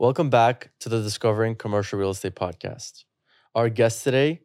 Welcome 0.00 0.30
back 0.30 0.70
to 0.78 0.88
the 0.88 1.02
Discovering 1.02 1.56
Commercial 1.56 1.98
Real 1.98 2.10
Estate 2.10 2.36
podcast. 2.36 3.02
Our 3.56 3.68
guest 3.68 4.04
today 4.04 4.42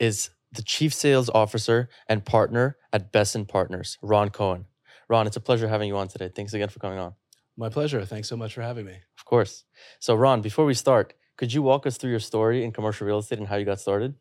is 0.00 0.30
the 0.50 0.64
Chief 0.64 0.92
Sales 0.92 1.30
Officer 1.30 1.88
and 2.08 2.24
Partner 2.24 2.76
at 2.92 3.12
Besen 3.12 3.46
Partners, 3.46 3.98
Ron 4.02 4.30
Cohen. 4.30 4.64
Ron, 5.08 5.28
it's 5.28 5.36
a 5.36 5.40
pleasure 5.40 5.68
having 5.68 5.86
you 5.86 5.96
on 5.96 6.08
today. 6.08 6.28
Thanks 6.34 6.54
again 6.54 6.70
for 6.70 6.80
coming 6.80 6.98
on. 6.98 7.14
My 7.56 7.68
pleasure. 7.68 8.04
Thanks 8.04 8.28
so 8.28 8.36
much 8.36 8.54
for 8.54 8.62
having 8.62 8.84
me. 8.84 8.96
Of 9.16 9.24
course. 9.24 9.62
So, 10.00 10.16
Ron, 10.16 10.40
before 10.40 10.64
we 10.64 10.74
start, 10.74 11.14
could 11.36 11.52
you 11.52 11.62
walk 11.62 11.86
us 11.86 11.96
through 11.96 12.10
your 12.10 12.18
story 12.18 12.64
in 12.64 12.72
commercial 12.72 13.06
real 13.06 13.20
estate 13.20 13.38
and 13.38 13.46
how 13.46 13.54
you 13.54 13.64
got 13.64 13.78
started? 13.78 14.16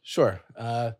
Sure. 0.00 0.40
Uh, 0.56 0.92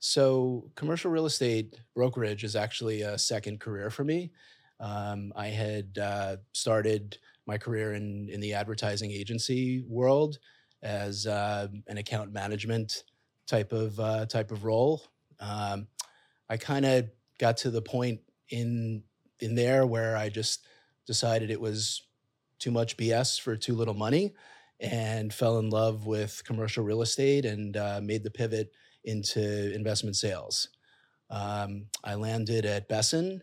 so, 0.00 0.72
commercial 0.74 1.12
real 1.12 1.26
estate 1.26 1.78
brokerage 1.94 2.42
is 2.42 2.56
actually 2.56 3.02
a 3.02 3.16
second 3.16 3.60
career 3.60 3.90
for 3.90 4.02
me. 4.02 4.32
Um, 4.80 5.32
I 5.36 5.46
had 5.46 5.98
uh, 5.98 6.36
started 6.52 7.18
my 7.46 7.58
career 7.58 7.94
in, 7.94 8.28
in 8.30 8.40
the 8.40 8.54
advertising 8.54 9.10
agency 9.10 9.84
world 9.88 10.38
as 10.82 11.26
uh, 11.26 11.68
an 11.86 11.98
account 11.98 12.32
management 12.32 13.04
type 13.46 13.72
of 13.72 13.98
uh, 13.98 14.26
type 14.26 14.50
of 14.50 14.64
role. 14.64 15.02
Um, 15.40 15.86
I 16.48 16.56
kind 16.56 16.84
of 16.84 17.08
got 17.38 17.58
to 17.58 17.70
the 17.70 17.82
point 17.82 18.20
in 18.50 19.02
in 19.40 19.54
there 19.54 19.86
where 19.86 20.16
I 20.16 20.28
just 20.28 20.66
decided 21.06 21.50
it 21.50 21.60
was 21.60 22.02
too 22.58 22.70
much 22.70 22.96
BS 22.96 23.40
for 23.40 23.56
too 23.56 23.74
little 23.74 23.94
money, 23.94 24.34
and 24.80 25.32
fell 25.32 25.58
in 25.58 25.70
love 25.70 26.06
with 26.06 26.42
commercial 26.44 26.84
real 26.84 27.02
estate 27.02 27.44
and 27.44 27.76
uh, 27.76 28.00
made 28.02 28.22
the 28.22 28.30
pivot 28.30 28.72
into 29.04 29.72
investment 29.74 30.16
sales. 30.16 30.68
Um, 31.30 31.86
I 32.04 32.14
landed 32.14 32.64
at 32.64 32.88
Besen, 32.88 33.40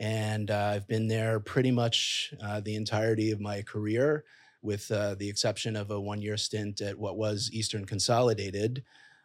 and 0.00 0.50
uh, 0.50 0.72
I've 0.74 0.88
been 0.88 1.08
there 1.08 1.40
pretty 1.40 1.70
much 1.70 2.34
uh, 2.42 2.60
the 2.60 2.74
entirety 2.74 3.30
of 3.30 3.40
my 3.40 3.62
career, 3.62 4.24
with 4.62 4.90
uh, 4.90 5.14
the 5.16 5.28
exception 5.28 5.76
of 5.76 5.92
a 5.92 6.00
one-year 6.00 6.38
stint 6.38 6.80
at 6.80 6.98
what 6.98 7.18
was 7.18 7.50
Eastern 7.52 7.84
Consolidated, 7.86 8.82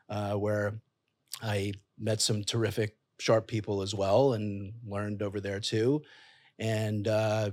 uh, 0.10 0.36
where 0.36 0.82
I 1.42 1.74
met 1.98 2.22
some 2.22 2.44
terrific, 2.44 2.98
sharp 3.20 3.48
people 3.48 3.82
as 3.82 3.96
well, 3.96 4.34
and 4.34 4.74
learned 4.86 5.22
over 5.24 5.42
there 5.42 5.62
too. 5.62 6.04
And 6.60 7.08
uh, 7.08 7.52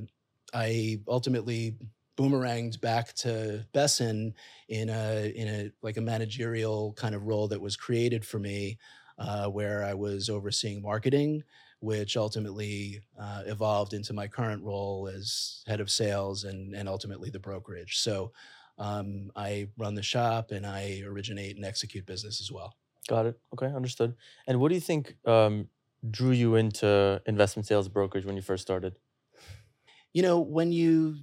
I 0.54 1.00
ultimately 1.08 1.76
boomeranged 2.18 2.80
back 2.80 3.14
to 3.14 3.66
Besen 3.74 4.34
in 4.68 4.90
a 4.90 5.32
in 5.34 5.48
a 5.48 5.72
like 5.82 5.96
a 5.96 6.00
managerial 6.02 6.92
kind 6.94 7.14
of 7.14 7.24
role 7.24 7.48
that 7.48 7.60
was 7.60 7.76
created 7.76 8.24
for 8.24 8.38
me, 8.38 8.78
uh, 9.18 9.46
where 9.48 9.84
I 9.84 9.94
was 9.94 10.28
overseeing 10.28 10.82
marketing, 10.82 11.44
which 11.82 12.16
ultimately 12.16 13.00
uh, 13.20 13.42
evolved 13.46 13.92
into 13.92 14.12
my 14.12 14.28
current 14.28 14.62
role 14.62 15.10
as 15.14 15.62
head 15.66 15.80
of 15.80 15.90
sales 15.90 16.44
and 16.44 16.74
and 16.74 16.88
ultimately 16.88 17.30
the 17.30 17.40
brokerage. 17.40 17.98
So. 17.98 18.32
Um, 18.78 19.30
I 19.36 19.68
run 19.76 19.94
the 19.94 20.02
shop 20.02 20.50
and 20.50 20.66
I 20.66 21.02
originate 21.06 21.56
and 21.56 21.64
execute 21.64 22.06
business 22.06 22.40
as 22.40 22.50
well. 22.50 22.74
Got 23.06 23.26
it. 23.26 23.38
Okay, 23.52 23.66
understood. 23.66 24.14
And 24.46 24.60
what 24.60 24.70
do 24.70 24.74
you 24.74 24.80
think 24.80 25.14
um, 25.26 25.68
drew 26.10 26.30
you 26.30 26.56
into 26.56 27.20
investment 27.26 27.66
sales 27.66 27.88
brokerage 27.88 28.24
when 28.24 28.34
you 28.34 28.42
first 28.42 28.62
started? 28.62 28.94
You 30.14 30.22
know, 30.22 30.40
when 30.40 30.72
you 30.72 31.18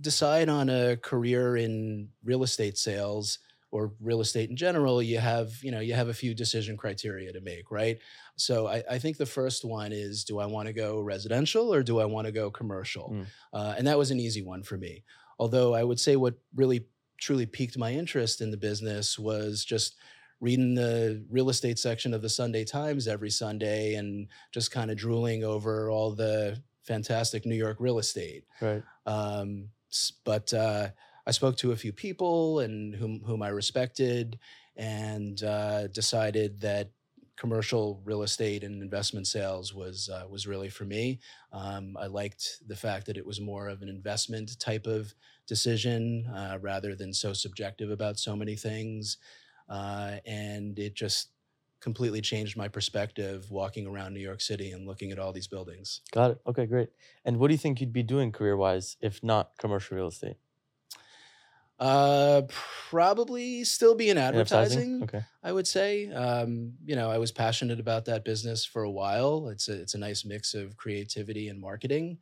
decide 0.00 0.48
on 0.48 0.68
a 0.68 0.96
career 0.96 1.56
in 1.56 2.08
real 2.24 2.42
estate 2.42 2.76
sales 2.76 3.38
or 3.70 3.92
real 4.00 4.20
estate 4.20 4.48
in 4.50 4.56
general, 4.56 5.02
you 5.02 5.18
have, 5.18 5.52
you 5.62 5.70
know, 5.70 5.80
you 5.80 5.94
have 5.94 6.08
a 6.08 6.14
few 6.14 6.34
decision 6.34 6.76
criteria 6.76 7.32
to 7.32 7.40
make, 7.40 7.70
right? 7.70 7.98
So 8.36 8.66
I, 8.66 8.82
I 8.90 8.98
think 8.98 9.16
the 9.16 9.26
first 9.26 9.64
one 9.64 9.92
is 9.92 10.24
do 10.24 10.38
I 10.38 10.46
want 10.46 10.68
to 10.68 10.72
go 10.72 11.00
residential 11.00 11.72
or 11.72 11.82
do 11.82 12.00
I 12.00 12.06
want 12.06 12.26
to 12.26 12.32
go 12.32 12.50
commercial? 12.50 13.10
Mm. 13.12 13.26
Uh, 13.52 13.74
and 13.76 13.86
that 13.86 13.98
was 13.98 14.10
an 14.10 14.20
easy 14.20 14.42
one 14.42 14.62
for 14.62 14.78
me. 14.78 15.04
Although 15.38 15.74
I 15.74 15.84
would 15.84 16.00
say 16.00 16.16
what 16.16 16.34
really 16.54 16.86
truly 17.20 17.46
piqued 17.46 17.76
my 17.76 17.92
interest 17.92 18.40
in 18.40 18.50
the 18.50 18.56
business 18.56 19.18
was 19.18 19.64
just 19.64 19.96
reading 20.40 20.74
the 20.74 21.24
real 21.30 21.50
estate 21.50 21.78
section 21.78 22.14
of 22.14 22.22
the 22.22 22.28
Sunday 22.28 22.64
Times 22.64 23.08
every 23.08 23.30
Sunday 23.30 23.94
and 23.94 24.28
just 24.52 24.70
kind 24.70 24.90
of 24.90 24.96
drooling 24.96 25.44
over 25.44 25.90
all 25.90 26.12
the 26.12 26.62
fantastic 26.84 27.44
New 27.44 27.56
York 27.56 27.76
real 27.80 27.98
estate. 27.98 28.44
Right. 28.60 28.82
Um, 29.04 29.68
but 30.24 30.52
uh, 30.54 30.88
I 31.28 31.30
spoke 31.30 31.56
to 31.58 31.72
a 31.72 31.76
few 31.76 31.92
people 31.92 32.60
and 32.60 32.94
whom 32.94 33.20
whom 33.20 33.42
I 33.42 33.48
respected, 33.48 34.38
and 34.76 35.42
uh, 35.42 35.88
decided 35.88 36.62
that 36.62 36.90
commercial 37.36 38.00
real 38.04 38.22
estate 38.22 38.64
and 38.64 38.82
investment 38.82 39.26
sales 39.26 39.74
was 39.74 40.08
uh, 40.08 40.26
was 40.26 40.46
really 40.46 40.70
for 40.70 40.86
me. 40.86 41.20
Um, 41.52 41.98
I 42.00 42.06
liked 42.06 42.62
the 42.66 42.74
fact 42.74 43.04
that 43.06 43.18
it 43.18 43.26
was 43.26 43.42
more 43.42 43.68
of 43.68 43.82
an 43.82 43.90
investment 43.90 44.58
type 44.58 44.86
of 44.86 45.14
decision 45.46 46.26
uh, 46.34 46.58
rather 46.62 46.94
than 46.96 47.12
so 47.12 47.34
subjective 47.34 47.90
about 47.90 48.18
so 48.18 48.34
many 48.34 48.56
things, 48.56 49.18
uh, 49.68 50.16
and 50.24 50.78
it 50.78 50.94
just 50.94 51.28
completely 51.80 52.22
changed 52.22 52.56
my 52.56 52.68
perspective 52.68 53.50
walking 53.50 53.86
around 53.86 54.14
New 54.14 54.20
York 54.20 54.40
City 54.40 54.72
and 54.72 54.86
looking 54.86 55.12
at 55.12 55.18
all 55.18 55.32
these 55.32 55.46
buildings. 55.46 56.00
Got 56.10 56.30
it. 56.30 56.40
Okay, 56.46 56.64
great. 56.64 56.88
And 57.26 57.36
what 57.36 57.48
do 57.48 57.54
you 57.54 57.58
think 57.58 57.82
you'd 57.82 57.92
be 57.92 58.02
doing 58.02 58.32
career 58.32 58.56
wise 58.56 58.96
if 59.02 59.22
not 59.22 59.50
commercial 59.58 59.96
real 59.98 60.08
estate? 60.08 60.38
Uh, 61.78 62.42
probably 62.90 63.62
still 63.62 63.94
be 63.94 64.10
in 64.10 64.18
advertising. 64.18 65.02
Okay. 65.04 65.22
I 65.42 65.52
would 65.52 65.66
say. 65.66 66.10
Um, 66.10 66.72
you 66.84 66.96
know, 66.96 67.10
I 67.10 67.18
was 67.18 67.30
passionate 67.30 67.78
about 67.78 68.04
that 68.06 68.24
business 68.24 68.64
for 68.64 68.82
a 68.82 68.90
while. 68.90 69.48
It's 69.48 69.68
a 69.68 69.80
it's 69.80 69.94
a 69.94 69.98
nice 69.98 70.24
mix 70.24 70.54
of 70.54 70.76
creativity 70.76 71.48
and 71.48 71.60
marketing. 71.60 72.18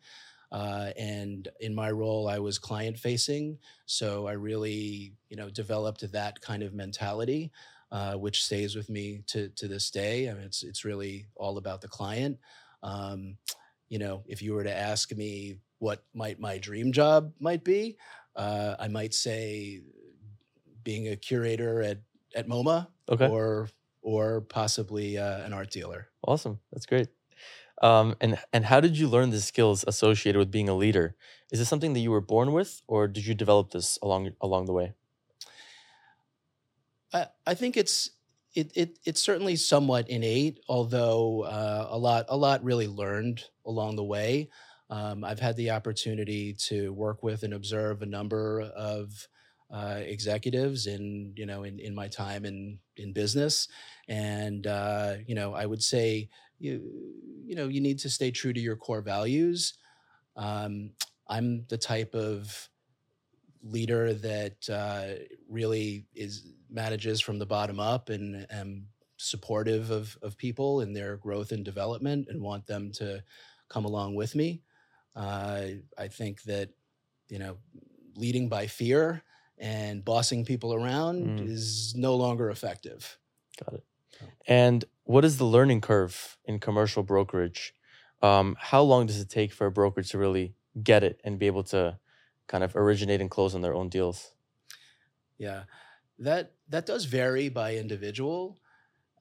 Uh, 0.52 0.90
and 0.96 1.48
in 1.60 1.74
my 1.74 1.90
role, 1.90 2.28
I 2.28 2.38
was 2.38 2.58
client 2.58 2.96
facing, 2.98 3.58
so 3.86 4.28
I 4.28 4.32
really, 4.32 5.12
you 5.28 5.36
know, 5.36 5.50
developed 5.50 6.10
that 6.12 6.40
kind 6.40 6.62
of 6.62 6.72
mentality, 6.72 7.50
uh, 7.90 8.14
which 8.14 8.44
stays 8.44 8.76
with 8.76 8.88
me 8.88 9.22
to 9.28 9.48
to 9.50 9.68
this 9.68 9.90
day. 9.90 10.30
I 10.30 10.34
mean, 10.34 10.44
it's 10.44 10.62
it's 10.62 10.84
really 10.84 11.26
all 11.34 11.58
about 11.58 11.80
the 11.80 11.88
client. 11.88 12.38
Um, 12.82 13.38
you 13.88 13.98
know, 13.98 14.22
if 14.26 14.42
you 14.42 14.52
were 14.52 14.64
to 14.64 14.74
ask 14.74 15.14
me 15.16 15.58
what 15.78 16.04
might 16.14 16.40
my 16.40 16.58
dream 16.58 16.92
job 16.92 17.32
might 17.40 17.64
be, 17.64 17.96
uh, 18.36 18.76
I 18.78 18.88
might 18.88 19.14
say 19.14 19.82
being 20.84 21.08
a 21.08 21.16
curator 21.16 21.82
at 21.82 21.98
at 22.34 22.46
MoMA 22.48 22.88
Okay. 23.08 23.28
or 23.28 23.68
or 24.02 24.42
possibly 24.42 25.18
uh, 25.18 25.44
an 25.44 25.52
art 25.52 25.70
dealer. 25.70 26.08
Awesome. 26.22 26.60
That's 26.72 26.86
great. 26.86 27.08
Um, 27.82 28.14
and 28.20 28.38
and 28.52 28.64
how 28.64 28.80
did 28.80 28.96
you 28.98 29.08
learn 29.08 29.30
the 29.30 29.40
skills 29.40 29.84
associated 29.86 30.38
with 30.38 30.50
being 30.50 30.68
a 30.68 30.74
leader? 30.74 31.14
Is 31.52 31.58
this 31.58 31.68
something 31.68 31.92
that 31.92 32.00
you 32.00 32.10
were 32.10 32.20
born 32.22 32.52
with, 32.52 32.82
or 32.86 33.06
did 33.08 33.26
you 33.26 33.34
develop 33.34 33.70
this 33.70 33.98
along 34.02 34.32
along 34.40 34.66
the 34.66 34.72
way? 34.72 34.94
I, 37.12 37.26
I 37.46 37.54
think 37.54 37.76
it's 37.76 38.10
it, 38.54 38.72
it 38.74 38.98
it's 39.04 39.20
certainly 39.20 39.56
somewhat 39.56 40.08
innate, 40.08 40.60
although 40.68 41.42
uh, 41.42 41.88
a 41.90 41.98
lot 41.98 42.26
a 42.28 42.36
lot 42.36 42.64
really 42.64 42.88
learned 42.88 43.44
along 43.66 43.96
the 43.96 44.04
way. 44.04 44.48
Um, 44.88 45.24
I've 45.24 45.40
had 45.40 45.56
the 45.56 45.70
opportunity 45.70 46.54
to 46.68 46.92
work 46.92 47.22
with 47.22 47.42
and 47.42 47.54
observe 47.54 48.02
a 48.02 48.06
number 48.06 48.60
of 48.60 49.28
uh, 49.70 50.00
executives 50.04 50.86
in 50.86 51.32
you 51.36 51.44
know 51.44 51.64
in, 51.64 51.80
in 51.80 51.94
my 51.94 52.06
time 52.06 52.44
in 52.44 52.78
in 52.96 53.12
business, 53.12 53.68
and 54.08 54.66
uh, 54.66 55.14
you 55.26 55.34
know 55.34 55.54
I 55.54 55.66
would 55.66 55.82
say 55.82 56.28
you 56.58 56.80
you 57.44 57.56
know 57.56 57.66
you 57.66 57.80
need 57.80 57.98
to 58.00 58.10
stay 58.10 58.30
true 58.30 58.52
to 58.52 58.60
your 58.60 58.76
core 58.76 59.02
values. 59.02 59.74
Um, 60.36 60.92
I'm 61.28 61.66
the 61.68 61.78
type 61.78 62.14
of 62.14 62.68
leader 63.62 64.14
that 64.14 64.70
uh, 64.70 65.24
really 65.48 66.06
is 66.14 66.52
manages 66.70 67.20
from 67.20 67.38
the 67.38 67.46
bottom 67.46 67.80
up 67.80 68.08
and 68.08 68.46
am 68.50 68.86
supportive 69.16 69.90
of 69.90 70.16
of 70.22 70.36
people 70.36 70.80
in 70.80 70.92
their 70.92 71.16
growth 71.16 71.50
and 71.50 71.64
development 71.64 72.28
and 72.28 72.40
want 72.40 72.66
them 72.66 72.92
to 72.92 73.22
come 73.68 73.84
along 73.84 74.14
with 74.14 74.36
me. 74.36 74.62
Uh, 75.16 75.62
I 75.98 76.08
think 76.08 76.42
that 76.42 76.68
you 77.28 77.38
know 77.38 77.56
leading 78.14 78.48
by 78.48 78.66
fear 78.66 79.22
and 79.58 80.04
bossing 80.04 80.44
people 80.44 80.74
around 80.74 81.40
Mm. 81.40 81.48
is 81.48 81.94
no 81.96 82.14
longer 82.14 82.50
effective. 82.50 83.18
Got 83.64 83.74
it. 83.74 83.84
And 84.46 84.84
what 85.04 85.24
is 85.24 85.38
the 85.38 85.44
learning 85.46 85.80
curve 85.80 86.38
in 86.44 86.58
commercial 86.60 87.02
brokerage? 87.02 87.74
Um, 88.22 88.56
how 88.60 88.82
long 88.82 89.06
does 89.06 89.20
it 89.20 89.28
take 89.30 89.52
for 89.52 89.66
a 89.66 89.70
broker 89.70 90.02
to 90.02 90.18
really 90.18 90.54
get 90.82 91.02
it 91.02 91.20
and 91.24 91.38
be 91.38 91.46
able 91.46 91.64
to 91.64 91.98
kind 92.46 92.62
of 92.64 92.76
originate 92.76 93.20
and 93.20 93.30
close 93.30 93.54
on 93.54 93.62
their 93.62 93.74
own 93.74 93.88
deals? 93.88 94.32
Yeah, 95.38 95.64
that 96.18 96.52
that 96.68 96.86
does 96.86 97.04
vary 97.06 97.48
by 97.48 97.76
individual. 97.76 98.58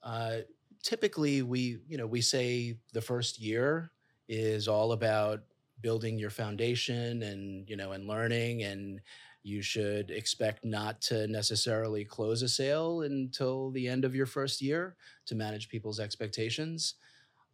Uh, 0.02 0.38
typically, 0.82 1.42
we 1.42 1.78
you 1.88 1.96
know 1.98 2.06
we 2.06 2.20
say 2.20 2.78
the 2.92 3.02
first 3.02 3.38
year 3.40 3.90
is 4.28 4.68
all 4.68 4.92
about 4.92 5.40
building 5.80 6.18
your 6.18 6.30
foundation 6.30 7.22
and 7.22 7.68
you 7.68 7.76
know 7.76 7.92
and 7.92 8.06
learning 8.06 8.62
and 8.62 9.00
you 9.42 9.62
should 9.62 10.10
expect 10.10 10.64
not 10.64 11.00
to 11.00 11.26
necessarily 11.28 12.04
close 12.04 12.42
a 12.42 12.48
sale 12.48 13.02
until 13.02 13.70
the 13.70 13.86
end 13.86 14.04
of 14.04 14.14
your 14.14 14.26
first 14.26 14.60
year 14.60 14.96
to 15.26 15.34
manage 15.34 15.68
people's 15.68 16.00
expectations 16.00 16.94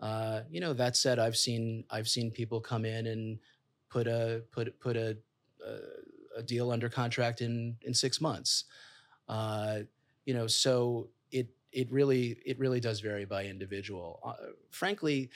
uh, 0.00 0.40
you 0.50 0.60
know 0.60 0.72
that 0.72 0.96
said 0.96 1.18
i've 1.18 1.36
seen 1.36 1.84
i've 1.90 2.08
seen 2.08 2.30
people 2.30 2.60
come 2.60 2.84
in 2.84 3.06
and 3.06 3.38
put 3.90 4.06
a 4.06 4.42
put 4.50 4.78
put 4.80 4.96
a, 4.96 5.16
a 5.66 5.76
a 6.36 6.42
deal 6.42 6.70
under 6.70 6.88
contract 6.88 7.40
in 7.40 7.76
in 7.82 7.94
six 7.94 8.20
months. 8.20 8.64
Uh, 9.28 9.80
you 10.24 10.34
know, 10.34 10.46
so 10.46 11.08
it 11.30 11.48
it 11.72 11.90
really 11.90 12.38
it 12.44 12.58
really 12.58 12.80
does 12.80 13.00
vary 13.00 13.24
by 13.24 13.44
individual. 13.44 14.20
Uh, 14.24 14.52
frankly, 14.70 15.30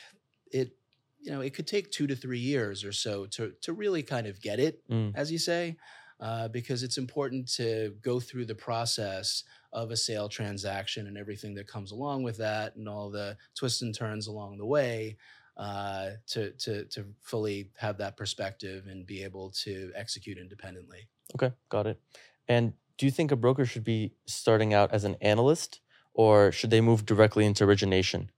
it 0.50 0.76
you 1.26 1.32
know 1.32 1.40
it 1.42 1.52
could 1.54 1.66
take 1.66 1.90
two 1.90 2.06
to 2.06 2.16
three 2.16 2.38
years 2.38 2.84
or 2.84 2.92
so 2.92 3.26
to 3.26 3.52
to 3.62 3.72
really 3.72 4.02
kind 4.02 4.26
of 4.26 4.40
get 4.40 4.58
it, 4.60 4.74
Mm. 4.88 5.12
as 5.14 5.30
you 5.32 5.38
say, 5.38 5.76
uh, 6.20 6.48
because 6.48 6.82
it's 6.84 6.98
important 6.98 7.48
to 7.56 7.94
go 8.00 8.20
through 8.20 8.46
the 8.46 8.54
process 8.54 9.42
of 9.72 9.90
a 9.90 9.96
sale 9.96 10.28
transaction 10.28 11.06
and 11.08 11.18
everything 11.18 11.54
that 11.56 11.66
comes 11.66 11.90
along 11.92 12.22
with 12.22 12.38
that, 12.38 12.76
and 12.76 12.88
all 12.88 13.10
the 13.10 13.36
twists 13.58 13.82
and 13.82 13.94
turns 13.94 14.26
along 14.28 14.56
the 14.58 14.66
way. 14.66 15.16
Uh, 15.58 16.10
to 16.26 16.50
to 16.64 16.84
to 16.84 17.00
fully 17.22 17.70
have 17.78 17.96
that 17.96 18.14
perspective 18.16 18.86
and 18.88 19.06
be 19.06 19.24
able 19.24 19.50
to 19.50 19.90
execute 19.94 20.36
independently. 20.38 21.08
Okay, 21.34 21.50
got 21.70 21.86
it. 21.86 21.98
And 22.46 22.74
do 22.98 23.06
you 23.06 23.10
think 23.12 23.32
a 23.32 23.36
broker 23.36 23.64
should 23.64 23.82
be 23.84 24.12
starting 24.26 24.74
out 24.74 24.92
as 24.92 25.04
an 25.04 25.16
analyst 25.22 25.80
or 26.12 26.52
should 26.52 26.70
they 26.70 26.82
move 26.82 27.06
directly 27.06 27.44
into 27.46 27.64
origination? 27.64 28.30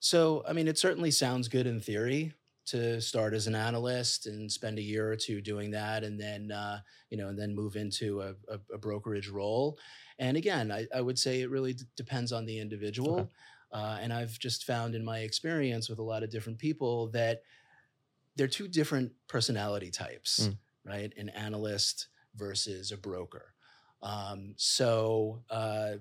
So, 0.00 0.44
I 0.48 0.52
mean, 0.52 0.68
it 0.68 0.78
certainly 0.78 1.10
sounds 1.10 1.48
good 1.48 1.66
in 1.66 1.80
theory 1.80 2.32
to 2.66 3.00
start 3.00 3.32
as 3.34 3.46
an 3.46 3.54
analyst 3.54 4.26
and 4.26 4.50
spend 4.52 4.78
a 4.78 4.82
year 4.82 5.10
or 5.10 5.16
two 5.16 5.40
doing 5.40 5.70
that, 5.70 6.04
and 6.04 6.20
then 6.20 6.52
uh, 6.52 6.80
you 7.10 7.16
know, 7.16 7.28
and 7.28 7.38
then 7.38 7.54
move 7.54 7.76
into 7.76 8.20
a, 8.20 8.34
a, 8.48 8.60
a 8.74 8.78
brokerage 8.78 9.28
role. 9.28 9.78
And 10.18 10.36
again, 10.36 10.70
I, 10.70 10.86
I 10.94 11.00
would 11.00 11.18
say 11.18 11.40
it 11.40 11.50
really 11.50 11.72
d- 11.74 11.84
depends 11.96 12.32
on 12.32 12.44
the 12.44 12.58
individual. 12.58 13.30
Uh, 13.72 13.98
and 14.00 14.12
I've 14.12 14.38
just 14.38 14.64
found 14.64 14.94
in 14.94 15.04
my 15.04 15.20
experience 15.20 15.88
with 15.88 15.98
a 15.98 16.02
lot 16.02 16.22
of 16.22 16.30
different 16.30 16.58
people 16.58 17.08
that 17.08 17.42
they're 18.36 18.48
two 18.48 18.68
different 18.68 19.12
personality 19.28 19.90
types, 19.90 20.48
Mm. 20.48 20.58
right? 20.84 21.12
An 21.16 21.28
analyst 21.30 22.08
versus 22.34 22.92
a 22.92 22.96
broker. 22.96 23.52
Um, 24.02 24.54
so 24.56 25.42
uh, 25.50 25.94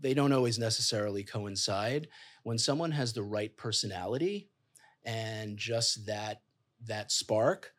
they 0.00 0.14
don't 0.14 0.32
always 0.32 0.58
necessarily 0.58 1.24
coincide. 1.24 2.08
When 2.42 2.58
someone 2.58 2.92
has 2.92 3.12
the 3.12 3.22
right 3.22 3.56
personality 3.56 4.50
and 5.04 5.56
just 5.58 6.06
that 6.06 6.42
that 6.84 7.10
spark, 7.10 7.72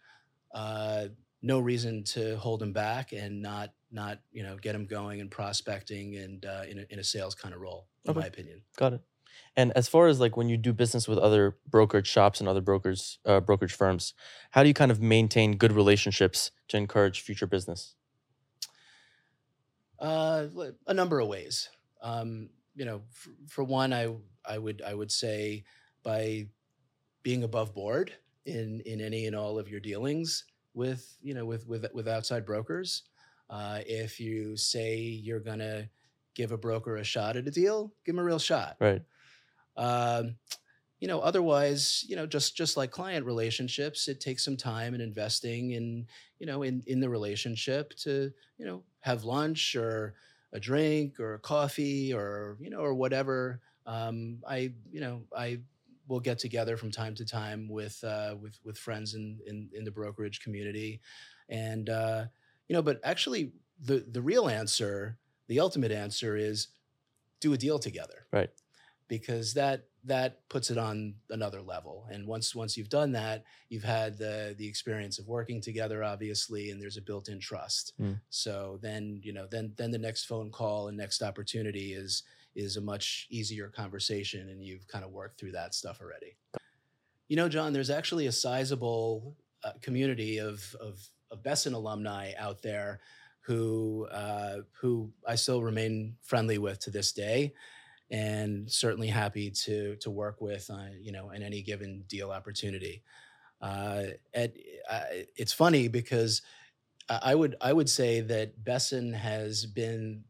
uh, 0.53 1.07
no 1.41 1.59
reason 1.59 2.03
to 2.03 2.37
hold 2.37 2.59
them 2.61 2.73
back 2.73 3.13
and 3.13 3.41
not 3.41 3.73
not 3.91 4.19
you 4.31 4.43
know 4.43 4.57
get 4.57 4.73
them 4.73 4.85
going 4.85 5.21
and 5.21 5.31
prospecting 5.31 6.15
and 6.17 6.45
uh, 6.45 6.63
in, 6.67 6.79
a, 6.79 6.85
in 6.89 6.99
a 6.99 7.03
sales 7.03 7.35
kind 7.35 7.53
of 7.53 7.61
role, 7.61 7.87
in 8.05 8.11
Okay. 8.11 8.19
my 8.21 8.27
opinion. 8.27 8.61
Got 8.77 8.93
it. 8.93 9.01
And 9.55 9.71
as 9.73 9.87
far 9.87 10.07
as 10.07 10.19
like 10.19 10.35
when 10.37 10.49
you 10.49 10.57
do 10.57 10.73
business 10.73 11.07
with 11.07 11.19
other 11.19 11.57
brokerage 11.67 12.07
shops 12.07 12.39
and 12.39 12.49
other 12.49 12.61
brokers, 12.61 13.19
uh, 13.25 13.39
brokerage 13.39 13.73
firms, 13.73 14.13
how 14.51 14.63
do 14.63 14.67
you 14.69 14.73
kind 14.73 14.91
of 14.91 15.01
maintain 15.01 15.57
good 15.57 15.71
relationships 15.71 16.51
to 16.69 16.77
encourage 16.77 17.21
future 17.21 17.47
business? 17.47 17.95
Uh, 19.99 20.47
a 20.85 20.93
number 20.93 21.19
of 21.19 21.27
ways. 21.27 21.69
Um, 22.01 22.49
you 22.75 22.85
know, 22.85 23.01
for, 23.11 23.31
for 23.47 23.63
one, 23.63 23.93
I 23.93 24.15
I 24.45 24.57
would 24.57 24.81
I 24.85 24.93
would 24.93 25.11
say 25.11 25.63
by 26.03 26.47
being 27.23 27.43
above 27.43 27.73
board 27.73 28.13
in 28.45 28.81
in 28.85 29.01
any 29.01 29.25
and 29.25 29.35
all 29.35 29.59
of 29.59 29.69
your 29.69 29.79
dealings 29.79 30.45
with 30.73 31.17
you 31.21 31.33
know 31.33 31.45
with 31.45 31.67
with 31.67 31.85
with 31.93 32.07
outside 32.07 32.45
brokers. 32.45 33.03
Uh, 33.49 33.79
if 33.85 34.19
you 34.19 34.55
say 34.57 34.97
you're 34.97 35.39
gonna 35.39 35.89
give 36.35 36.51
a 36.51 36.57
broker 36.57 36.97
a 36.97 37.03
shot 37.03 37.35
at 37.35 37.47
a 37.47 37.51
deal, 37.51 37.91
give 38.05 38.15
him 38.15 38.19
a 38.19 38.23
real 38.23 38.39
shot. 38.39 38.77
Right. 38.79 39.01
Um, 39.75 40.35
you 40.99 41.07
know, 41.07 41.19
otherwise, 41.19 42.03
you 42.07 42.15
know, 42.15 42.25
just 42.25 42.55
just 42.55 42.77
like 42.77 42.91
client 42.91 43.25
relationships, 43.25 44.07
it 44.07 44.19
takes 44.19 44.43
some 44.43 44.57
time 44.57 44.93
and 44.93 45.03
investing 45.03 45.71
in, 45.71 46.07
you 46.39 46.47
know, 46.47 46.63
in 46.63 46.83
in 46.87 46.99
the 46.99 47.09
relationship 47.09 47.93
to, 47.97 48.31
you 48.57 48.65
know, 48.65 48.83
have 49.01 49.23
lunch 49.23 49.75
or 49.75 50.15
a 50.53 50.59
drink 50.59 51.19
or 51.19 51.35
a 51.35 51.39
coffee 51.39 52.13
or 52.13 52.57
you 52.59 52.69
know 52.69 52.79
or 52.79 52.93
whatever. 52.93 53.61
Um, 53.85 54.41
I 54.47 54.73
you 54.89 55.01
know 55.01 55.23
I 55.35 55.61
will 56.07 56.19
get 56.19 56.39
together 56.39 56.77
from 56.77 56.91
time 56.91 57.15
to 57.15 57.25
time 57.25 57.67
with 57.69 58.03
uh, 58.03 58.35
with 58.39 58.59
with 58.63 58.77
friends 58.77 59.13
in, 59.13 59.39
in 59.45 59.69
in 59.73 59.83
the 59.83 59.91
brokerage 59.91 60.41
community, 60.41 61.01
and 61.49 61.89
uh, 61.89 62.25
you 62.67 62.73
know, 62.75 62.81
but 62.81 62.99
actually 63.03 63.53
the 63.79 64.05
the 64.09 64.21
real 64.21 64.47
answer, 64.47 65.17
the 65.47 65.59
ultimate 65.59 65.91
answer 65.91 66.35
is 66.35 66.69
do 67.39 67.53
a 67.53 67.57
deal 67.57 67.79
together 67.79 68.27
Right. 68.31 68.49
because 69.07 69.53
that 69.53 69.87
that 70.07 70.47
puts 70.49 70.71
it 70.71 70.77
on 70.77 71.13
another 71.29 71.61
level. 71.61 72.07
And 72.09 72.25
once 72.25 72.55
once 72.55 72.77
you've 72.77 72.89
done 72.89 73.11
that 73.11 73.43
you've 73.69 73.83
had 73.83 74.17
the 74.17 74.55
the 74.57 74.67
experience 74.67 75.19
of 75.19 75.27
working 75.27 75.61
together 75.61 76.03
obviously 76.03 76.71
and 76.71 76.81
there's 76.81 76.97
a 76.97 77.01
built-in 77.01 77.39
trust. 77.39 77.93
Mm. 78.01 78.19
so 78.29 78.79
then 78.81 79.19
you 79.23 79.33
know 79.33 79.47
then 79.47 79.73
then 79.77 79.91
the 79.91 79.97
next 79.97 80.25
phone 80.25 80.49
call 80.49 80.87
and 80.87 80.97
next 80.97 81.21
opportunity 81.21 81.93
is 81.93 82.23
is 82.55 82.77
a 82.77 82.81
much 82.81 83.27
easier 83.29 83.69
conversation 83.69 84.49
and 84.49 84.63
you've 84.63 84.87
kind 84.87 85.05
of 85.05 85.11
worked 85.11 85.39
through 85.39 85.51
that 85.51 85.75
stuff 85.75 85.99
already. 86.01 86.35
You 87.27 87.35
know 87.35 87.49
john 87.49 87.73
there's 87.73 87.89
actually 87.89 88.27
a 88.27 88.31
sizable 88.31 89.35
uh, 89.63 89.73
community 89.81 90.39
of 90.39 90.75
of 90.79 91.05
of 91.29 91.43
Besen 91.43 91.73
alumni 91.73 92.31
out 92.37 92.61
there 92.61 93.01
who 93.41 94.07
uh, 94.11 94.57
who 94.79 95.11
I 95.27 95.35
still 95.35 95.61
remain 95.61 96.15
friendly 96.21 96.57
with 96.57 96.79
to 96.81 96.91
this 96.91 97.11
day 97.11 97.53
and 98.09 98.71
certainly 98.71 99.07
happy 99.07 99.51
to 99.51 99.95
to 99.97 100.09
work 100.09 100.41
with 100.41 100.69
uh, 100.69 100.89
you 100.99 101.11
know 101.11 101.31
in 101.31 101.43
any 101.43 101.61
given 101.61 102.03
deal 102.07 102.31
opportunity. 102.31 103.03
Uh, 103.61 104.03
and 104.33 104.53
uh, 104.89 105.03
it's 105.35 105.53
funny 105.53 105.87
because 105.87 106.41
I 107.09 107.19
I 107.23 107.35
would 107.35 107.55
I 107.61 107.73
would 107.73 107.89
say 107.89 108.21
that 108.21 108.63
Besen 108.63 109.13
has 109.13 109.65
been 109.65 110.23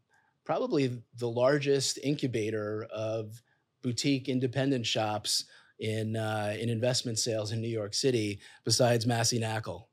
probably 0.44 1.02
the 1.18 1.28
largest 1.28 1.98
incubator 2.02 2.86
of 2.92 3.42
boutique 3.82 4.28
independent 4.28 4.86
shops 4.86 5.44
in 5.78 6.16
uh, 6.16 6.56
in 6.58 6.68
investment 6.68 7.18
sales 7.18 7.52
in 7.52 7.60
New 7.60 7.68
York 7.68 7.94
City, 7.94 8.40
besides 8.64 9.06
Massey 9.06 9.38
Knakal. 9.38 9.84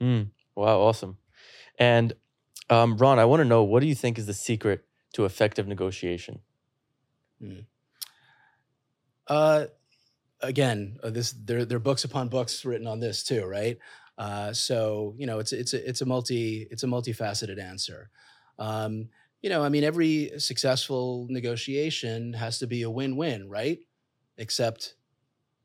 Mm. 0.00 0.30
Wow, 0.54 0.80
awesome. 0.80 1.16
And 1.78 2.12
um, 2.68 2.96
Ron, 2.96 3.18
I 3.18 3.24
want 3.24 3.40
to 3.40 3.44
know 3.44 3.62
what 3.62 3.80
do 3.80 3.86
you 3.86 3.94
think 3.94 4.18
is 4.18 4.26
the 4.26 4.34
secret 4.34 4.84
to 5.14 5.24
effective 5.24 5.66
negotiation? 5.66 6.40
Uh, 9.26 9.66
again, 10.40 10.98
uh, 11.02 11.10
this 11.10 11.32
there 11.32 11.64
there 11.64 11.76
are 11.76 11.80
books 11.80 12.04
upon 12.04 12.28
books 12.28 12.64
written 12.64 12.86
on 12.86 13.00
this 13.00 13.22
too, 13.22 13.44
right? 13.44 13.78
Uh, 14.18 14.52
so 14.52 15.14
you 15.16 15.26
know, 15.26 15.38
it's 15.38 15.52
it's 15.52 15.72
a, 15.72 15.88
it's 15.88 16.00
a 16.00 16.06
multi 16.06 16.66
it's 16.70 16.82
a 16.82 16.86
multifaceted 16.86 17.60
answer. 17.60 18.10
Um, 18.58 19.08
you 19.40 19.48
know, 19.48 19.62
I 19.62 19.70
mean, 19.70 19.84
every 19.84 20.32
successful 20.38 21.26
negotiation 21.30 22.34
has 22.34 22.58
to 22.58 22.66
be 22.66 22.82
a 22.82 22.90
win-win, 22.90 23.48
right? 23.48 23.78
Except, 24.36 24.96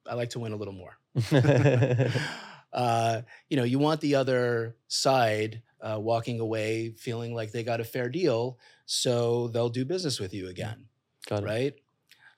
I 0.10 0.14
like 0.14 0.30
to 0.30 0.40
win 0.40 0.54
a 0.54 0.56
little 0.56 0.74
more. 0.74 0.98
uh, 2.74 3.22
you 3.50 3.58
know, 3.58 3.66
you 3.66 3.80
want 3.80 4.00
the 4.00 4.16
other 4.16 4.78
side 4.88 5.62
uh, 5.82 6.00
walking 6.00 6.40
away 6.40 6.92
feeling 6.92 7.34
like 7.36 7.52
they 7.52 7.64
got 7.64 7.82
a 7.82 7.84
fair 7.84 8.08
deal, 8.08 8.58
so 8.86 9.50
they'll 9.50 9.68
do 9.68 9.84
business 9.84 10.22
with 10.22 10.34
you 10.34 10.48
again 10.48 10.86
Got 11.28 11.44
it. 11.46 11.46
right? 11.46 11.74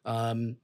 Um, 0.05 0.57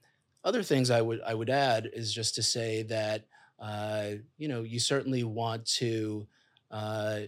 other 0.44 0.64
things 0.64 0.92
I 0.92 1.02
would 1.02 1.22
I 1.22 1.34
would 1.34 1.50
add 1.50 1.90
is 1.94 2.14
just 2.14 2.36
to 2.36 2.44
say 2.44 2.84
that 2.84 3.28
uh, 3.60 4.12
you 4.38 4.48
know 4.48 4.64
you 4.64 4.80
certainly 4.80 5.24
want 5.24 5.66
to 5.78 6.28
uh, 6.72 7.22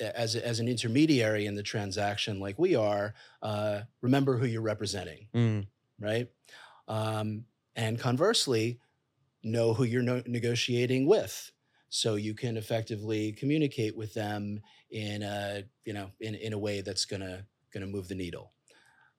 as 0.00 0.34
as 0.36 0.60
an 0.60 0.68
intermediary 0.68 1.46
in 1.46 1.54
the 1.54 1.62
transaction 1.62 2.40
like 2.40 2.58
we 2.58 2.74
are 2.74 3.14
uh, 3.42 3.82
remember 4.00 4.38
who 4.38 4.46
you're 4.46 4.62
representing 4.62 5.28
Mm. 5.34 5.66
right 6.00 6.28
um, 6.88 7.46
and 7.76 7.98
conversely 7.98 8.80
know 9.42 9.74
who 9.74 9.84
you're 9.84 10.02
no- 10.02 10.22
negotiating 10.26 11.06
with 11.06 11.52
so 11.90 12.16
you 12.16 12.34
can 12.34 12.56
effectively 12.56 13.32
communicate 13.32 13.96
with 13.96 14.14
them 14.14 14.60
in 14.90 15.22
a 15.22 15.64
you 15.84 15.92
know 15.94 16.12
in, 16.20 16.34
in 16.36 16.52
a 16.54 16.58
way 16.58 16.80
that's 16.82 17.06
gonna 17.06 17.46
gonna 17.72 17.86
move 17.86 18.08
the 18.08 18.14
needle 18.16 18.54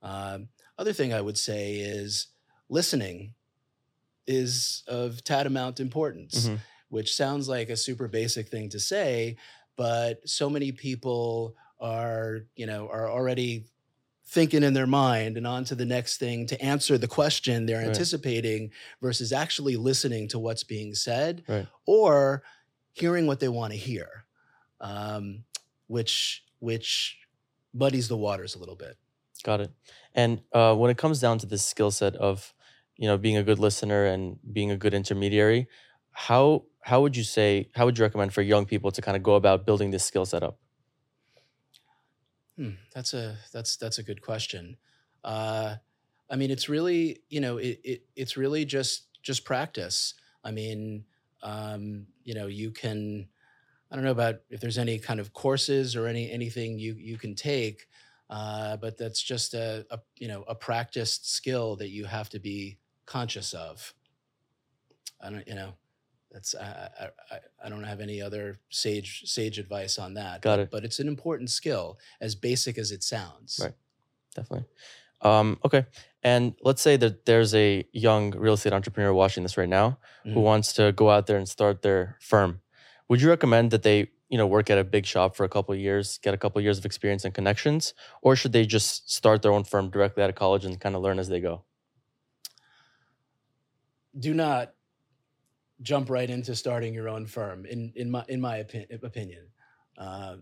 um, 0.02 0.50
other 0.78 0.94
thing 0.94 1.14
i 1.14 1.22
would 1.22 1.38
say 1.38 1.76
is 1.76 2.28
listening 2.70 3.34
is 4.28 4.84
of 4.88 5.24
tantamount 5.24 5.80
importance 5.80 6.48
Mhm. 6.48 6.60
which 6.90 7.16
sounds 7.16 7.48
like 7.48 7.70
a 7.70 7.78
super 7.78 8.08
basic 8.08 8.48
thing 8.50 8.70
to 8.70 8.80
say 8.80 9.36
but 9.76 10.28
so 10.30 10.50
many 10.50 10.72
people 10.72 11.56
are 11.80 12.42
you 12.56 12.66
know 12.66 12.88
are 12.90 13.10
already 13.10 13.66
thinking 14.26 14.64
in 14.64 14.74
their 14.74 14.88
mind 14.88 15.36
and 15.38 15.46
on 15.48 15.66
to 15.66 15.76
the 15.76 15.86
next 15.86 16.18
thing 16.18 16.46
to 16.48 16.62
answer 16.62 16.98
the 16.98 17.08
question 17.08 17.66
they're 17.66 17.80
Right. 17.80 17.88
anticipating 17.88 18.72
versus 19.02 19.34
actually 19.34 19.76
listening 19.76 20.28
to 20.30 20.40
what's 20.40 20.64
being 20.64 20.94
said 20.96 21.44
Right. 21.48 21.68
or 21.86 22.44
hearing 22.94 23.26
what 23.28 23.40
they 23.40 23.50
want 23.50 23.74
to 23.74 23.80
hear 23.80 24.26
um, 24.80 25.44
which 25.88 26.44
which 26.60 27.18
muddies 27.74 28.08
the 28.08 28.18
waters 28.18 28.56
a 28.56 28.60
little 28.60 28.76
bit 28.76 28.98
Got 29.44 29.62
it. 29.62 29.72
And 30.14 30.42
uh, 30.54 30.76
when 30.76 30.92
it 30.92 30.98
comes 30.98 31.20
down 31.20 31.40
to 31.40 31.46
this 31.46 31.66
skill 31.66 31.90
set 31.92 32.16
of, 32.16 32.54
you 32.96 33.08
know, 33.08 33.18
being 33.18 33.38
a 33.38 33.44
good 33.44 33.58
listener 33.58 34.06
and 34.06 34.38
being 34.54 34.70
a 34.70 34.78
good 34.78 34.94
intermediary, 34.94 35.68
how 36.12 36.66
how 36.82 37.02
would 37.02 37.16
you 37.16 37.24
say 37.24 37.70
how 37.76 37.86
would 37.86 37.98
you 37.98 38.04
recommend 38.04 38.34
for 38.34 38.42
young 38.42 38.66
people 38.66 38.92
to 38.92 39.02
kind 39.02 39.18
of 39.18 39.24
go 39.24 39.36
about 39.36 39.66
building 39.66 39.92
this 39.92 40.04
skill 40.06 40.26
set 40.26 40.44
up? 40.44 40.60
Hmm, 42.58 42.72
that's 42.94 43.14
a 43.14 43.38
that's 43.52 43.78
that's 43.78 43.98
a 43.98 44.04
good 44.04 44.22
question. 44.22 44.78
Uh, 45.24 45.78
I 46.30 46.36
mean, 46.36 46.52
it's 46.52 46.70
really 46.70 47.24
you 47.30 47.40
know 47.40 47.58
it, 47.58 47.80
it 47.84 48.06
it's 48.16 48.38
really 48.38 48.66
just 48.66 49.08
just 49.22 49.46
practice. 49.46 50.14
I 50.44 50.52
mean, 50.52 51.06
um, 51.42 52.08
you 52.24 52.34
know, 52.34 52.48
you 52.48 52.72
can. 52.72 53.30
I 53.92 53.96
don't 53.96 54.06
know 54.06 54.12
about 54.12 54.42
if 54.50 54.62
there's 54.62 54.78
any 54.80 55.00
kind 55.00 55.20
of 55.20 55.34
courses 55.34 55.96
or 55.96 56.08
any 56.08 56.32
anything 56.32 56.80
you 56.80 56.96
you 56.96 57.18
can 57.18 57.36
take, 57.36 57.88
uh, 58.32 58.78
but 58.78 58.98
that's 58.98 59.22
just 59.22 59.54
a, 59.54 59.86
a 59.92 60.00
you 60.18 60.28
know 60.28 60.44
a 60.48 60.56
practiced 60.56 61.32
skill 61.32 61.76
that 61.76 61.90
you 61.90 62.06
have 62.06 62.30
to 62.30 62.40
be 62.40 62.80
conscious 63.06 63.54
of. 63.54 63.94
I 65.22 65.30
don't 65.30 65.48
you 65.48 65.56
know 65.56 65.74
that's 66.32 66.56
I, 66.56 66.90
I 67.32 67.40
I 67.66 67.70
don't 67.70 67.84
have 67.84 68.00
any 68.00 68.22
other 68.22 68.60
sage 68.70 69.24
sage 69.26 69.60
advice 69.60 70.00
on 70.00 70.14
that. 70.16 70.42
Got 70.42 70.56
but, 70.56 70.60
it. 70.60 70.72
But 70.72 70.86
it's 70.86 71.00
an 71.00 71.08
important 71.08 71.50
skill, 71.50 72.00
as 72.20 72.34
basic 72.34 72.78
as 72.78 72.92
it 72.92 73.04
sounds. 73.04 73.60
Right. 73.62 73.74
Definitely. 74.34 74.68
Um, 75.22 75.60
okay. 75.66 75.86
And 76.24 76.56
let's 76.62 76.82
say 76.82 76.98
that 76.98 77.26
there's 77.26 77.54
a 77.54 77.86
young 77.92 78.32
real 78.32 78.54
estate 78.54 78.74
entrepreneur 78.74 79.14
watching 79.14 79.44
this 79.44 79.58
right 79.58 79.70
now 79.70 80.00
who 80.24 80.32
Mhm. 80.40 80.44
wants 80.44 80.74
to 80.74 80.94
go 80.94 81.10
out 81.10 81.28
there 81.28 81.38
and 81.38 81.48
start 81.50 81.82
their 81.82 82.18
firm. 82.22 82.62
Would 83.10 83.22
you 83.22 83.30
recommend 83.30 83.72
that 83.72 83.84
they, 83.84 84.10
you 84.32 84.38
know, 84.38 84.48
work 84.48 84.70
at 84.70 84.78
a 84.78 84.84
big 84.86 85.06
shop 85.06 85.36
for 85.36 85.44
a 85.44 85.50
couple 85.50 85.76
years, 85.76 86.18
get 86.20 86.34
a 86.34 86.38
couple 86.38 86.58
of 86.58 86.64
years 86.64 86.78
of 86.78 86.86
experience 86.86 87.26
and 87.26 87.34
connections, 87.34 87.94
or 88.22 88.34
should 88.34 88.54
they 88.54 88.66
just 88.66 89.12
start 89.12 89.42
their 89.42 89.52
own 89.52 89.66
firm 89.66 89.90
directly 89.90 90.24
out 90.24 90.30
of 90.30 90.38
college 90.38 90.64
and 90.64 90.80
kind 90.80 90.96
of 90.96 91.02
learn 91.02 91.20
as 91.20 91.28
they 91.28 91.42
go? 91.42 91.66
Do 94.18 94.34
not 94.34 94.74
jump 95.82 96.10
right 96.10 96.30
into 96.30 96.56
starting 96.56 96.94
your 96.94 97.10
own 97.10 97.26
firm. 97.26 97.66
In 97.66 97.92
in 97.96 98.10
my 98.10 98.24
in 98.30 98.40
my 98.40 98.64
opi- 98.64 99.04
opinion, 99.04 99.48
uh, 99.98 100.38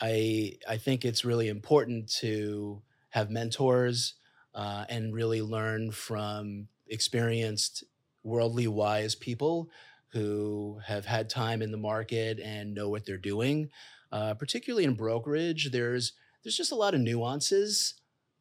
I 0.00 0.58
I 0.68 0.76
think 0.76 1.06
it's 1.06 1.24
really 1.24 1.48
important 1.48 2.10
to 2.20 2.82
have 3.10 3.30
mentors 3.30 4.14
uh, 4.54 4.84
and 4.90 5.14
really 5.14 5.40
learn 5.40 5.92
from 5.92 6.68
experienced, 6.88 7.84
worldly 8.22 8.66
wise 8.66 9.14
people 9.14 9.70
who 10.14 10.80
have 10.86 11.04
had 11.04 11.28
time 11.28 11.60
in 11.60 11.70
the 11.72 11.76
market 11.76 12.40
and 12.40 12.72
know 12.72 12.88
what 12.88 13.04
they're 13.04 13.18
doing. 13.18 13.68
Uh, 14.12 14.32
particularly 14.34 14.84
in 14.84 14.94
brokerage, 14.94 15.70
there's 15.72 16.12
there's 16.42 16.56
just 16.56 16.72
a 16.72 16.76
lot 16.76 16.94
of 16.94 17.00
nuances. 17.00 17.94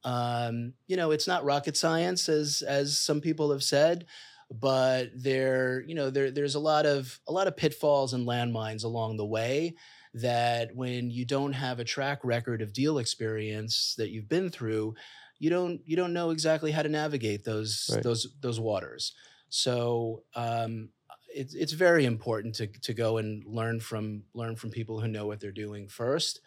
Um, 0.03 0.73
you 0.87 0.95
know, 0.95 1.11
it's 1.11 1.27
not 1.27 1.43
rocket 1.43 1.75
science, 1.75 2.29
as 2.29 2.61
as 2.61 2.97
some 2.97 3.21
people 3.21 3.51
have 3.51 3.63
said, 3.63 4.05
but 4.51 5.09
there, 5.15 5.83
you 5.87 5.95
know, 5.95 6.09
there 6.11 6.29
there's 6.29 6.55
a 6.55 6.59
lot 6.59 6.85
of 6.85 7.19
a 7.27 7.31
lot 7.33 7.47
of 7.47 7.57
pitfalls 7.57 8.13
and 8.13 8.27
landmines 8.27 8.83
along 8.83 9.17
the 9.17 9.25
way 9.25 9.75
that 10.13 10.75
when 10.75 11.09
you 11.09 11.25
don't 11.25 11.53
have 11.53 11.79
a 11.79 11.83
track 11.83 12.19
record 12.23 12.61
of 12.61 12.71
deal 12.71 12.99
experience 12.99 13.95
that 13.97 14.11
you've 14.11 14.29
been 14.29 14.49
through, 14.51 14.93
you 15.39 15.49
don't 15.49 15.81
you 15.85 15.95
don't 15.95 16.13
know 16.13 16.29
exactly 16.29 16.71
how 16.71 16.83
to 16.83 16.89
navigate 16.89 17.43
those 17.45 17.89
Right. 17.91 18.03
those 18.03 18.27
those 18.41 18.59
waters. 18.59 19.13
So 19.49 20.23
um, 20.35 20.89
it's 21.33 21.53
it's 21.53 21.73
very 21.73 22.05
important 22.05 22.55
to 22.55 22.67
to 22.67 22.93
go 22.93 23.17
and 23.17 23.43
learn 23.45 23.79
from 23.79 24.23
learn 24.33 24.55
from 24.55 24.69
people 24.71 24.99
who 24.99 25.07
know 25.07 25.25
what 25.27 25.39
they're 25.39 25.51
doing 25.51 25.87
first. 25.87 26.41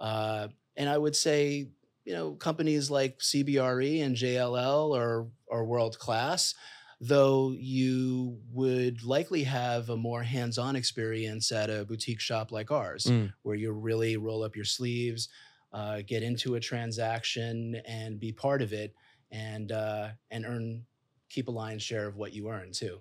Uh, 0.00 0.48
and 0.76 0.88
I 0.88 0.98
would 0.98 1.14
say, 1.14 1.68
you 2.04 2.12
know, 2.12 2.32
companies 2.32 2.90
like 2.90 3.18
CBRE 3.18 4.02
and 4.02 4.16
JLL 4.16 4.96
are 4.96 5.26
are 5.50 5.64
world 5.64 5.98
class, 5.98 6.54
though 7.00 7.52
you 7.52 8.38
would 8.52 9.02
likely 9.04 9.44
have 9.44 9.90
a 9.90 9.96
more 9.96 10.22
hands-on 10.22 10.76
experience 10.76 11.52
at 11.52 11.70
a 11.70 11.84
boutique 11.84 12.20
shop 12.20 12.52
like 12.52 12.70
ours, 12.70 13.04
Mm, 13.06 13.32
where 13.42 13.56
you 13.56 13.72
really 13.72 14.16
roll 14.16 14.42
up 14.42 14.56
your 14.56 14.64
sleeves, 14.64 15.28
uh, 15.72 16.02
get 16.06 16.22
into 16.22 16.54
a 16.54 16.60
transaction, 16.60 17.76
and 17.86 18.18
be 18.18 18.32
part 18.32 18.62
of 18.62 18.72
it, 18.72 18.94
and 19.30 19.72
uh, 19.72 20.08
and 20.30 20.44
earn 20.44 20.84
keep 21.28 21.48
a 21.48 21.50
lion's 21.50 21.82
share 21.82 22.06
of 22.06 22.16
what 22.16 22.32
you 22.32 22.48
earn 22.50 22.72
too. 22.72 23.00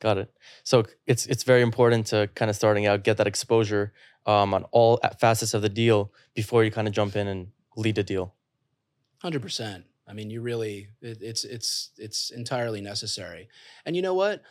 Got 0.00 0.18
it. 0.18 0.30
So 0.62 0.84
it's 1.06 1.26
it's 1.26 1.42
very 1.42 1.62
important 1.62 2.06
to 2.08 2.28
kind 2.34 2.50
of 2.50 2.56
starting 2.56 2.86
out 2.86 3.04
get 3.04 3.16
that 3.16 3.26
exposure 3.26 3.92
um, 4.26 4.54
on 4.54 4.64
all 4.72 5.00
facets 5.20 5.54
of 5.54 5.62
the 5.62 5.68
deal 5.68 6.12
before 6.34 6.64
you 6.64 6.70
kind 6.70 6.88
of 6.88 6.94
jump 6.94 7.16
in 7.16 7.26
and 7.26 7.48
lead 7.76 7.98
a 7.98 8.02
deal. 8.02 8.34
Hundred 9.22 9.42
percent. 9.42 9.84
I 10.08 10.12
mean, 10.12 10.30
you 10.30 10.40
really 10.40 10.88
it, 11.00 11.18
it's 11.20 11.44
it's 11.44 11.90
it's 11.98 12.30
entirely 12.30 12.80
necessary. 12.80 13.48
And 13.84 13.96
you 13.96 14.02
know 14.02 14.14
what? 14.14 14.42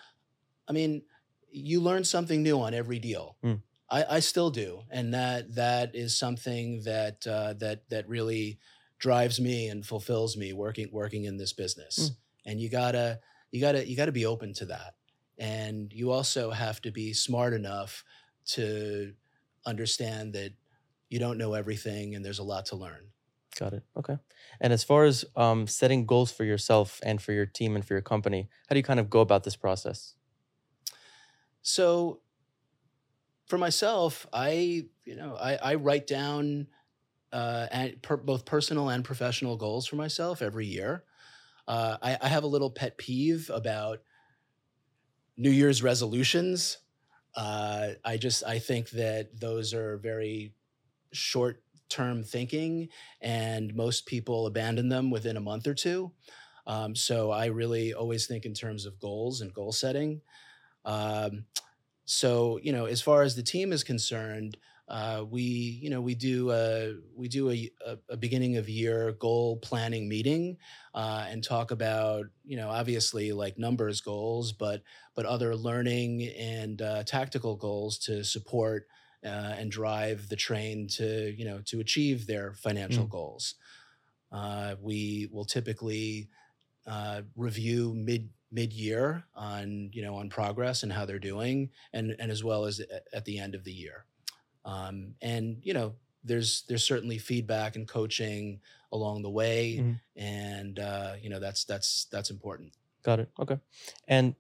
I 0.68 0.74
mean, 0.74 1.04
you 1.52 1.80
learn 1.80 2.04
something 2.04 2.44
new 2.44 2.60
on 2.60 2.74
every 2.74 3.00
deal. 3.00 3.38
Mm. 3.44 3.62
I, 3.90 4.06
I 4.16 4.20
still 4.20 4.50
do, 4.50 4.82
and 4.90 5.14
that 5.14 5.56
that 5.56 5.96
is 5.96 6.18
something 6.18 6.82
that 6.84 7.26
uh, 7.28 7.54
that 7.54 7.88
that 7.90 8.10
really 8.10 8.60
drives 8.98 9.40
me 9.40 9.68
and 9.68 9.86
fulfills 9.86 10.36
me 10.36 10.54
working 10.54 10.90
working 10.92 11.26
in 11.26 11.38
this 11.38 11.54
business. 11.54 12.10
Mm. 12.10 12.16
And 12.48 12.62
you 12.62 12.70
gotta 12.70 13.20
you 13.52 13.62
gotta 13.62 13.88
you 13.88 13.96
gotta 13.96 14.12
be 14.12 14.26
open 14.26 14.54
to 14.56 14.66
that, 14.66 14.96
and 15.38 15.92
you 15.94 16.12
also 16.12 16.52
have 16.52 16.82
to 16.82 16.92
be 16.92 17.14
smart 17.14 17.54
enough 17.54 18.04
to 18.48 19.14
understand 19.66 20.34
that 20.34 20.54
you 21.10 21.20
don't 21.20 21.38
know 21.38 21.54
everything, 21.54 22.16
and 22.16 22.24
there's 22.24 22.40
a 22.40 22.44
lot 22.44 22.68
to 22.68 22.76
learn. 22.76 23.12
Got 23.58 23.74
it. 23.74 23.84
Okay. 23.96 24.18
And 24.60 24.74
as 24.74 24.84
far 24.84 25.06
as 25.06 25.24
um, 25.36 25.66
setting 25.68 26.06
goals 26.06 26.32
for 26.32 26.44
yourself 26.44 27.00
and 27.04 27.22
for 27.22 27.32
your 27.32 27.46
team 27.46 27.76
and 27.76 27.86
for 27.86 27.94
your 27.94 28.02
company, 28.02 28.50
how 28.68 28.74
do 28.74 28.80
you 28.80 28.84
kind 28.84 29.00
of 29.00 29.10
go 29.10 29.22
about 29.22 29.44
this 29.44 29.56
process? 29.56 30.16
So 31.62 32.22
for 33.48 33.58
myself, 33.58 34.28
I 34.34 34.88
you 35.06 35.16
know 35.16 35.36
I, 35.36 35.56
I 35.56 35.76
write 35.76 36.06
down 36.08 36.68
uh, 37.32 37.68
and 37.72 38.02
per, 38.02 38.18
both 38.18 38.46
personal 38.46 38.90
and 38.90 39.04
professional 39.04 39.58
goals 39.58 39.88
for 39.88 39.96
myself 39.96 40.42
every 40.42 40.66
year. 40.66 41.04
Uh, 41.68 41.98
I, 42.02 42.18
I 42.22 42.28
have 42.28 42.44
a 42.44 42.48
little 42.48 42.70
pet 42.70 42.98
peeve 42.98 43.50
about 43.54 44.00
New 45.38 45.52
Year's 45.52 45.84
resolutions. 45.84 46.78
Uh, 47.36 47.90
I 48.04 48.18
just 48.18 48.44
I 48.46 48.60
think 48.60 48.90
that 48.92 49.40
those 49.40 49.74
are 49.74 49.98
very 49.98 50.54
short 51.12 51.62
term 51.90 52.24
thinking, 52.24 52.90
and 53.22 53.76
most 53.76 54.06
people 54.06 54.48
abandon 54.48 54.90
them 54.90 55.12
within 55.12 55.38
a 55.38 55.42
month 55.42 55.68
or 55.68 55.74
two. 55.74 56.12
Um, 56.68 56.96
so 56.96 57.32
I 57.32 57.48
really 57.48 57.94
always 57.94 58.26
think 58.26 58.46
in 58.46 58.54
terms 58.54 58.86
of 58.86 59.00
goals 59.00 59.42
and 59.42 59.54
goal 59.54 59.72
setting. 59.72 60.22
Um, 60.84 61.46
so 62.06 62.60
you 62.62 62.72
know, 62.72 62.86
as 62.86 63.02
far 63.02 63.24
as 63.24 63.36
the 63.36 63.44
team 63.44 63.74
is 63.74 63.84
concerned, 63.84 64.58
uh, 64.88 65.26
we 65.28 65.42
you 65.42 65.90
know 65.90 66.02
we 66.02 66.14
do 66.16 66.52
a 66.52 66.96
we 67.16 67.28
do 67.28 67.50
a, 67.50 67.72
a, 67.86 67.98
a 68.10 68.18
beginning 68.18 68.58
of 68.58 68.70
year 68.70 69.12
goal 69.14 69.58
planning 69.58 70.08
meeting 70.08 70.58
uh, 70.94 71.26
and 71.28 71.44
talk 71.44 71.72
about 71.72 72.26
you 72.44 72.56
know 72.58 72.70
obviously 72.70 73.32
like 73.32 73.58
numbers 73.58 74.02
goals, 74.02 74.52
but 74.54 74.84
but 75.16 75.26
other 75.26 75.56
learning 75.56 76.24
and 76.38 76.82
uh, 76.82 77.04
tactical 77.04 77.56
goals 77.56 77.98
to 78.00 78.24
support 78.24 78.88
uh, 79.24 79.56
and 79.58 79.72
drive 79.72 80.30
the 80.30 80.36
train 80.36 80.88
to 80.88 81.34
you 81.36 81.46
know 81.46 81.62
to 81.66 81.80
achieve 81.80 82.28
their 82.28 82.54
financial 82.54 83.06
Mm. 83.06 83.10
goals. 83.10 83.56
Uh, 84.32 84.76
we 84.82 85.30
will 85.32 85.46
typically 85.46 86.30
uh, 86.88 87.24
review 87.36 87.94
mid 87.96 88.32
mid 88.52 88.74
year 88.74 89.26
on 89.36 89.92
you 89.94 90.02
know 90.02 90.16
on 90.16 90.30
progress 90.30 90.84
and 90.84 90.94
how 90.94 91.06
they're 91.06 91.20
doing, 91.20 91.72
and 91.94 92.16
and 92.20 92.32
as 92.32 92.44
well 92.44 92.66
as 92.66 92.82
at 93.14 93.26
the 93.26 93.40
end 93.40 93.56
of 93.56 93.64
the 93.64 93.74
year. 93.74 94.06
Um, 94.66 95.14
and 95.22 95.58
you 95.62 95.74
know 95.74 95.94
there's 96.24 96.64
there's 96.68 96.84
certainly 96.84 97.18
feedback 97.20 97.76
and 97.76 97.88
coaching 97.88 98.60
along 98.92 99.22
the 99.22 99.30
way, 99.30 99.78
Mhm. 99.80 100.00
and 100.16 100.80
uh, 100.80 101.16
you 101.22 101.30
know 101.30 101.40
that's 101.40 101.66
that's 101.66 102.06
that's 102.12 102.30
important. 102.32 102.74
Got 103.04 103.20
it. 103.20 103.30
Okay. 103.40 103.60
And 104.08 104.36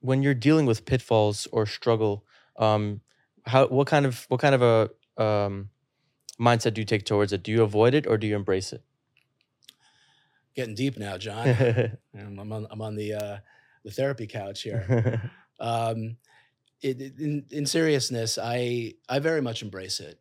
when 0.00 0.22
you're 0.22 0.34
dealing 0.34 0.64
with 0.66 0.84
pitfalls 0.86 1.46
or 1.52 1.66
struggle, 1.66 2.24
um, 2.56 3.00
how 3.44 3.66
what 3.68 3.86
kind 3.86 4.06
of 4.06 4.24
what 4.28 4.40
kind 4.40 4.54
of 4.54 4.62
a 4.62 5.22
um, 5.22 5.70
mindset 6.40 6.74
do 6.74 6.80
you 6.80 6.86
take 6.86 7.04
towards 7.04 7.32
it? 7.32 7.42
Do 7.42 7.52
you 7.52 7.62
avoid 7.62 7.94
it 7.94 8.06
or 8.06 8.16
do 8.16 8.26
you 8.26 8.34
embrace 8.36 8.72
it? 8.72 8.82
Getting 10.54 10.74
deep 10.74 10.96
now, 10.96 11.18
John. 11.18 11.48
I'm 12.18 12.52
on 12.52 12.66
I'm 12.70 12.80
on 12.80 12.94
the 12.96 13.12
uh, 13.14 13.36
the 13.84 13.90
therapy 13.90 14.26
couch 14.26 14.62
here. 14.62 15.30
um, 15.60 16.16
it, 16.82 17.00
in, 17.18 17.46
in 17.50 17.66
seriousness, 17.66 18.38
I 18.42 18.94
I 19.08 19.18
very 19.18 19.40
much 19.40 19.62
embrace 19.62 20.00
it. 20.00 20.20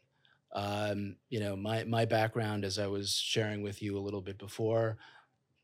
Um, 0.54 1.18
you 1.30 1.40
know, 1.40 1.56
my 1.56 1.84
my 1.84 2.06
background, 2.06 2.66
as 2.66 2.80
I 2.80 2.88
was 2.88 3.14
sharing 3.14 3.62
with 3.62 3.82
you 3.82 3.98
a 3.98 4.02
little 4.02 4.22
bit 4.22 4.38
before, 4.38 4.98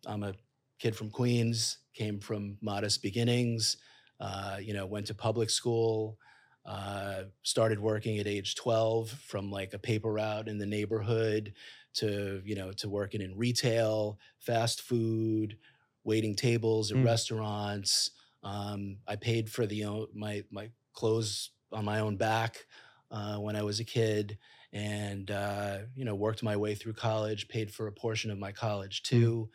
I'm 0.05 0.23
a 0.23 0.35
kid 0.79 0.95
from 0.95 1.11
Queens, 1.11 1.79
came 1.93 2.19
from 2.19 2.57
modest 2.61 3.01
beginnings. 3.01 3.77
Uh, 4.19 4.59
you 4.61 4.73
know, 4.73 4.85
went 4.85 5.07
to 5.07 5.15
public 5.15 5.49
school. 5.49 6.19
Uh, 6.63 7.23
started 7.41 7.79
working 7.79 8.19
at 8.19 8.27
age 8.27 8.53
12 8.55 9.09
from 9.09 9.49
like 9.51 9.73
a 9.73 9.79
paper 9.79 10.13
route 10.13 10.47
in 10.47 10.59
the 10.59 10.65
neighborhood 10.67 11.55
to 11.93 12.41
you 12.45 12.53
know 12.55 12.71
to 12.73 12.87
working 12.89 13.21
in 13.21 13.35
retail, 13.35 14.19
fast 14.39 14.81
food, 14.81 15.57
waiting 16.03 16.35
tables 16.35 16.91
at 16.91 16.99
Mm. 16.99 17.01
restaurants, 17.01 18.11
Um, 18.43 18.99
I 19.07 19.15
paid 19.17 19.51
for 19.51 19.65
the 19.67 19.85
own, 19.85 20.07
my 20.13 20.43
my 20.51 20.71
clothes 20.93 21.51
on 21.71 21.85
my 21.85 21.99
own 21.99 22.17
back 22.17 22.65
uh, 23.11 23.37
when 23.37 23.55
I 23.55 23.63
was 23.63 23.79
a 23.79 23.85
kid, 23.85 24.37
and 24.73 25.29
uh, 25.31 25.79
you 25.95 26.05
know 26.05 26.15
worked 26.15 26.43
my 26.43 26.57
way 26.57 26.75
through 26.75 26.93
college. 26.93 27.47
Paid 27.47 27.73
for 27.73 27.87
a 27.87 27.91
portion 27.93 28.31
of 28.31 28.37
my 28.39 28.51
college 28.51 29.03
too. 29.03 29.49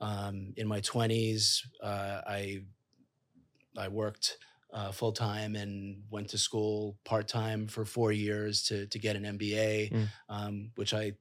Um, 0.00 0.54
in 0.56 0.68
my 0.68 0.80
twenties, 0.80 1.66
uh, 1.82 2.22
I 2.26 2.64
I 3.76 3.88
worked 3.88 4.38
uh, 4.72 4.90
full 4.92 5.12
time 5.12 5.56
and 5.56 6.04
went 6.10 6.30
to 6.30 6.38
school 6.38 6.98
part 7.04 7.28
time 7.28 7.66
for 7.68 7.84
four 7.84 8.12
years 8.12 8.62
to 8.64 8.86
to 8.88 8.98
get 8.98 9.16
an 9.16 9.24
MBA, 9.24 9.90
Mm. 9.90 10.12
um, 10.28 10.72
which 10.76 10.92
I 10.94 11.12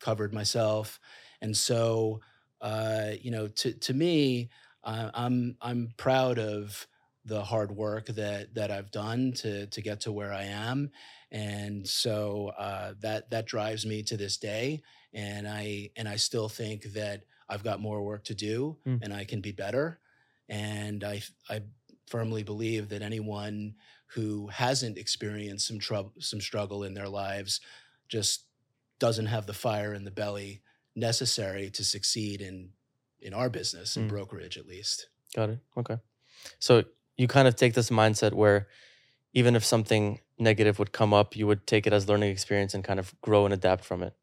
covered 0.00 0.34
myself. 0.34 1.00
And 1.42 1.56
so, 1.56 2.20
uh, 2.60 3.12
you 3.20 3.30
know, 3.30 3.48
to 3.48 3.74
to 3.74 3.94
me, 3.94 4.50
uh, 4.84 5.10
I'm 5.14 5.56
I'm 5.60 5.90
proud 5.96 6.38
of 6.38 6.88
the 7.26 7.42
hard 7.44 7.72
work 7.72 8.06
that 8.06 8.54
that 8.54 8.70
I've 8.70 8.90
done 8.90 9.32
to 9.42 9.66
to 9.66 9.82
get 9.82 10.00
to 10.02 10.12
where 10.12 10.32
I 10.32 10.44
am, 10.44 10.90
and 11.30 11.86
so 11.86 12.52
uh, 12.58 12.94
that 13.00 13.30
that 13.30 13.46
drives 13.46 13.84
me 13.84 14.02
to 14.04 14.16
this 14.16 14.36
day. 14.38 14.82
And 15.12 15.46
I 15.48 15.90
and 15.96 16.08
I 16.08 16.16
still 16.16 16.48
think 16.48 16.84
that 16.94 17.24
I've 17.48 17.64
got 17.64 17.80
more 17.80 18.02
work 18.02 18.24
to 18.24 18.34
do, 18.34 18.78
Mm. 18.86 19.00
and 19.02 19.12
I 19.14 19.24
can 19.24 19.40
be 19.40 19.52
better. 19.52 20.00
And 20.48 21.02
I 21.04 21.22
I 21.48 21.62
firmly 22.06 22.42
believe 22.44 22.88
that 22.90 23.02
anyone 23.02 23.74
who 24.14 24.46
hasn't 24.48 24.96
experienced 24.98 25.66
some 25.66 25.78
trouble, 25.80 26.12
some 26.20 26.40
struggle 26.40 26.84
in 26.84 26.94
their 26.94 27.08
lives, 27.08 27.60
just 28.08 28.44
doesn't 29.00 29.26
have 29.26 29.46
the 29.46 29.52
fire 29.54 29.92
in 29.94 30.04
the 30.04 30.10
belly 30.12 30.62
necessary 30.94 31.70
to 31.70 31.84
succeed 31.84 32.40
in 32.40 32.70
in 33.20 33.34
our 33.34 33.50
business 33.50 33.96
in 33.96 34.04
Mm. 34.04 34.08
brokerage 34.10 34.56
at 34.58 34.66
least 34.66 35.08
Got 35.34 35.50
it. 35.50 35.58
Okay. 35.76 35.98
So 36.60 36.84
you 37.16 37.26
kind 37.28 37.48
of 37.48 37.56
take 37.56 37.74
this 37.74 37.90
mindset 37.90 38.32
where 38.34 38.68
even 39.32 39.54
if 39.56 39.64
something 39.64 40.20
negative 40.38 40.78
would 40.78 40.92
come 40.92 41.12
up, 41.14 41.36
you 41.36 41.46
would 41.46 41.66
take 41.66 41.86
it 41.86 41.92
as 41.92 42.08
learning 42.08 42.30
experience 42.30 42.74
and 42.74 42.82
kind 42.84 42.98
of 43.00 43.14
grow 43.20 43.44
and 43.44 43.54
adapt 43.54 43.84
from 43.84 44.02
it. 44.02 44.14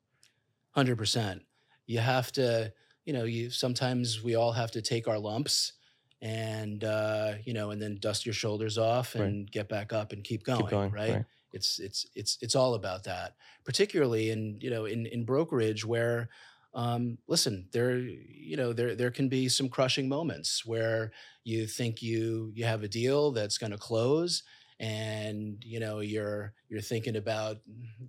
100% 0.76 1.42
you 1.86 2.00
have 2.00 2.32
to 2.32 2.72
you 3.06 3.14
know 3.14 3.26
you 3.26 3.50
sometimes 3.50 4.24
we 4.24 4.36
all 4.36 4.54
have 4.54 4.72
to 4.72 4.82
take 4.82 5.08
our 5.08 5.20
lumps 5.20 5.74
and 6.22 6.84
uh 6.84 7.34
you 7.44 7.54
know 7.54 7.72
and 7.72 7.82
then 7.82 7.98
dust 8.00 8.26
your 8.26 8.34
shoulders 8.34 8.78
off 8.78 9.14
Right. 9.16 9.26
and 9.26 9.52
get 9.52 9.68
back 9.70 9.92
up 9.94 10.14
and 10.14 10.24
keep 10.24 10.44
going, 10.44 10.62
Keep 10.62 10.70
going. 10.70 10.92
right 10.92 11.26
it's 11.52 11.80
it's 11.80 12.08
it's 12.16 12.38
it's 12.42 12.56
all 12.56 12.74
about 12.74 13.04
that 13.04 13.36
particularly 13.66 14.32
in 14.32 14.58
you 14.62 14.70
know 14.72 14.86
in 14.86 15.06
in 15.06 15.26
brokerage 15.26 15.86
where 15.86 16.30
um 16.76 17.18
listen 17.28 17.68
there 17.72 17.98
you 17.98 18.58
know 18.58 18.74
there 18.74 18.96
there 18.96 19.12
can 19.12 19.30
be 19.30 19.48
some 19.50 19.70
crushing 19.70 20.10
moments 20.10 20.66
where 20.66 21.12
you 21.44 21.68
think 21.68 22.02
you 22.02 22.52
you 22.56 22.66
have 22.66 22.84
a 22.84 22.88
deal 22.88 23.32
that's 23.32 23.58
going 23.58 23.72
to 23.72 23.78
close 23.78 24.44
and 24.80 25.64
you 25.64 25.80
know 25.80 26.00
you're 26.00 26.54
you're 26.70 26.82
thinking 26.82 27.16
about 27.16 27.58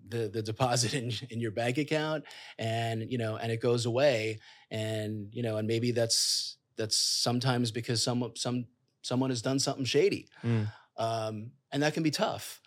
the 0.09 0.29
the 0.29 0.43
deposit 0.43 0.95
in 0.95 1.13
in 1.31 1.41
your 1.41 1.51
bank 1.51 1.77
account 1.79 2.25
and 2.59 3.11
you 3.13 3.19
know 3.19 3.37
and 3.37 3.53
it 3.53 3.61
goes 3.61 3.85
away 3.87 4.39
and 4.71 5.29
you 5.33 5.43
know 5.43 5.57
and 5.59 5.69
maybe 5.69 5.91
that's 5.93 6.57
that's 6.77 6.97
sometimes 6.97 7.71
because 7.71 8.03
some 8.03 8.33
some 8.35 8.65
someone 9.03 9.31
has 9.31 9.43
done 9.43 9.59
something 9.59 9.85
shady 9.85 10.27
Mm. 10.43 10.71
um, 10.97 11.51
and 11.71 11.83
that 11.83 11.95
can 11.95 12.03
be 12.03 12.11
tough 12.11 12.61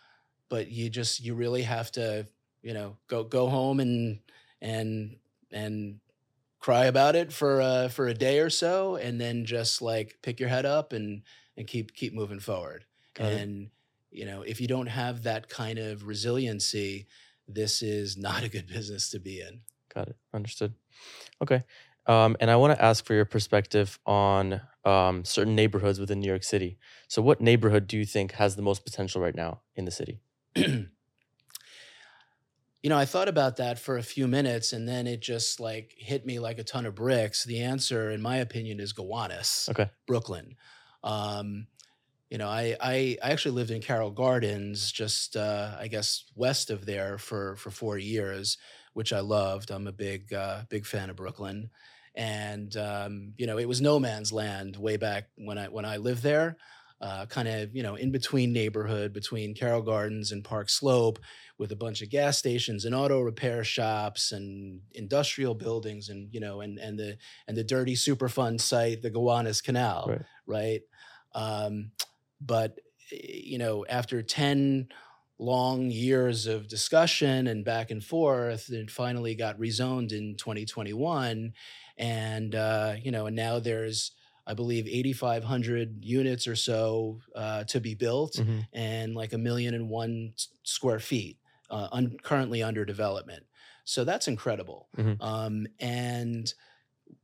but 0.49 0.69
you 0.71 0.89
just 0.89 1.19
you 1.19 1.33
really 1.35 1.63
have 1.63 1.91
to 1.93 2.27
you 2.61 2.73
know 2.73 2.97
go 3.07 3.23
go 3.23 3.49
home 3.49 3.79
and 3.79 4.19
and 4.61 5.17
and 5.51 5.99
cry 6.59 6.85
about 6.85 7.15
it 7.15 7.31
for 7.31 7.61
uh 7.61 7.87
for 7.87 8.07
a 8.07 8.13
day 8.13 8.39
or 8.39 8.49
so 8.49 8.95
and 8.95 9.21
then 9.21 9.45
just 9.45 9.81
like 9.81 10.17
pick 10.23 10.39
your 10.39 10.49
head 10.49 10.65
up 10.65 10.91
and 10.93 11.21
and 11.55 11.67
keep 11.67 11.93
keep 11.93 12.13
moving 12.13 12.39
forward 12.39 12.85
Got 13.13 13.33
it. 13.33 13.41
and 13.41 13.69
you 14.11 14.25
know 14.25 14.41
if 14.41 14.59
you 14.59 14.67
don't 14.67 14.87
have 14.87 15.23
that 15.23 15.49
kind 15.49 15.77
of 15.79 16.07
resiliency 16.07 17.07
this 17.47 17.81
is 17.81 18.17
not 18.17 18.43
a 18.43 18.49
good 18.49 18.67
business 18.75 19.09
to 19.11 19.19
be 19.19 19.41
in 19.41 19.61
Got 19.93 20.09
it. 20.09 20.17
Understood. 20.33 20.73
Okay. 21.41 21.63
Um, 22.05 22.37
and 22.39 22.49
I 22.51 22.55
want 22.55 22.77
to 22.77 22.83
ask 22.83 23.03
for 23.03 23.13
your 23.15 23.25
perspective 23.25 23.99
on 24.05 24.61
um, 24.85 25.25
certain 25.25 25.55
neighborhoods 25.55 25.99
within 25.99 26.19
New 26.19 26.27
York 26.27 26.43
City. 26.43 26.77
So, 27.07 27.21
what 27.21 27.41
neighborhood 27.41 27.87
do 27.87 27.97
you 27.97 28.05
think 28.05 28.33
has 28.33 28.55
the 28.55 28.61
most 28.61 28.85
potential 28.85 29.21
right 29.21 29.35
now 29.35 29.61
in 29.75 29.85
the 29.85 29.91
city? 29.91 30.21
you 32.83 32.89
know, 32.89 32.97
I 32.97 33.05
thought 33.05 33.27
about 33.27 33.57
that 33.57 33.79
for 33.79 33.97
a 33.97 34.03
few 34.03 34.27
minutes 34.27 34.73
and 34.73 34.87
then 34.87 35.07
it 35.07 35.19
just 35.21 35.59
like 35.59 35.93
hit 35.97 36.25
me 36.25 36.39
like 36.39 36.59
a 36.59 36.63
ton 36.63 36.85
of 36.85 36.95
bricks. 36.95 37.43
The 37.43 37.61
answer, 37.61 38.09
in 38.11 38.21
my 38.21 38.37
opinion, 38.37 38.79
is 38.79 38.93
Gowanus, 38.93 39.69
Okay. 39.69 39.89
Brooklyn. 40.05 40.55
Um, 41.03 41.67
you 42.29 42.37
know, 42.37 42.49
I, 42.49 42.75
I 42.81 43.17
I 43.23 43.31
actually 43.31 43.53
lived 43.55 43.71
in 43.71 43.81
Carroll 43.81 44.11
Gardens, 44.11 44.91
just 44.91 45.37
uh, 45.37 45.77
I 45.79 45.87
guess 45.87 46.25
west 46.35 46.69
of 46.69 46.85
there 46.85 47.17
for 47.17 47.55
for 47.55 47.71
four 47.71 47.97
years, 47.97 48.57
which 48.93 49.13
I 49.13 49.21
loved. 49.21 49.71
I'm 49.71 49.87
a 49.87 49.93
big 49.93 50.33
uh, 50.33 50.65
big 50.69 50.85
fan 50.85 51.09
of 51.09 51.15
Brooklyn, 51.15 51.69
and 52.15 52.75
um, 52.75 53.33
you 53.37 53.47
know, 53.47 53.57
it 53.57 53.67
was 53.67 53.79
no 53.81 53.99
man's 53.99 54.33
land 54.33 54.75
way 54.75 54.97
back 54.97 55.29
when 55.37 55.57
I 55.57 55.69
when 55.69 55.85
I 55.85 55.97
lived 55.97 56.23
there 56.23 56.57
uh, 57.01 57.25
kind 57.27 57.47
of 57.47 57.75
you 57.75 57.83
know 57.83 57.95
in 57.95 58.11
between 58.11 58.51
neighborhood 58.53 59.13
between 59.13 59.53
Carroll 59.53 59.81
Gardens 59.81 60.31
and 60.31 60.43
Park 60.43 60.69
Slope 60.69 61.19
with 61.57 61.71
a 61.71 61.75
bunch 61.75 62.01
of 62.01 62.09
gas 62.09 62.37
stations 62.37 62.85
and 62.85 62.95
auto 62.95 63.21
repair 63.21 63.63
shops 63.63 64.31
and 64.31 64.81
industrial 64.93 65.53
buildings 65.55 66.09
and 66.09 66.33
you 66.33 66.39
know 66.39 66.61
and 66.61 66.77
and 66.79 66.97
the 66.99 67.17
and 67.47 67.55
the 67.55 67.63
dirty 67.63 67.95
Superfund 67.95 68.61
site 68.61 69.01
the 69.01 69.11
Gowanus 69.11 69.61
Canal 69.61 70.05
Right. 70.07 70.21
right 70.45 70.81
um, 71.33 71.91
but 72.41 72.79
eh, 73.11 73.17
you 73.43 73.57
know 73.57 73.85
after 73.87 74.21
10 74.23 74.89
long 75.39 75.91
years 75.91 76.47
of 76.47 76.67
discussion 76.67 77.45
and 77.45 77.63
back 77.63 77.91
and 77.91 78.03
forth 78.03 78.69
it 78.71 78.89
finally 78.89 79.35
got 79.35 79.59
rezoned 79.59 80.11
in 80.11 80.35
2021 80.35 81.53
and 81.97 82.55
uh, 82.55 82.95
you 82.99 83.11
know 83.11 83.27
and 83.27 83.35
now 83.35 83.59
there's 83.59 84.11
I 84.49 84.53
believe 84.53 84.87
8,500 84.87 86.03
units 86.05 86.47
or 86.47 86.55
so 86.55 87.19
uh, 87.35 87.65
to 87.65 87.79
be 87.81 87.93
built 87.95 88.33
Mhm. 88.35 88.65
and 88.73 89.13
like 89.13 89.33
a 89.33 89.37
million 89.37 89.73
and 89.75 89.89
one 89.89 90.33
square 90.63 90.99
feet 90.99 91.37
uh, 91.69 91.89
un- 91.91 92.17
currently 92.23 92.63
under 92.63 92.85
development. 92.85 93.43
So 93.83 94.05
that's 94.05 94.27
incredible. 94.29 94.87
Mhm. 94.97 95.21
Um, 95.21 95.67
and 95.79 96.53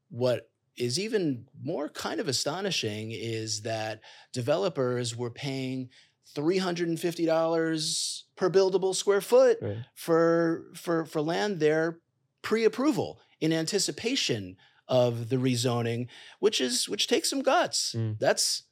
what 0.09 0.49
is 0.75 0.99
even 0.99 1.47
more 1.62 1.88
kind 1.89 2.19
of 2.19 2.27
astonishing 2.27 3.12
is 3.12 3.62
that 3.62 4.01
developers 4.33 5.15
were 5.15 5.31
paying 5.31 5.89
$350 6.36 8.23
per 8.36 8.49
buildable 8.49 8.95
square 8.95 9.21
foot 9.21 9.57
Right. 9.62 9.86
for 9.95 10.65
for 10.75 11.05
for 11.05 11.21
land 11.21 11.59
there 11.59 11.99
pre-approval 12.41 13.19
in 13.39 13.53
anticipation 13.53 14.57
of 14.87 15.29
the 15.29 15.37
rezoning 15.37 16.07
which 16.39 16.59
is 16.59 16.89
which 16.89 17.07
takes 17.07 17.29
some 17.29 17.41
guts. 17.41 17.95
Mm. 17.97 18.19
that's 18.19 18.63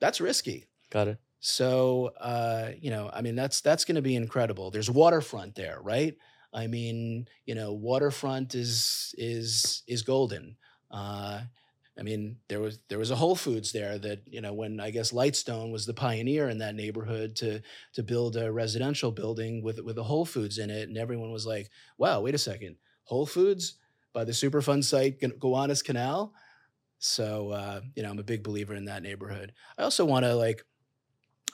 that's 0.00 0.20
risky. 0.20 0.66
Got 0.90 1.08
it. 1.08 1.18
so 1.40 2.12
uh 2.20 2.70
you 2.80 2.90
know 2.90 3.10
i 3.12 3.20
mean 3.22 3.34
that's 3.36 3.60
that's 3.60 3.84
going 3.84 3.96
to 3.96 4.02
be 4.02 4.16
incredible. 4.16 4.70
There's 4.70 4.90
waterfront 4.90 5.54
there 5.54 5.78
right? 5.82 6.16
I 6.52 6.66
mean 6.66 7.26
you 7.44 7.54
know 7.54 7.72
waterfront 7.72 8.54
is 8.54 9.14
is 9.18 9.82
is 9.86 10.02
golden. 10.02 10.56
Uh 10.90 11.40
I 11.98 12.02
mean, 12.02 12.36
there 12.48 12.60
was 12.60 12.78
there 12.88 12.98
was 12.98 13.10
a 13.10 13.16
Whole 13.16 13.34
Foods 13.34 13.72
there 13.72 13.96
that 13.98 14.20
you 14.26 14.42
know 14.42 14.52
when 14.52 14.80
I 14.80 14.90
guess 14.90 15.12
Lightstone 15.12 15.72
was 15.72 15.86
the 15.86 15.94
pioneer 15.94 16.50
in 16.50 16.58
that 16.58 16.74
neighborhood 16.74 17.34
to 17.36 17.62
to 17.94 18.02
build 18.02 18.36
a 18.36 18.52
residential 18.52 19.10
building 19.10 19.62
with 19.62 19.80
with 19.80 19.96
a 19.96 20.02
Whole 20.02 20.26
Foods 20.26 20.58
in 20.58 20.68
it, 20.68 20.88
and 20.90 20.98
everyone 20.98 21.32
was 21.32 21.46
like, 21.46 21.70
"Wow, 21.96 22.20
wait 22.20 22.34
a 22.34 22.38
second, 22.38 22.76
Whole 23.04 23.24
Foods 23.24 23.78
by 24.16 24.24
the 24.24 24.32
Superfund 24.32 24.82
site 24.84 25.20
Gowanus 25.20 25.84
Canal." 25.84 26.32
So 26.98 27.50
uh, 27.50 27.80
you 27.94 28.02
know, 28.02 28.10
I'm 28.10 28.18
a 28.18 28.24
big 28.24 28.42
believer 28.42 28.74
in 28.74 28.86
that 28.86 29.02
neighborhood. 29.02 29.52
I 29.78 29.82
also 29.82 30.04
want 30.06 30.24
to 30.24 30.34
like, 30.34 30.64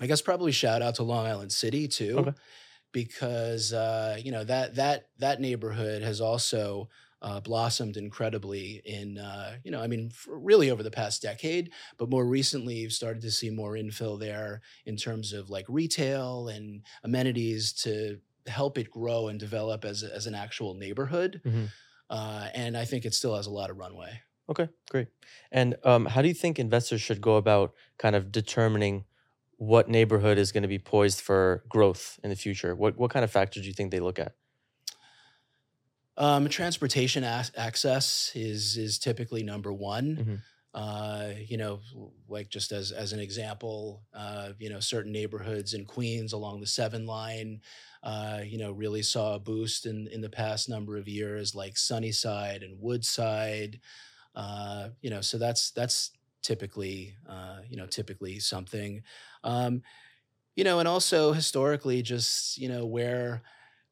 I 0.01 0.07
guess 0.07 0.23
probably 0.23 0.53
shout 0.53 0.83
out 0.83 0.95
to 0.97 1.03
Long 1.03 1.27
Island 1.27 1.53
City 1.53 1.89
too, 1.89 2.19
Okay. 2.19 2.33
because 2.93 3.73
uh, 3.73 4.19
you 4.25 4.33
know 4.33 4.45
that 4.45 4.77
that 4.77 5.09
that 5.19 5.41
neighborhood 5.41 6.03
has 6.03 6.21
also 6.21 6.89
uh, 7.23 7.41
blossomed 7.41 7.97
incredibly 7.97 8.83
in 8.85 9.19
uh, 9.19 9.57
you 9.65 9.71
know 9.73 9.81
I 9.83 9.89
mean 9.89 10.13
really 10.29 10.71
over 10.71 10.83
the 10.85 10.91
past 11.03 11.23
decade, 11.23 11.73
but 11.99 12.11
more 12.11 12.27
recently 12.27 12.77
you've 12.77 12.93
started 12.93 13.23
to 13.23 13.31
see 13.31 13.51
more 13.51 13.73
infill 13.73 14.19
there 14.19 14.61
in 14.87 14.97
terms 14.97 15.33
of 15.33 15.51
like 15.51 15.67
retail 15.69 16.49
and 16.49 16.85
amenities 17.05 17.73
to 17.85 18.21
help 18.47 18.79
it 18.79 18.91
grow 18.91 19.29
and 19.29 19.39
develop 19.39 19.85
as 19.85 20.03
a, 20.03 20.15
as 20.15 20.27
an 20.27 20.35
actual 20.35 20.75
neighborhood. 20.75 21.41
Mhm. 21.45 21.69
Uh, 22.13 22.49
and 22.55 22.77
I 22.77 22.85
think 22.85 23.07
it 23.07 23.15
still 23.15 23.35
has 23.35 23.47
a 23.47 23.51
lot 23.51 23.71
of 23.71 23.79
runway. 23.79 24.21
Okay, 24.51 24.69
great. 24.91 25.09
And 25.51 25.77
um, 25.83 26.05
how 26.05 26.21
do 26.21 26.29
you 26.29 26.35
think 26.35 26.59
investors 26.59 27.01
should 27.01 27.23
go 27.23 27.37
about 27.37 27.73
kind 27.97 28.15
of 28.15 28.31
determining 28.31 29.07
what 29.57 29.89
neighborhood 29.89 30.37
is 30.37 30.53
going 30.53 30.63
to 30.63 30.69
be 30.69 30.79
poised 30.79 31.23
for 31.23 31.65
growth 31.71 32.21
in 32.23 32.29
the 32.29 32.37
future? 32.37 32.75
What 32.75 32.99
what 32.99 33.11
kind 33.11 33.25
of 33.25 33.31
factors 33.31 33.63
do 33.63 33.69
you 33.69 33.73
think 33.73 33.91
they 33.91 34.01
look 34.01 34.19
at? 34.19 34.35
Um, 36.19 36.51
transportation 36.51 37.25
ac- 37.25 37.53
access 37.57 38.31
is 38.35 38.77
is 38.77 38.99
typically 38.99 39.43
number 39.43 39.73
one. 39.73 40.43
Uh, 40.75 41.33
you 41.49 41.59
know, 41.59 41.81
like 42.29 42.49
just 42.49 42.73
as 42.73 42.93
as 42.93 43.13
an 43.13 43.21
example, 43.21 44.03
uh, 44.15 44.53
you 44.59 44.71
know, 44.71 44.81
certain 44.81 45.13
neighborhoods 45.13 45.75
in 45.75 45.85
Queens 45.85 46.33
along 46.33 46.61
the 46.61 46.67
Seven 46.67 47.07
Line, 47.07 47.61
uh, 48.03 48.41
you 48.45 48.57
know, 48.57 48.73
really 48.73 49.03
saw 49.03 49.35
a 49.35 49.39
boost 49.39 49.85
in 49.85 50.09
in 50.09 50.23
the 50.23 50.31
past 50.31 50.69
number 50.71 50.97
of 50.97 51.07
years, 51.09 51.55
like 51.55 51.77
Sunnyside 51.77 52.63
and 52.63 52.81
Woodside. 52.81 53.81
Uh, 54.35 54.89
you 55.03 55.11
know, 55.11 55.21
so 55.21 55.39
that's 55.39 55.71
that's 55.73 56.13
typically 56.43 57.17
uh, 57.29 57.59
you 57.69 57.77
know 57.77 57.87
typically 57.87 58.39
something. 58.39 59.03
Um, 59.45 59.83
you 60.57 60.65
know, 60.65 60.79
and 60.79 60.89
also 60.89 61.33
historically, 61.33 62.03
just 62.03 62.59
you 62.59 62.69
know 62.69 62.87
where 62.87 63.43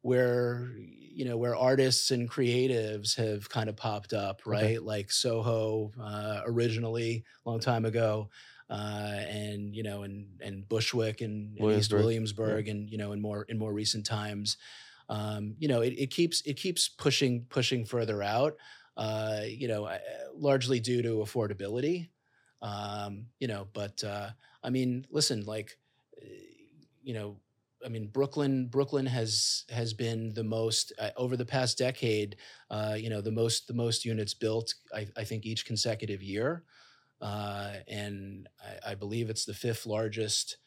where 0.03 0.71
you 0.77 1.25
know 1.25 1.37
where 1.37 1.57
artists 1.57 2.11
and 2.11 2.31
creatives 2.31 3.17
have 3.17 3.49
kind 3.49 3.69
of 3.69 3.77
popped 3.77 4.13
up, 4.13 4.43
Okay. 4.47 4.75
right? 4.75 4.83
Like 4.83 5.11
Soho 5.11 5.93
uh, 6.01 6.43
originally, 6.47 7.25
a 7.45 7.49
long 7.49 7.61
time 7.61 7.85
ago. 7.85 8.31
Uh, 8.69 9.25
and 9.29 9.75
you 9.75 9.83
know, 9.83 10.05
and 10.05 10.29
and 10.41 10.69
Bushwick 10.69 11.23
and, 11.23 11.59
and 11.59 11.73
East 11.73 11.93
Williamsburg. 11.93 12.67
Yeah. 12.67 12.73
And 12.73 12.89
you 12.89 12.99
know, 12.99 13.11
in 13.13 13.21
more 13.21 13.43
in 13.49 13.59
more 13.59 13.73
recent 13.73 14.07
times, 14.07 14.59
um, 15.09 15.57
you 15.59 15.67
know, 15.67 15.81
it, 15.81 15.91
it 15.99 16.11
keeps 16.13 16.41
it 16.43 16.55
keeps 16.57 16.89
pushing 16.89 17.47
pushing 17.49 17.85
further 17.85 18.23
out. 18.23 18.57
Uh, 18.97 19.41
you 19.45 19.67
know, 19.67 19.87
uh, 19.87 19.99
largely 20.37 20.79
due 20.79 21.03
to 21.03 21.17
affordability. 21.17 22.11
Um, 22.63 23.27
you 23.41 23.49
know, 23.49 23.67
but 23.73 24.05
uh, 24.05 24.31
I 24.63 24.71
mean, 24.71 25.07
listen, 25.11 25.45
like, 25.47 25.79
uh, 26.21 26.27
you 27.03 27.15
know, 27.15 27.39
I 27.85 27.89
mean, 27.89 28.09
Brooklyn 28.09 28.69
Brooklyn 28.69 29.07
has 29.07 29.65
has 29.71 29.95
been 29.95 30.35
the 30.35 30.45
most 30.45 30.93
uh, 30.99 31.11
over 31.17 31.37
the 31.37 31.47
past 31.47 31.79
decade. 31.79 32.37
Uh, 32.71 32.97
you 32.99 33.09
know, 33.11 33.21
the 33.21 33.33
most 33.33 33.67
the 33.69 33.75
most 33.75 34.05
units 34.05 34.35
built. 34.35 34.75
I, 34.95 35.09
I 35.17 35.25
think 35.25 35.47
each 35.47 35.65
consecutive 35.67 36.23
year, 36.23 36.65
uh, 37.21 37.79
and 37.89 38.49
I, 38.63 38.93
I 38.93 38.95
believe 38.97 39.31
it's 39.31 39.45
the 39.47 39.55
fifth 39.55 39.87
largest 39.87 40.59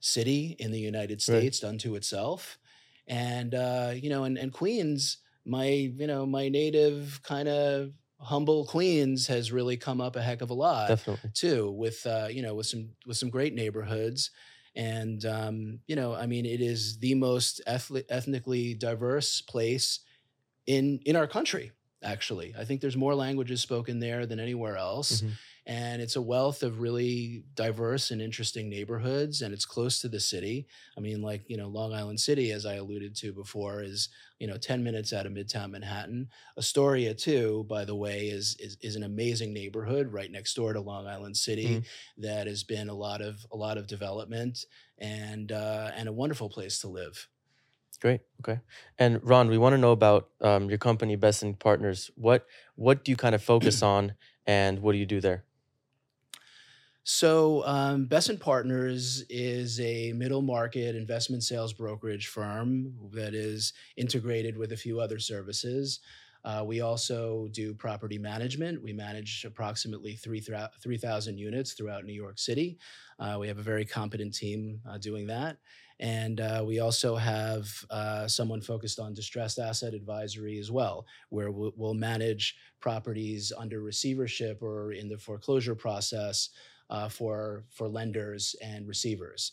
city 0.00 0.56
in 0.58 0.70
the 0.70 0.80
United 0.80 1.22
Right. 1.26 1.48
States 1.48 1.64
unto 1.64 1.94
itself. 1.94 2.58
And 3.06 3.54
uh, 3.54 3.92
you 3.94 4.08
know, 4.10 4.24
and, 4.24 4.38
and 4.38 4.52
Queens, 4.52 5.18
my 5.44 5.66
you 5.66 6.06
know 6.06 6.26
my 6.26 6.48
native 6.48 7.20
kind 7.22 7.48
of 7.48 7.92
humble 8.20 8.66
Queens 8.66 9.26
has 9.26 9.52
really 9.52 9.76
come 9.76 10.00
up 10.00 10.16
a 10.16 10.22
heck 10.22 10.40
of 10.40 10.50
a 10.50 10.54
lot 10.54 10.96
Definitely. 10.96 11.32
too 11.34 11.70
with 11.70 12.06
uh, 12.06 12.28
you 12.30 12.42
know 12.42 12.54
with 12.54 12.66
some 12.66 12.94
with 13.06 13.16
some 13.16 13.30
great 13.30 13.54
neighborhoods 13.54 14.30
and 14.76 15.24
um, 15.24 15.78
you 15.86 15.96
know 15.96 16.14
i 16.14 16.26
mean 16.26 16.44
it 16.46 16.60
is 16.60 16.98
the 16.98 17.14
most 17.14 17.60
ethnically 17.66 18.74
diverse 18.74 19.40
place 19.40 20.00
in 20.66 21.00
in 21.04 21.16
our 21.16 21.26
country 21.26 21.72
actually 22.02 22.54
i 22.58 22.64
think 22.64 22.80
there's 22.80 22.96
more 22.96 23.14
languages 23.14 23.60
spoken 23.60 24.00
there 24.00 24.26
than 24.26 24.38
anywhere 24.40 24.76
else 24.76 25.22
Mhm. 25.22 25.30
And 25.66 26.02
it's 26.02 26.16
a 26.16 26.22
wealth 26.22 26.62
of 26.62 26.80
really 26.80 27.44
diverse 27.54 28.10
and 28.10 28.20
interesting 28.20 28.68
neighborhoods 28.68 29.40
and 29.40 29.54
it's 29.54 29.64
close 29.64 30.00
to 30.00 30.08
the 30.08 30.20
city 30.20 30.66
i 30.96 31.00
mean 31.00 31.22
like 31.22 31.48
you 31.48 31.56
know 31.56 31.68
long 31.68 31.92
island 31.94 32.20
city 32.20 32.50
as 32.52 32.66
i 32.66 32.74
alluded 32.74 33.14
to 33.16 33.32
before 33.32 33.82
is 33.82 34.08
you 34.38 34.46
know 34.46 34.56
10 34.58 34.82
minutes 34.84 35.12
out 35.12 35.24
of 35.26 35.32
midtown 35.32 35.70
manhattan 35.70 36.28
astoria 36.58 37.14
too 37.14 37.64
by 37.68 37.84
the 37.84 37.94
way 37.94 38.28
is 38.28 38.56
is, 38.58 38.76
is 38.82 38.96
an 38.96 39.02
amazing 39.04 39.52
neighborhood 39.52 40.12
right 40.12 40.30
next 40.30 40.54
door 40.54 40.72
to 40.72 40.80
long 40.80 41.06
island 41.06 41.36
city 41.36 41.66
Mhm. 41.66 41.86
that 42.18 42.46
has 42.46 42.62
been 42.64 42.88
a 42.88 42.94
lot 42.94 43.20
of 43.22 43.46
a 43.52 43.56
lot 43.56 43.78
of 43.78 43.86
development 43.86 44.66
and 44.98 45.50
uh, 45.52 45.90
and 45.96 46.08
a 46.08 46.12
wonderful 46.12 46.48
place 46.48 46.78
to 46.80 46.88
live 46.88 47.28
Great. 48.00 48.20
Okay. 48.40 48.60
And 48.98 49.20
Ron, 49.22 49.48
we 49.48 49.56
want 49.56 49.72
to 49.72 49.78
know 49.78 49.92
about 49.92 50.28
um, 50.42 50.68
your 50.68 50.78
company, 50.78 51.16
Besen 51.16 51.58
Partners. 51.58 52.10
What 52.16 52.46
what 52.74 53.04
do 53.04 53.10
you 53.12 53.16
kind 53.16 53.34
of 53.34 53.42
focus 53.42 53.82
on, 53.94 54.14
and 54.46 54.80
what 54.82 54.92
do 54.92 54.98
you 54.98 55.06
do 55.06 55.20
there? 55.20 55.44
So, 57.06 57.62
um, 57.66 58.06
Besen 58.06 58.40
Partners 58.40 59.24
is 59.28 59.78
a 59.78 60.14
middle 60.14 60.40
market 60.40 60.96
investment 60.96 61.42
sales 61.42 61.74
brokerage 61.74 62.28
firm 62.28 62.94
that 63.12 63.34
is 63.34 63.74
integrated 63.98 64.56
with 64.56 64.72
a 64.72 64.76
few 64.76 65.00
other 65.00 65.18
services. 65.18 66.00
Uh, 66.46 66.64
we 66.66 66.80
also 66.80 67.48
do 67.52 67.74
property 67.74 68.16
management. 68.16 68.82
We 68.82 68.94
manage 68.94 69.44
approximately 69.44 70.14
3,000 70.14 70.70
3,000 70.80 71.38
units 71.38 71.74
throughout 71.74 72.06
New 72.06 72.14
York 72.14 72.38
City. 72.38 72.78
Uh, 73.18 73.36
we 73.38 73.48
have 73.48 73.58
a 73.58 73.62
very 73.62 73.84
competent 73.84 74.34
team 74.34 74.80
uh, 74.88 74.96
doing 74.96 75.26
that. 75.26 75.58
And 76.00 76.40
uh, 76.40 76.64
we 76.66 76.80
also 76.80 77.16
have 77.16 77.68
uh, 77.90 78.26
someone 78.28 78.62
focused 78.62 78.98
on 78.98 79.12
distressed 79.14 79.58
asset 79.58 79.92
advisory 79.92 80.58
as 80.58 80.70
well, 80.70 81.06
where 81.28 81.50
we'll 81.50 81.94
manage 81.94 82.56
properties 82.80 83.52
under 83.56 83.80
receivership 83.80 84.62
or 84.62 84.92
in 84.92 85.08
the 85.08 85.18
foreclosure 85.18 85.74
process 85.74 86.48
uh, 86.90 87.08
for 87.08 87.64
for 87.70 87.88
lenders 87.88 88.54
and 88.62 88.86
receivers. 88.86 89.52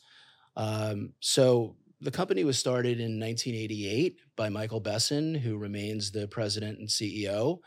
Um, 0.55 1.13
so 1.19 1.75
the 2.01 2.11
company 2.11 2.43
was 2.43 2.57
started 2.57 2.99
in 2.99 3.19
1988 3.19 4.19
by 4.35 4.49
Michael 4.49 4.81
Besen, 4.81 5.39
who 5.39 5.57
remains 5.57 6.11
the 6.11 6.27
president 6.27 6.79
and 6.79 6.87
CEO. 6.87 7.59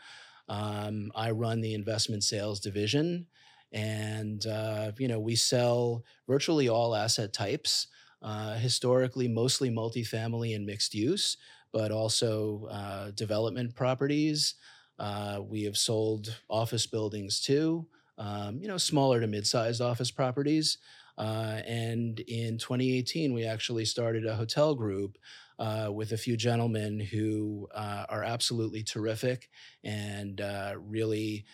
Um, 0.49 1.11
I 1.15 1.31
run 1.31 1.61
the 1.61 1.73
investment 1.73 2.23
sales 2.23 2.59
division, 2.59 3.27
and 3.71 4.45
uh, 4.45 4.91
you 4.97 5.07
know 5.07 5.19
we 5.19 5.35
sell 5.35 6.03
virtually 6.27 6.69
all 6.69 6.95
asset 6.95 7.33
types. 7.33 7.87
Uh, 8.21 8.55
historically, 8.55 9.27
mostly 9.27 9.69
multifamily 9.69 10.55
and 10.55 10.65
mixed 10.65 10.95
use, 10.95 11.37
but 11.71 11.91
also 11.91 12.67
uh, 12.71 13.11
development 13.11 13.75
properties. 13.75 14.55
Uh, 14.97 15.41
we 15.47 15.63
have 15.63 15.77
sold 15.77 16.35
office 16.49 16.87
buildings 16.87 17.39
too 17.39 17.85
um, 18.17 18.59
you 18.61 18.67
know, 18.67 18.77
smaller 18.77 19.19
to 19.19 19.27
mid-sized 19.27 19.81
office 19.81 20.11
properties. 20.11 20.77
Uh, 21.17 21.61
and 21.65 22.19
in 22.21 22.57
2018, 22.57 23.33
we 23.33 23.45
actually 23.45 23.85
started 23.85 24.25
a 24.25 24.35
hotel 24.35 24.75
group 24.75 25.17
uh, 25.59 25.89
with 25.91 26.11
a 26.11 26.17
few 26.17 26.35
gentlemen 26.35 26.99
who 26.99 27.67
uh, 27.73 28.05
are 28.09 28.23
absolutely 28.23 28.83
terrific 28.83 29.49
and 29.83 30.41
uh, 30.41 30.75
really, 30.77 31.45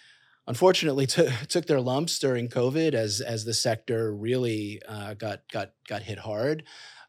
unfortunately, 0.47 1.05
t- 1.07 1.29
took 1.47 1.67
their 1.67 1.81
lumps 1.81 2.17
during 2.19 2.47
COVID 2.47 2.93
as 2.93 3.21
as 3.21 3.45
the 3.45 3.53
sector 3.53 4.13
really 4.13 4.81
uh, 4.87 5.13
got 5.13 5.41
got 5.51 5.71
got 5.87 6.01
hit 6.01 6.17
hard. 6.17 6.63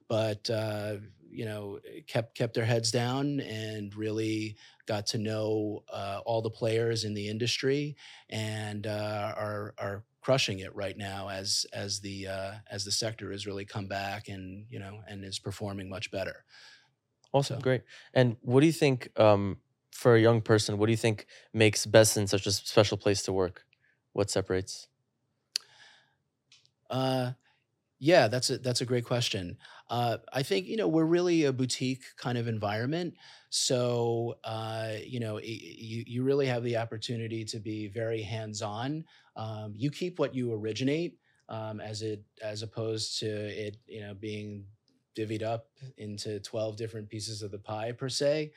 But 0.08 0.50
uh, 0.50 0.96
you 1.30 1.46
know, 1.46 1.78
kept 2.06 2.36
kept 2.36 2.54
their 2.54 2.66
heads 2.66 2.90
down 2.90 3.40
and 3.40 3.94
really 3.96 4.56
got 4.86 5.06
to 5.06 5.18
know 5.18 5.84
uh, 5.92 6.20
all 6.24 6.42
the 6.42 6.50
players 6.50 7.04
in 7.04 7.14
the 7.14 7.28
industry 7.28 7.96
and 8.30 8.86
uh, 8.86 9.32
are 9.36 9.74
are 9.78 10.04
crushing 10.20 10.60
it 10.60 10.74
right 10.74 10.96
now 10.96 11.28
as 11.28 11.66
as 11.72 12.00
the 12.00 12.26
uh, 12.26 12.52
as 12.70 12.84
the 12.84 12.92
sector 12.92 13.32
has 13.32 13.46
really 13.46 13.64
come 13.64 13.86
back 13.86 14.28
and 14.28 14.66
you 14.70 14.78
know 14.78 15.00
and 15.08 15.24
is 15.24 15.38
performing 15.38 15.88
much 15.88 16.10
better. 16.10 16.44
Awesome. 17.32 17.58
So- 17.58 17.62
Great. 17.62 17.82
And 18.14 18.36
what 18.42 18.60
do 18.60 18.66
you 18.66 18.72
think 18.72 19.08
um, 19.18 19.58
for 19.92 20.16
a 20.16 20.20
young 20.20 20.40
person? 20.40 20.78
What 20.78 20.86
do 20.86 20.92
you 20.92 20.98
think 20.98 21.26
makes 21.52 21.86
Besen 21.86 22.28
such 22.28 22.46
a 22.46 22.52
special 22.52 22.96
place 22.98 23.22
to 23.22 23.32
work? 23.32 23.64
What 24.12 24.30
separates? 24.30 24.88
Uh, 26.90 27.32
yeah, 27.98 28.28
that's 28.28 28.50
a 28.50 28.58
that's 28.58 28.80
a 28.80 28.84
great 28.84 29.04
question. 29.04 29.56
Uh, 29.92 30.16
I 30.32 30.42
think 30.42 30.68
you 30.68 30.78
know 30.78 30.88
we're 30.88 31.04
really 31.04 31.44
a 31.44 31.52
boutique 31.52 32.04
kind 32.16 32.38
of 32.38 32.48
environment, 32.48 33.14
so 33.50 34.38
uh, 34.44 34.94
you 35.06 35.20
know 35.20 35.34
y- 35.34 35.42
you 35.44 36.04
you 36.06 36.24
really 36.24 36.46
have 36.46 36.64
the 36.64 36.78
opportunity 36.78 37.44
to 37.46 37.60
be 37.60 37.88
very 37.88 38.22
hands 38.22 38.62
on. 38.62 39.04
Um, 39.36 39.74
you 39.76 39.90
keep 39.90 40.18
what 40.18 40.34
you 40.34 40.54
originate, 40.54 41.18
um, 41.50 41.80
as 41.80 42.02
it 42.02 42.24
as 42.42 42.62
opposed 42.62 43.18
to 43.20 43.28
it 43.28 43.76
you 43.86 44.00
know 44.00 44.14
being 44.14 44.64
divvied 45.14 45.42
up 45.42 45.68
into 45.98 46.40
twelve 46.40 46.76
different 46.76 47.10
pieces 47.10 47.42
of 47.42 47.50
the 47.50 47.58
pie 47.58 47.92
per 47.92 48.08
se. 48.08 48.52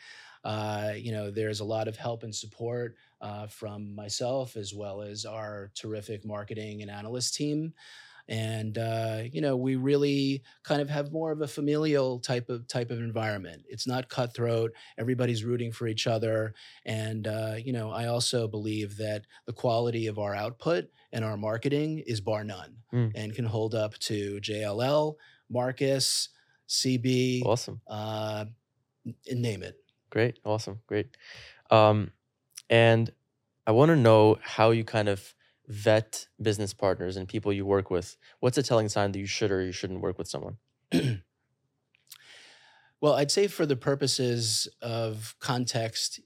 Uh, 0.45 0.93
you 0.95 1.11
know, 1.11 1.31
there's 1.31 1.59
a 1.59 1.65
lot 1.65 1.87
of 1.87 1.97
help 1.97 2.23
and 2.23 2.33
support 2.35 2.95
uh, 3.19 3.47
from 3.47 3.95
myself 3.95 4.55
as 4.55 4.73
well 4.75 5.01
as 5.01 5.25
our 5.25 5.71
terrific 5.75 6.23
marketing 6.23 6.81
and 6.83 6.91
analyst 6.91 7.35
team 7.35 7.73
and 8.27 8.77
uh, 8.77 9.21
you 9.31 9.41
know 9.41 9.55
we 9.55 9.75
really 9.75 10.41
kind 10.63 10.81
of 10.81 10.89
have 10.89 11.11
more 11.11 11.31
of 11.31 11.41
a 11.41 11.47
familial 11.47 12.19
type 12.19 12.49
of 12.49 12.67
type 12.67 12.91
of 12.91 12.99
environment 12.99 13.63
it's 13.69 13.87
not 13.87 14.09
cutthroat 14.09 14.71
everybody's 14.97 15.43
rooting 15.43 15.71
for 15.71 15.87
each 15.87 16.07
other 16.07 16.53
and 16.85 17.27
uh, 17.27 17.55
you 17.63 17.71
know 17.73 17.91
i 17.91 18.05
also 18.07 18.47
believe 18.47 18.97
that 18.97 19.25
the 19.45 19.53
quality 19.53 20.07
of 20.07 20.17
our 20.19 20.33
output 20.35 20.85
and 21.11 21.23
our 21.23 21.37
marketing 21.37 21.99
is 22.05 22.21
bar 22.21 22.43
none 22.43 22.77
Mm. 22.93 23.11
and 23.15 23.33
can 23.35 23.45
hold 23.45 23.75
up 23.75 23.97
to 23.99 24.39
jll 24.41 25.15
marcus 25.49 26.29
cb 26.69 27.43
Awesome. 27.45 27.81
uh, 27.87 28.45
name 29.31 29.63
it 29.63 29.77
Great. 30.11 30.39
Awesome. 30.45 30.79
Great. 30.87 31.17
Um, 31.71 32.11
and 32.69 33.11
I 33.67 33.71
want 33.73 33.89
to 33.89 33.97
know 33.97 34.39
how 34.41 34.71
you 34.71 34.85
kind 34.85 35.09
of 35.09 35.34
vet 35.67 36.27
business 36.41 36.73
partners 36.73 37.17
and 37.17 37.27
people 37.27 37.51
you 37.53 37.65
work 37.65 37.89
with. 37.89 38.17
What's 38.39 38.57
a 38.57 38.63
telling 38.63 38.89
sign 38.89 39.11
that 39.13 39.19
you 39.19 39.25
should 39.27 39.51
or 39.51 39.61
you 39.63 39.71
shouldn't 39.71 40.01
work 40.01 40.17
with 40.17 40.27
someone? 40.27 40.57
Well, 43.01 43.13
I'd 43.13 43.31
say 43.31 43.47
for 43.47 43.65
the 43.65 43.75
purposes 43.75 44.67
of 44.81 45.35
context 45.39 46.19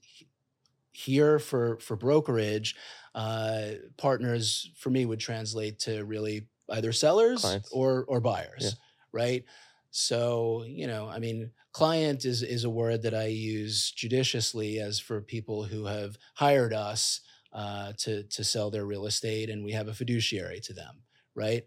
here 0.92 1.38
for 1.38 1.78
for 1.80 1.96
brokerage, 1.96 2.76
uh, 3.14 3.72
partners 3.96 4.70
for 4.76 4.90
me 4.90 5.06
would 5.06 5.20
translate 5.20 5.78
to 5.80 6.04
really 6.04 6.48
either 6.70 6.92
sellers 6.92 7.42
Clients. 7.42 7.70
or 7.72 8.04
or 8.06 8.20
buyers, 8.20 8.62
Yeah. 8.64 8.70
right? 9.12 9.44
So 9.90 10.64
you 10.66 10.86
know, 10.86 11.08
I 11.08 11.18
mean, 11.18 11.52
client 11.72 12.24
is 12.24 12.42
is 12.42 12.64
a 12.64 12.70
word 12.70 13.02
that 13.02 13.14
I 13.14 13.26
use 13.26 13.90
judiciously 13.90 14.78
as 14.78 14.98
for 15.00 15.20
people 15.20 15.64
who 15.64 15.86
have 15.86 16.16
hired 16.36 16.72
us 16.72 17.20
uh, 17.52 17.92
to 17.98 18.24
to 18.24 18.44
sell 18.44 18.70
their 18.70 18.86
real 18.86 19.06
estate, 19.06 19.50
and 19.50 19.64
we 19.64 19.72
have 19.72 19.88
a 19.88 19.94
fiduciary 19.94 20.60
to 20.60 20.72
them, 20.72 21.02
right? 21.34 21.64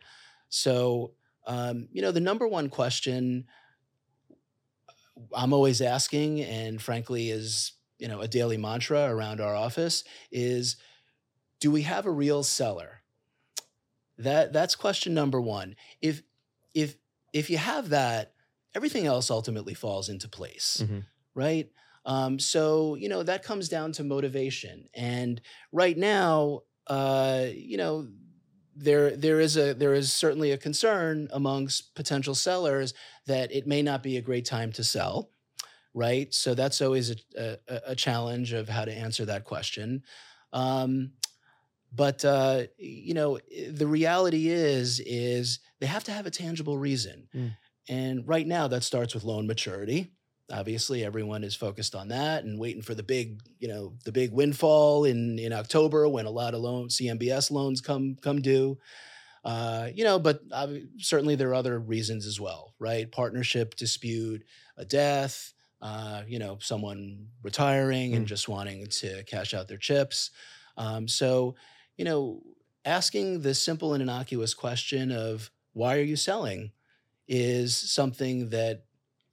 So 0.50 1.14
um, 1.46 1.90
you 1.92 2.02
know, 2.02 2.12
the 2.12 2.20
number 2.22 2.48
one 2.48 2.70
question 2.70 3.46
I'm 5.34 5.54
always 5.54 5.82
asking, 5.82 6.42
and 6.42 6.82
frankly, 6.82 7.30
is 7.30 7.74
you 8.00 8.08
know 8.08 8.22
a 8.22 8.28
daily 8.28 8.58
mantra 8.58 9.06
around 9.10 9.40
our 9.42 9.56
office 9.56 10.04
is, 10.32 10.76
do 11.60 11.72
we 11.72 11.84
have 11.84 12.06
a 12.06 12.12
real 12.12 12.44
seller? 12.44 13.02
That 14.18 14.54
that's 14.54 14.76
question 14.76 15.14
number 15.14 15.40
one. 15.42 15.76
If 16.02 16.24
if 16.74 16.96
if 17.34 17.50
you 17.50 17.58
have 17.58 17.90
that, 17.90 18.34
everything 18.76 19.06
else 19.06 19.30
ultimately 19.30 19.74
falls 19.74 20.10
into 20.10 20.28
place, 20.28 20.84
Mhm. 20.84 21.06
right? 21.34 21.72
Um, 22.06 22.38
so 22.40 22.96
you 22.96 23.08
know 23.10 23.24
that 23.24 23.44
comes 23.44 23.70
down 23.70 23.92
to 23.94 24.04
motivation, 24.04 24.90
and 24.94 25.42
right 25.72 25.98
now, 25.98 26.62
uh, 26.88 27.46
you 27.54 27.78
know, 27.78 28.08
there 28.76 29.16
there 29.16 29.40
is 29.40 29.56
a 29.58 29.74
there 29.74 29.94
is 29.94 30.12
certainly 30.12 30.52
a 30.52 30.58
concern 30.58 31.30
amongst 31.32 31.96
potential 31.96 32.36
sellers 32.36 32.94
that 33.26 33.52
it 33.52 33.68
may 33.68 33.82
not 33.82 34.04
be 34.04 34.18
a 34.18 34.22
great 34.22 34.46
time 34.46 34.72
to 34.74 34.84
sell, 34.84 35.30
right? 35.94 36.34
So 36.34 36.54
that's 36.56 36.82
always 36.82 37.12
a, 37.12 37.16
a, 37.38 37.82
a 37.88 37.96
challenge 37.96 38.52
of 38.52 38.68
how 38.68 38.84
to 38.86 38.92
answer 38.92 39.26
that 39.26 39.46
question. 39.46 40.04
Um, 40.52 41.14
but 41.96 42.26
uh, 42.26 42.64
you 42.78 43.14
know, 43.14 43.40
the 43.70 43.88
reality 43.88 44.50
is 44.50 45.00
is 45.00 45.60
they 45.80 45.86
have 45.86 46.04
to 46.06 46.12
have 46.12 46.26
a 46.26 46.32
tangible 46.32 46.78
reason, 46.78 47.28
Mm. 47.34 47.56
and 47.88 48.28
right 48.28 48.48
now 48.48 48.68
that 48.68 48.84
starts 48.84 49.14
with 49.14 49.24
loan 49.24 49.48
maturity. 49.48 50.12
Obviously, 50.54 51.04
everyone 51.04 51.44
is 51.44 51.56
focused 51.56 51.96
on 51.96 52.10
that 52.10 52.44
and 52.44 52.60
waiting 52.60 52.84
for 52.84 52.96
the 52.96 53.04
big, 53.04 53.42
you 53.60 53.68
know, 53.68 53.96
the 54.06 54.12
big 54.12 54.32
windfall 54.32 55.04
in 55.06 55.40
in 55.40 55.52
October 55.52 56.08
when 56.08 56.28
a 56.28 56.32
lot 56.32 56.54
of 56.54 56.62
loan 56.62 56.90
CMBS 56.90 57.52
loans 57.52 57.82
come 57.82 58.16
come 58.22 58.42
due. 58.42 58.78
Uh, 59.44 59.90
you 59.94 60.04
know, 60.06 60.20
but 60.20 60.48
obvi- 60.50 60.88
certainly 61.00 61.36
there 61.36 61.50
are 61.50 61.54
other 61.56 61.80
reasons 61.80 62.26
as 62.26 62.40
well, 62.40 62.76
right? 62.80 63.12
Partnership 63.12 63.76
dispute, 63.76 64.44
a 64.78 64.86
death, 64.86 65.54
uh, 65.82 66.24
you 66.28 66.40
know, 66.40 66.58
someone 66.62 67.28
retiring 67.42 68.16
and 68.16 68.26
Mm. 68.26 68.30
just 68.30 68.48
wanting 68.48 68.88
to 68.88 69.24
cash 69.26 69.54
out 69.54 69.68
their 69.68 69.78
chips. 69.78 70.32
Um, 70.78 71.08
so, 71.08 71.56
you 71.98 72.06
know, 72.06 72.42
asking 72.86 73.42
the 73.42 73.54
simple 73.54 73.94
and 73.94 74.02
innocuous 74.02 74.54
question 74.54 75.12
of 75.12 75.52
why 75.74 75.98
are 75.98 76.02
you 76.04 76.16
selling 76.16 76.72
is 77.28 77.76
something 77.76 78.50
that 78.50 78.86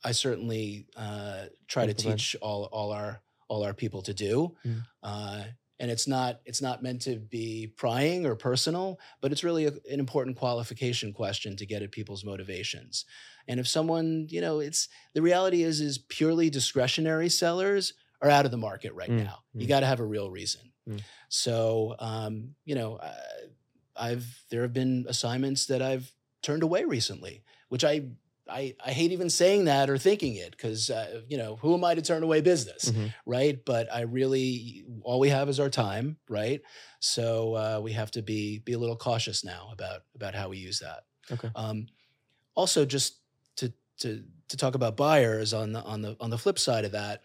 I 0.04 0.12
certainly 0.12 0.86
uh, 0.96 1.46
try 1.68 1.86
to 1.86 1.94
teach 1.94 2.36
all 2.40 2.64
all 2.72 2.92
our 2.92 3.22
all 3.48 3.64
our 3.64 3.74
people 3.74 4.02
to 4.02 4.14
do. 4.14 4.56
Mm. 4.64 4.82
Uh, 5.02 5.42
and 5.78 5.90
it's 5.90 6.06
not 6.06 6.40
it's 6.44 6.62
not 6.62 6.82
meant 6.82 7.02
to 7.02 7.16
be 7.16 7.72
prying 7.76 8.26
or 8.26 8.34
personal, 8.34 9.00
but 9.20 9.32
it's 9.32 9.42
really 9.42 9.64
a, 9.66 9.72
an 9.90 9.98
important 9.98 10.36
qualification 10.36 11.12
question 11.12 11.56
to 11.56 11.66
get 11.66 11.82
at 11.82 11.90
people's 11.90 12.24
motivations. 12.24 13.06
And 13.48 13.58
if 13.58 13.66
someone, 13.66 14.26
you 14.28 14.40
know, 14.40 14.60
it's 14.60 14.88
the 15.14 15.22
reality 15.22 15.62
is 15.62 15.80
is 15.80 15.98
purely 15.98 16.50
discretionary 16.50 17.30
sellers 17.30 17.94
are 18.22 18.30
out 18.30 18.44
of 18.44 18.50
the 18.50 18.58
market 18.58 18.92
right 18.94 19.10
Mm, 19.10 19.24
now. 19.24 19.38
You 19.54 19.66
mm. 19.66 19.68
got 19.68 19.80
to 19.80 19.86
have 19.86 20.00
a 20.00 20.04
real 20.04 20.30
reason. 20.30 20.72
Mm. 20.86 21.00
So, 21.30 21.96
um, 21.98 22.54
you 22.66 22.74
know, 22.74 22.96
uh, 22.96 23.14
I've 23.96 24.44
there 24.50 24.62
have 24.62 24.74
been 24.74 25.06
assignments 25.08 25.66
that 25.66 25.80
I've 25.80 26.12
turned 26.42 26.62
away 26.62 26.84
recently, 26.84 27.42
which 27.70 27.84
I 27.84 28.02
I, 28.50 28.74
I 28.84 28.92
hate 28.92 29.12
even 29.12 29.30
saying 29.30 29.64
that 29.66 29.88
or 29.88 29.98
thinking 29.98 30.34
it 30.34 30.50
because 30.52 30.90
uh, 30.90 31.22
you 31.28 31.38
know 31.38 31.56
who 31.56 31.74
am 31.74 31.84
I 31.84 31.94
to 31.94 32.02
turn 32.02 32.22
away 32.22 32.40
business, 32.40 32.90
Mhm. 32.90 33.14
right? 33.26 33.64
But 33.64 33.92
I 33.92 34.02
really 34.02 34.84
all 35.02 35.20
we 35.20 35.30
have 35.30 35.48
is 35.48 35.60
our 35.60 35.70
time, 35.70 36.18
right? 36.28 36.60
So 37.00 37.54
uh, 37.54 37.80
we 37.82 37.92
have 37.92 38.10
to 38.12 38.22
be 38.22 38.58
be 38.58 38.72
a 38.74 38.78
little 38.78 38.96
cautious 38.96 39.44
now 39.44 39.70
about 39.72 40.02
about 40.14 40.34
how 40.34 40.48
we 40.50 40.58
use 40.58 40.80
that. 40.80 41.04
Okay. 41.30 41.50
Um, 41.54 41.86
also, 42.54 42.84
just 42.84 43.20
to 43.56 43.72
to 44.00 44.24
to 44.48 44.56
talk 44.56 44.74
about 44.74 44.96
buyers 44.96 45.54
on 45.54 45.72
the 45.72 45.82
on 45.82 46.02
the 46.02 46.16
on 46.20 46.30
the 46.30 46.38
flip 46.38 46.58
side 46.58 46.84
of 46.84 46.92
that, 46.92 47.22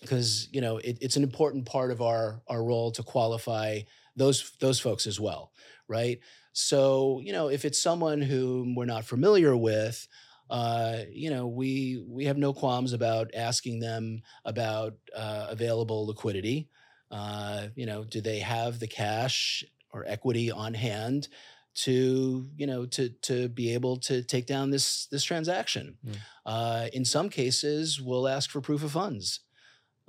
because 0.00 0.48
you 0.52 0.60
know 0.60 0.78
it, 0.78 0.98
it's 1.00 1.16
an 1.16 1.22
important 1.22 1.66
part 1.66 1.90
of 1.90 2.00
our 2.02 2.42
our 2.48 2.62
role 2.64 2.90
to 2.92 3.02
qualify 3.02 3.80
those 4.16 4.52
those 4.60 4.80
folks 4.80 5.06
as 5.06 5.20
well, 5.20 5.52
right? 5.88 6.18
So 6.52 7.20
you 7.22 7.32
know 7.32 7.48
if 7.48 7.64
it's 7.64 7.80
someone 7.80 8.20
whom 8.20 8.74
we're 8.74 8.86
not 8.86 9.04
familiar 9.04 9.56
with, 9.56 10.06
uh, 10.50 11.04
you 11.10 11.30
know 11.30 11.46
we 11.46 12.04
we 12.08 12.24
have 12.24 12.36
no 12.36 12.52
qualms 12.52 12.92
about 12.92 13.30
asking 13.34 13.80
them 13.80 14.22
about 14.44 14.94
uh, 15.16 15.46
available 15.48 16.06
liquidity. 16.06 16.68
Uh, 17.10 17.68
you 17.74 17.86
know, 17.86 18.04
do 18.04 18.20
they 18.20 18.40
have 18.40 18.78
the 18.78 18.86
cash 18.86 19.64
or 19.92 20.04
equity 20.06 20.50
on 20.50 20.74
hand 20.74 21.28
to 21.72 22.48
you 22.56 22.66
know 22.66 22.84
to 22.86 23.10
to 23.22 23.48
be 23.48 23.72
able 23.74 23.96
to 23.96 24.22
take 24.22 24.46
down 24.46 24.70
this 24.70 25.06
this 25.06 25.24
transaction? 25.24 25.96
Mm. 26.06 26.16
Uh, 26.44 26.86
in 26.92 27.04
some 27.04 27.28
cases, 27.28 28.00
we'll 28.00 28.28
ask 28.28 28.50
for 28.50 28.60
proof 28.60 28.82
of 28.82 28.92
funds 28.92 29.40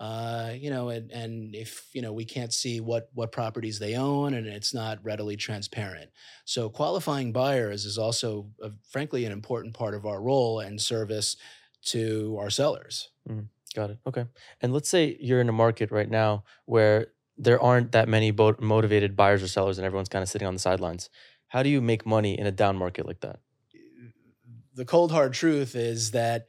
uh, 0.01 0.53
you 0.57 0.71
know, 0.71 0.89
and, 0.89 1.11
and 1.11 1.55
if 1.55 1.85
you 1.93 2.01
know 2.01 2.11
we 2.11 2.25
can't 2.25 2.51
see 2.51 2.81
what 2.81 3.09
what 3.13 3.31
properties 3.31 3.77
they 3.77 3.93
own, 3.93 4.33
and 4.33 4.47
it's 4.47 4.73
not 4.73 4.97
readily 5.03 5.37
transparent. 5.37 6.09
So 6.43 6.69
qualifying 6.69 7.31
buyers 7.31 7.85
is 7.85 7.99
also, 7.99 8.47
a, 8.63 8.71
frankly, 8.89 9.25
an 9.25 9.31
important 9.31 9.75
part 9.75 9.93
of 9.93 10.07
our 10.07 10.19
role 10.19 10.59
and 10.59 10.81
service 10.81 11.37
to 11.85 12.35
our 12.39 12.49
sellers. 12.49 13.09
Got 13.75 13.91
it. 13.91 13.99
Okay. 14.07 14.25
And 14.59 14.73
let's 14.73 14.89
say 14.89 15.17
you're 15.19 15.39
in 15.39 15.49
a 15.49 15.53
market 15.53 15.91
right 15.91 16.09
now 16.09 16.45
where 16.65 17.07
there 17.37 17.61
aren't 17.61 17.91
that 17.91 18.09
many 18.09 18.31
bo- 18.31 18.55
motivated 18.59 19.15
buyers 19.15 19.43
or 19.43 19.47
sellers 19.47 19.77
and 19.77 19.85
everyone's 19.85 20.09
kind 20.09 20.23
of 20.23 20.29
sitting 20.29 20.47
on 20.47 20.55
the 20.55 20.59
sidelines. 20.59 21.11
How 21.47 21.61
do 21.61 21.69
you 21.69 21.79
make 21.79 22.07
money 22.07 22.37
in 22.37 22.47
a 22.47 22.51
down 22.51 22.75
market 22.75 23.05
like 23.05 23.21
that? 23.21 23.39
The 24.73 24.85
cold 24.85 25.11
hard 25.11 25.33
truth 25.33 25.75
is 25.75 26.11
that 26.11 26.47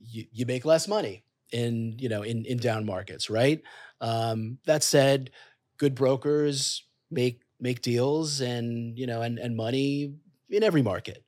you, 0.00 0.24
you 0.32 0.46
make 0.46 0.64
less 0.64 0.88
money 0.88 1.24
in 1.52 1.98
you 1.98 2.08
know 2.08 2.22
in 2.22 2.44
in 2.44 2.58
down 2.58 2.86
markets, 2.86 3.30
right? 3.30 3.62
Um, 4.00 4.58
that 4.66 4.82
said, 4.82 5.30
good 5.78 5.94
brokers 5.94 6.84
make 7.10 7.42
make 7.60 7.82
deals 7.82 8.40
and 8.40 8.98
you 8.98 9.06
know 9.06 9.22
and 9.22 9.38
and 9.38 9.56
money 9.56 10.14
in 10.50 10.62
every 10.62 10.82
market. 10.82 11.24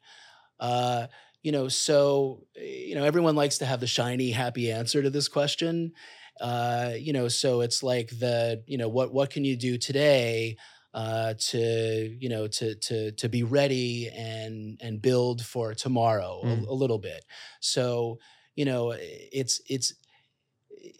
Uh, 0.58 1.06
you 1.42 1.52
know, 1.52 1.68
so 1.68 2.46
you 2.56 2.94
know 2.94 3.04
everyone 3.04 3.36
likes 3.36 3.58
to 3.58 3.66
have 3.66 3.80
the 3.80 3.86
shiny, 3.86 4.30
happy 4.30 4.72
answer 4.72 5.02
to 5.02 5.10
this 5.10 5.28
question. 5.28 5.92
Uh, 6.40 6.92
you 6.98 7.12
know, 7.12 7.28
so 7.28 7.60
it's 7.60 7.82
like 7.82 8.08
the 8.10 8.62
you 8.66 8.76
know 8.78 8.88
what 8.88 9.12
what 9.12 9.30
can 9.30 9.44
you 9.44 9.56
do 9.56 9.78
today 9.78 10.56
uh, 10.94 11.34
to 11.38 12.16
you 12.20 12.28
know 12.28 12.46
to 12.48 12.74
to 12.76 13.12
to 13.12 13.28
be 13.28 13.42
ready 13.42 14.08
and 14.08 14.78
and 14.82 15.00
build 15.00 15.44
for 15.44 15.74
tomorrow 15.74 16.44
a- 16.46 16.46
Mm. 16.46 16.66
a, 16.72 16.74
little 16.74 16.98
bit. 16.98 17.24
So 17.60 18.18
you 18.56 18.64
know, 18.64 18.94
it's 18.98 19.60
it's 19.68 19.94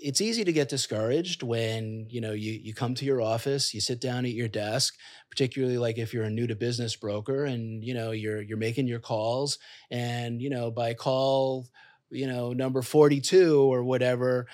it's 0.01 0.21
easy 0.21 0.45
to 0.45 0.53
get 0.53 0.69
discouraged 0.69 1.43
when 1.43 2.07
you 2.09 2.21
know 2.21 2.33
you 2.33 2.53
you 2.53 2.75
come 2.75 2.95
to 2.95 3.05
your 3.05 3.21
office 3.21 3.73
you 3.75 3.81
sit 3.81 4.01
down 4.01 4.25
at 4.25 4.33
your 4.33 4.49
desk 4.49 4.95
particularly 5.31 5.79
like 5.79 5.99
if 5.99 6.13
you're 6.13 6.25
a 6.25 6.31
new 6.31 6.47
to 6.47 6.55
business 6.57 6.97
broker 6.97 7.45
and 7.45 7.85
you 7.85 7.95
know 7.95 8.11
you're 8.11 8.43
you're 8.43 8.59
making 8.59 8.87
your 8.87 9.01
calls 9.01 9.59
and 9.91 10.41
you 10.41 10.51
know 10.51 10.71
by 10.71 10.95
call 10.95 11.67
you 12.11 12.27
know 12.27 12.53
number 12.53 12.83
42 12.83 13.61
or 13.61 13.83
whatever 13.85 14.47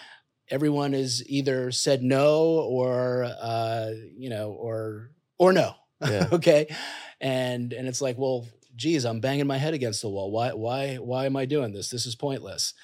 everyone 0.49 0.95
is 0.95 1.23
either 1.29 1.71
said 1.71 2.03
no 2.03 2.43
or 2.43 3.25
uh 3.41 3.91
you 4.17 4.31
know 4.31 4.51
or 4.53 5.11
or 5.39 5.53
no 5.53 5.75
Yeah. 6.01 6.29
okay? 6.33 6.75
And 7.21 7.73
and 7.73 7.87
it's 7.87 8.03
like 8.03 8.19
well 8.19 8.47
geez 8.75 9.05
i'm 9.05 9.21
banging 9.21 9.47
my 9.47 9.59
head 9.59 9.75
against 9.75 10.03
the 10.03 10.09
wall. 10.09 10.31
Why 10.31 10.51
why 10.51 10.97
why 10.97 11.27
am 11.27 11.37
i 11.37 11.45
doing 11.45 11.73
this? 11.73 11.91
This 11.91 12.07
is 12.07 12.15
pointless. 12.15 12.75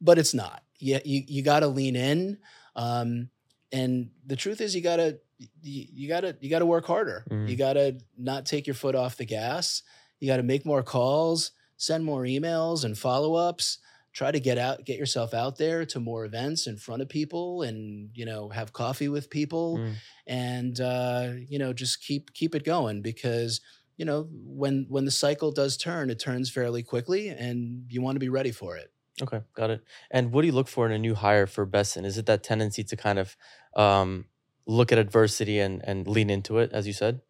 But 0.00 0.18
it's 0.18 0.32
not 0.32 0.62
you 0.80 0.98
you, 1.04 1.22
you 1.26 1.42
got 1.42 1.60
to 1.60 1.68
lean 1.68 1.96
in 1.96 2.38
um 2.76 3.28
and 3.72 4.10
the 4.26 4.36
truth 4.36 4.60
is 4.60 4.74
you 4.74 4.82
got 4.82 4.96
to 4.96 5.18
you, 5.62 5.86
you 5.92 6.08
got 6.08 6.20
to 6.20 6.36
you 6.40 6.50
got 6.50 6.58
to 6.60 6.66
work 6.66 6.86
harder 6.86 7.24
Mm. 7.30 7.48
you 7.48 7.56
got 7.56 7.74
to 7.74 7.98
not 8.18 8.46
take 8.46 8.66
your 8.66 8.74
foot 8.74 8.94
off 8.94 9.16
the 9.16 9.24
gas 9.24 9.82
you 10.18 10.26
got 10.28 10.36
to 10.38 10.42
make 10.42 10.66
more 10.66 10.82
calls 10.82 11.52
send 11.76 12.04
more 12.04 12.22
emails 12.24 12.84
and 12.84 12.98
follow-ups 12.98 13.78
try 14.12 14.30
to 14.30 14.40
get 14.40 14.58
out 14.58 14.84
get 14.84 14.98
yourself 14.98 15.32
out 15.32 15.56
there 15.56 15.86
to 15.86 16.00
more 16.00 16.24
events 16.24 16.66
in 16.66 16.76
front 16.76 17.00
of 17.00 17.08
people 17.08 17.62
and 17.62 18.10
you 18.12 18.26
know 18.26 18.48
have 18.48 18.72
coffee 18.72 19.08
with 19.08 19.30
people 19.30 19.78
Mm. 19.78 19.94
and 20.26 20.80
uh, 20.80 21.32
you 21.48 21.58
know 21.58 21.72
just 21.72 22.02
keep 22.02 22.32
keep 22.34 22.54
it 22.54 22.64
going 22.64 23.02
because 23.02 23.60
you 23.96 24.04
know 24.04 24.28
when 24.32 24.86
when 24.88 25.04
the 25.04 25.10
cycle 25.10 25.52
does 25.52 25.76
turn 25.76 26.10
it 26.10 26.18
turns 26.18 26.50
fairly 26.50 26.82
quickly 26.82 27.28
and 27.28 27.84
you 27.88 28.02
want 28.02 28.16
to 28.16 28.20
be 28.20 28.28
ready 28.28 28.50
for 28.50 28.76
it 28.76 28.90
Okay, 29.22 29.42
got 29.54 29.70
it. 29.70 29.84
And 30.10 30.32
what 30.32 30.40
do 30.42 30.46
you 30.46 30.52
look 30.52 30.68
for 30.68 30.86
in 30.86 30.92
a 30.92 30.98
new 30.98 31.14
hire 31.14 31.46
for 31.46 31.66
Besen? 31.66 32.04
Is 32.04 32.16
it 32.16 32.26
that 32.26 32.42
tendency 32.42 32.82
to 32.84 32.96
kind 32.96 33.18
of 33.18 33.36
um, 33.76 34.28
look 34.66 34.92
at 34.92 34.98
adversity 34.98 35.58
and 35.60 35.84
and 35.86 36.06
lean 36.08 36.30
into 36.30 36.58
it, 36.58 36.72
as 36.72 36.86
you 36.86 36.92
said? 36.94 37.20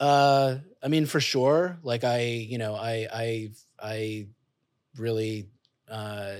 Uh, 0.00 0.58
I 0.82 0.88
mean, 0.88 1.06
for 1.06 1.20
sure. 1.20 1.78
Like 1.82 2.04
I, 2.04 2.22
you 2.22 2.58
know, 2.58 2.74
I, 2.74 3.08
I, 3.12 3.50
I 3.78 4.28
really 4.96 5.50
uh, 5.88 6.36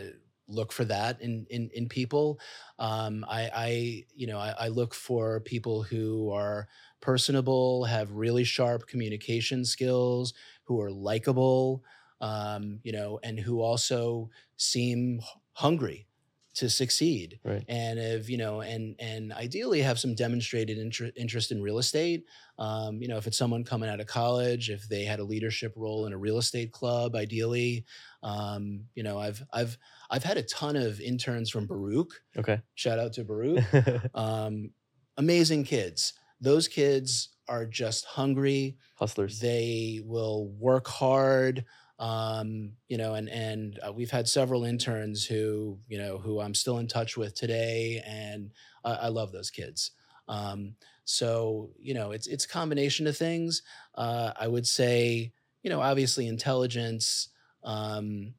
look 0.48 0.72
for 0.72 0.84
that 0.86 1.20
in 1.22 1.46
in 1.50 1.70
in 1.70 1.88
people. 1.88 2.40
Um, 2.78 3.24
I, 3.28 3.50
I, 3.54 4.04
you 4.14 4.26
know, 4.26 4.38
I, 4.38 4.54
I 4.58 4.68
look 4.68 4.94
for 4.94 5.40
people 5.40 5.82
who 5.82 6.30
are 6.30 6.68
personable, 7.00 7.84
have 7.84 8.12
really 8.12 8.44
sharp 8.44 8.86
communication 8.86 9.64
skills, 9.64 10.34
who 10.64 10.80
are 10.80 10.90
likable, 10.90 11.84
um, 12.28 12.80
you 12.86 12.92
know, 12.92 13.18
and 13.22 13.38
who 13.38 13.60
also 13.60 14.30
seem 14.56 15.20
hungry 15.52 16.06
to 16.54 16.70
succeed. 16.70 17.40
Right. 17.44 17.64
and 17.68 17.98
if 17.98 18.30
you 18.30 18.38
know 18.38 18.60
and 18.60 18.94
and 19.00 19.32
ideally 19.32 19.80
have 19.82 19.98
some 19.98 20.14
demonstrated 20.14 20.78
inter- 20.78 21.10
interest 21.16 21.50
in 21.50 21.60
real 21.60 21.78
estate. 21.78 22.20
Um, 22.66 23.02
you 23.02 23.08
know 23.08 23.16
if 23.20 23.26
it's 23.26 23.36
someone 23.36 23.64
coming 23.64 23.90
out 23.90 24.00
of 24.00 24.06
college 24.06 24.70
if 24.70 24.88
they 24.88 25.04
had 25.04 25.18
a 25.18 25.24
leadership 25.24 25.72
role 25.76 26.06
in 26.06 26.12
a 26.12 26.16
real 26.26 26.38
estate 26.38 26.70
club 26.70 27.16
ideally 27.16 27.84
um, 28.22 28.84
you 28.94 29.02
know 29.02 29.18
i've 29.18 29.42
i've 29.52 29.76
i've 30.12 30.22
had 30.30 30.36
a 30.38 30.44
ton 30.44 30.76
of 30.76 31.00
interns 31.00 31.50
from 31.50 31.66
baruch. 31.66 32.12
Okay. 32.40 32.60
shout 32.76 32.98
out 33.00 33.12
to 33.14 33.24
baruch. 33.24 33.64
Um, 34.14 34.70
amazing 35.16 35.64
kids. 35.64 36.12
Those 36.40 36.68
kids 36.68 37.30
are 37.48 37.66
just 37.66 38.04
hungry. 38.04 38.76
Hustlers. 39.02 39.40
they 39.40 40.00
will 40.04 40.48
work 40.70 40.86
hard 40.86 41.64
um, 41.98 42.72
you 42.88 42.96
know 42.98 43.14
and 43.14 43.28
and 43.28 43.78
uh, 43.86 43.92
we've 43.92 44.10
had 44.10 44.28
several 44.28 44.64
interns 44.64 45.24
who 45.24 45.78
you 45.88 45.98
know 45.98 46.18
who 46.18 46.40
i'm 46.40 46.54
still 46.54 46.78
in 46.78 46.88
touch 46.88 47.16
with 47.16 47.34
today 47.34 48.02
and 48.06 48.50
i, 48.84 48.92
I 48.92 49.08
love 49.08 49.30
those 49.32 49.50
kids. 49.50 49.92
Um, 50.26 50.74
so 51.04 51.70
you 51.78 51.94
know 51.94 52.12
it's 52.12 52.26
it's 52.26 52.46
a 52.46 52.48
combination 52.48 53.06
of 53.06 53.16
things. 53.16 53.62
Uh, 53.94 54.32
i 54.40 54.48
would 54.48 54.66
say 54.66 55.32
you 55.62 55.70
know 55.70 55.80
obviously 55.80 56.26
intelligence 56.26 57.28
um, 57.62 58.34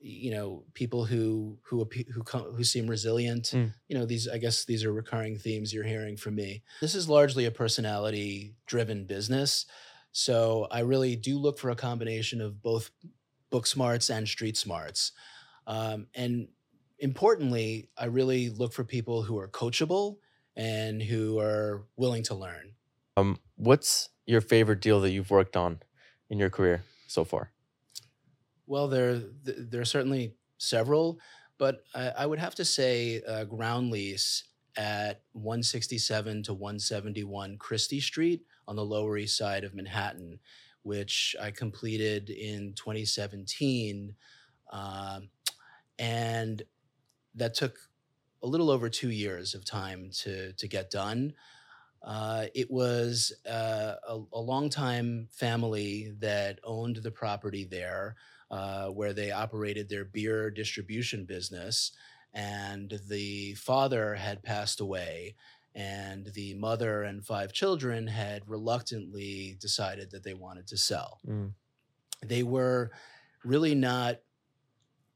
you 0.00 0.30
know 0.30 0.64
people 0.74 1.04
who 1.04 1.58
who 1.62 1.88
who 2.12 2.22
co- 2.22 2.52
who 2.52 2.64
seem 2.64 2.86
resilient 2.86 3.44
Mm. 3.54 3.72
you 3.88 3.96
know 3.96 4.04
these 4.06 4.28
i 4.28 4.36
guess 4.38 4.64
these 4.66 4.84
are 4.84 4.92
recurring 4.92 5.38
themes 5.38 5.72
you're 5.72 5.84
hearing 5.84 6.16
from 6.16 6.34
me. 6.34 6.62
This 6.80 6.94
is 6.94 7.08
largely 7.08 7.46
a 7.46 7.50
personality 7.50 8.54
driven 8.66 9.06
business 9.06 9.64
so 10.14 10.68
i 10.70 10.80
really 10.80 11.16
do 11.16 11.36
look 11.38 11.58
for 11.58 11.70
a 11.70 11.76
combination 11.76 12.40
of 12.40 12.62
both 12.62 12.90
book 13.50 13.66
smarts 13.66 14.08
and 14.10 14.28
street 14.28 14.56
smarts 14.56 15.12
um, 15.66 16.06
and 16.14 16.48
importantly 17.00 17.90
i 17.98 18.06
really 18.06 18.48
look 18.48 18.72
for 18.72 18.84
people 18.84 19.22
who 19.22 19.36
are 19.38 19.48
coachable 19.48 20.16
and 20.56 21.02
who 21.02 21.38
are 21.40 21.84
willing 21.96 22.22
to 22.22 22.34
learn 22.34 22.72
Um, 23.16 23.38
what's 23.56 24.10
your 24.26 24.40
favorite 24.40 24.80
deal 24.80 25.00
that 25.02 25.10
you've 25.10 25.30
worked 25.30 25.56
on 25.56 25.80
in 26.30 26.38
your 26.38 26.50
career 26.50 26.84
so 27.08 27.24
far? 27.24 27.50
Well, 28.66 28.88
there 28.88 29.20
there 29.44 29.80
are 29.80 29.84
certainly 29.84 30.36
several, 30.58 31.20
but 31.58 31.84
I, 31.94 32.08
I 32.22 32.26
would 32.26 32.38
have 32.38 32.54
to 32.56 32.64
say 32.64 33.20
uh, 33.28 33.44
ground 33.44 33.90
lease 33.90 34.44
at 34.76 35.22
167 35.32 36.42
to 36.44 36.54
171 36.54 37.58
Chrystie 37.58 38.02
Street 38.02 38.42
on 38.66 38.76
the 38.76 38.84
Lower 38.84 39.16
East 39.16 39.36
Side 39.36 39.64
of 39.64 39.74
Manhattan, 39.74 40.38
which 40.82 41.36
I 41.40 41.50
completed 41.50 42.30
in 42.30 42.74
2017, 42.74 44.14
um, 44.72 45.28
and 45.98 46.62
that 47.34 47.54
took 47.54 47.78
a 48.42 48.46
little 48.46 48.70
over 48.70 48.88
two 48.88 49.10
years 49.10 49.54
of 49.54 49.64
time 49.64 50.10
to 50.22 50.52
to 50.52 50.68
get 50.68 50.90
done. 50.90 51.34
Uh, 52.02 52.46
it 52.54 52.70
was 52.70 53.32
uh, 53.48 53.94
a, 54.06 54.20
a 54.34 54.40
longtime 54.40 55.26
family 55.32 56.12
that 56.18 56.58
owned 56.62 56.96
the 56.96 57.10
property 57.10 57.64
there 57.64 58.16
uh, 58.50 58.88
where 58.88 59.14
they 59.14 59.30
operated 59.30 59.88
their 59.88 60.04
beer 60.04 60.50
distribution 60.50 61.24
business. 61.24 61.92
And 62.34 62.98
the 63.08 63.54
father 63.54 64.14
had 64.16 64.42
passed 64.42 64.80
away, 64.80 65.36
and 65.74 66.26
the 66.34 66.54
mother 66.54 67.04
and 67.04 67.24
five 67.24 67.52
children 67.52 68.06
had 68.06 68.48
reluctantly 68.48 69.56
decided 69.60 70.10
that 70.10 70.24
they 70.24 70.34
wanted 70.34 70.66
to 70.68 70.76
sell. 70.76 71.20
Mm. 71.26 71.52
They 72.24 72.42
were 72.42 72.90
really 73.44 73.74
not 73.74 74.18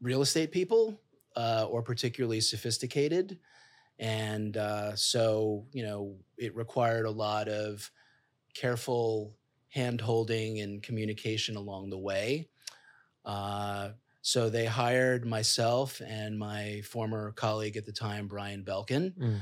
real 0.01 0.23
estate 0.23 0.53
people 0.53 1.01
uh, 1.37 1.67
or 1.69 1.83
particularly 1.83 2.41
sophisticated. 2.41 3.39
And 3.99 4.57
uh, 4.57 4.95
so, 4.95 5.67
you 5.73 5.85
know, 5.85 6.17
it 6.37 6.55
required 6.55 7.07
a 7.07 7.11
lot 7.11 7.49
of 7.49 7.91
careful 8.55 9.37
hand 9.71 10.01
holding 10.01 10.61
and 10.61 10.83
communication 10.83 11.57
along 11.57 11.91
the 11.91 11.99
way. 11.99 12.49
Uh, 13.25 13.91
so 14.23 14.51
they 14.51 14.67
hired 14.67 15.25
myself 15.25 16.01
and 16.05 16.39
my 16.39 16.81
former 16.83 17.33
colleague 17.33 17.77
at 17.77 17.87
the 17.87 17.93
time, 17.93 18.27
Brian 18.29 18.65
Belkin, 18.65 19.15
Mm. 19.17 19.41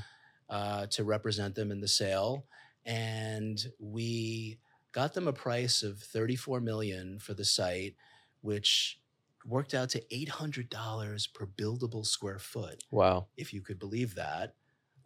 uh, 0.49 0.87
to 0.89 1.05
represent 1.05 1.55
them 1.55 1.71
in 1.73 1.81
the 1.81 1.89
sale. 1.89 2.47
And 2.85 3.59
we 3.81 4.59
got 4.93 5.15
them 5.15 5.27
a 5.29 5.33
price 5.33 5.83
of 5.83 6.01
34 6.01 6.61
million 6.61 7.19
for 7.19 7.35
the 7.35 7.45
site, 7.45 7.97
which 8.43 9.01
worked 9.45 9.75
out 9.75 9.89
to 9.91 10.01
$800 10.15 11.27
per 11.27 11.47
buildable 11.47 12.05
square 12.07 12.39
foot 12.39 12.85
Wow. 12.91 13.29
if 13.37 13.53
you 13.53 13.63
could 13.63 13.79
believe 13.79 14.15
that. 14.17 14.55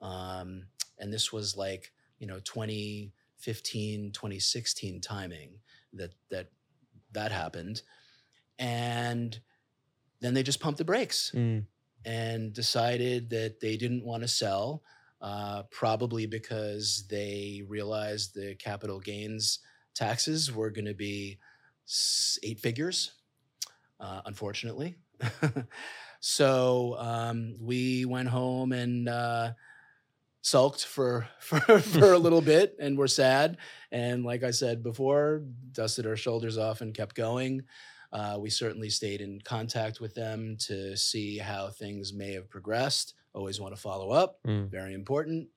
Um, 0.01 0.67
and 0.99 1.13
this 1.13 1.33
was 1.33 1.57
like, 1.57 1.93
you 2.19 2.27
know, 2.27 2.41
2015, 2.41 4.13
2016 4.13 5.01
timing 5.01 5.61
that 5.95 6.15
that 6.31 6.51
that 7.13 7.33
happened. 7.33 7.83
And 8.59 9.41
then 10.21 10.35
they 10.35 10.43
just 10.43 10.61
pumped 10.61 10.79
the 10.79 10.85
brakes 10.85 11.33
Mm. 11.35 11.67
and 12.05 12.53
decided 12.53 13.31
that 13.31 13.61
they 13.61 13.77
didn't 13.77 14.05
want 14.05 14.23
to 14.23 14.29
sell, 14.29 14.83
uh, 15.21 15.63
probably 15.71 16.27
because 16.27 17.07
they 17.09 17.63
realized 17.69 18.35
the 18.35 18.55
capital 18.55 19.01
gains 19.01 19.59
taxes 19.95 20.53
were 20.55 20.71
going 20.71 20.87
to 20.87 20.95
be 20.95 21.39
eight 22.43 22.61
figures, 22.61 23.13
uh, 23.99 24.23
unfortunately. 24.25 24.97
so 26.21 26.97
um, 26.99 27.57
we 27.61 28.05
went 28.05 28.29
home 28.29 28.73
and 28.73 29.09
uh, 29.09 29.53
sulked 30.43 30.85
for, 30.85 31.27
for 31.41 31.61
for 31.81 32.13
a 32.13 32.19
little 32.19 32.41
bit, 32.41 32.77
and 32.81 32.97
were 32.97 33.09
sad. 33.09 33.59
And 33.91 34.25
like 34.25 34.43
I 34.43 34.51
said 34.53 34.83
before, 34.83 35.43
dusted 35.73 36.07
our 36.07 36.17
shoulders 36.17 36.57
off 36.59 36.81
and 36.81 36.95
kept 36.95 37.15
going. 37.15 37.63
Uh, 38.13 38.37
we 38.41 38.51
certainly 38.51 38.91
stayed 38.91 39.21
in 39.21 39.41
contact 39.41 40.01
with 40.01 40.15
them 40.15 40.57
to 40.59 40.97
see 40.97 41.39
how 41.39 41.69
things 41.69 42.13
may 42.13 42.33
have 42.33 42.51
progressed. 42.51 43.15
Always 43.35 43.61
want 43.61 43.75
to 43.75 43.81
follow 43.81 44.11
up, 44.11 44.43
Mm. 44.45 44.69
very 44.69 44.95
important. 44.95 45.49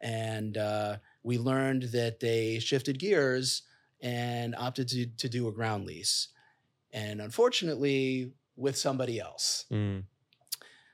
And 0.00 0.56
uh, 0.56 0.96
we 1.22 1.38
learned 1.38 1.84
that 1.92 2.20
they 2.20 2.58
shifted 2.58 2.98
gears 2.98 3.62
and 4.00 4.54
opted 4.56 4.88
to, 4.88 5.06
to 5.06 5.28
do 5.28 5.48
a 5.48 5.52
ground 5.52 5.86
lease. 5.86 6.28
And 6.92 7.20
unfortunately, 7.20 8.32
with 8.56 8.76
somebody 8.76 9.20
else. 9.20 9.66
Mm. 9.70 10.04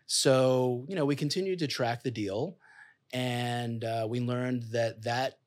So, 0.07 0.85
you 0.89 0.97
know, 0.97 1.05
we 1.07 1.17
continued 1.17 1.59
to 1.61 1.67
track 1.67 2.03
the 2.03 2.11
deal 2.11 2.59
and 3.13 3.85
uh, 3.85 4.07
we 4.09 4.21
learned 4.21 4.65
that 4.73 5.03
that 5.05 5.39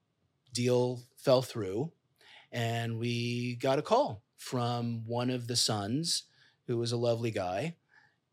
deal 0.54 1.02
fell 1.16 1.42
through. 1.44 1.92
And 2.52 2.98
we 2.98 3.56
got 3.56 3.78
a 3.78 3.82
call 3.84 4.24
from 4.38 5.04
one 5.06 5.30
of 5.30 5.48
the 5.48 5.56
sons, 5.56 6.24
who 6.68 6.78
was 6.78 6.92
a 6.92 6.98
lovely 6.98 7.32
guy 7.32 7.76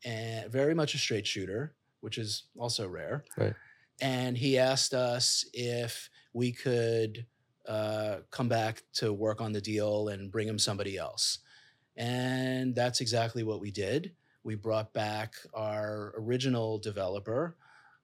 and 0.04 0.50
very 0.50 0.74
much 0.74 0.94
a 0.94 0.98
straight 0.98 1.26
shooter, 1.26 1.74
which 2.00 2.18
is 2.18 2.44
also 2.58 2.86
rare. 2.86 3.24
Right. 3.36 3.54
And 4.00 4.36
he 4.36 4.58
asked 4.58 4.92
us 4.92 5.46
if 5.52 6.10
we 6.32 6.52
could 6.52 7.26
uh, 7.66 8.18
come 8.30 8.48
back 8.48 8.82
to 8.94 9.12
work 9.12 9.40
on 9.40 9.52
the 9.52 9.60
deal 9.60 10.08
and 10.08 10.30
bring 10.30 10.48
him 10.48 10.58
somebody 10.58 10.98
else. 10.98 11.38
And 11.96 12.74
that's 12.74 13.00
exactly 13.00 13.44
what 13.44 13.60
we 13.60 13.70
did. 13.70 14.12
We 14.42 14.56
brought 14.56 14.92
back 14.92 15.34
our 15.54 16.12
original 16.18 16.78
developer, 16.78 17.56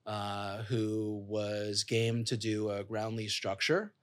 uh, 0.07 0.63
who 0.63 1.23
was 1.27 1.83
game 1.83 2.23
to 2.25 2.37
do 2.37 2.71
a 2.71 2.83
ground 2.83 3.17
lease 3.17 3.33
structure. 3.33 3.93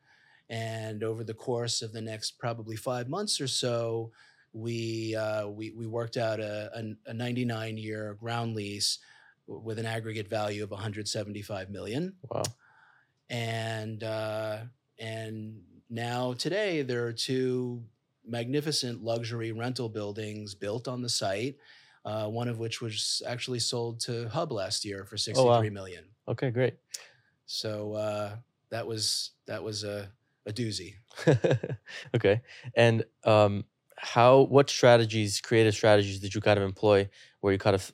And 0.51 1.03
over 1.03 1.25
the 1.25 1.35
course 1.35 1.83
of 1.83 1.93
the 1.93 2.01
next 2.01 2.39
probably 2.39 2.77
five 2.77 3.09
months 3.09 3.41
or 3.41 3.47
so, 3.49 4.13
we 4.53 5.15
uh, 5.15 5.47
we, 5.49 5.71
we 5.73 5.87
worked 5.87 6.17
out 6.17 6.41
a, 6.41 6.71
a, 6.75 7.11
a 7.11 7.15
99 7.15 7.77
year 7.77 8.15
ground 8.19 8.55
lease 8.55 8.99
with 9.47 9.79
an 9.79 9.87
aggregate 9.87 10.29
value 10.29 10.63
of 10.65 10.71
175 10.71 11.71
million 11.71 12.15
Wow. 12.31 12.43
and 13.31 14.03
uh, 14.03 14.59
and 14.99 15.61
now 15.91 16.33
today 16.35 16.83
there 16.83 17.07
are 17.07 17.13
two 17.13 17.83
magnificent 18.27 19.03
luxury 19.03 19.53
rental 19.53 19.89
buildings 19.89 20.55
built 20.55 20.89
on 20.89 21.03
the 21.03 21.09
site. 21.09 21.57
Uh, 22.05 22.27
one 22.27 22.49
of 22.49 22.59
which 22.59 22.81
was 22.81 23.21
actually 23.27 23.59
sold 23.59 24.01
to 24.01 24.29
Hub 24.31 24.51
last 24.51 24.85
year 24.85 25.05
for 25.05 25.15
Oh, 25.15 25.19
sixty-three 25.19 25.69
wow. 25.69 25.75
million. 25.75 26.05
Okay, 26.27 26.51
great. 26.51 26.75
So 27.45 27.93
uh, 27.95 28.37
that 28.71 28.87
was 28.87 29.33
that 29.47 29.63
was 29.63 29.85
a, 29.85 30.11
a 30.49 30.53
doozy. 30.53 30.95
okay. 32.17 32.41
And 32.75 33.05
um, 33.25 33.65
how, 33.97 34.41
what 34.41 34.71
strategies, 34.71 35.41
creative 35.41 35.75
strategies 35.75 36.21
did 36.21 36.35
you 36.35 36.41
kind 36.41 36.59
of 36.59 36.65
employ 36.65 37.09
where 37.41 37.53
you 37.53 37.59
kind 37.59 37.75
of 37.75 37.93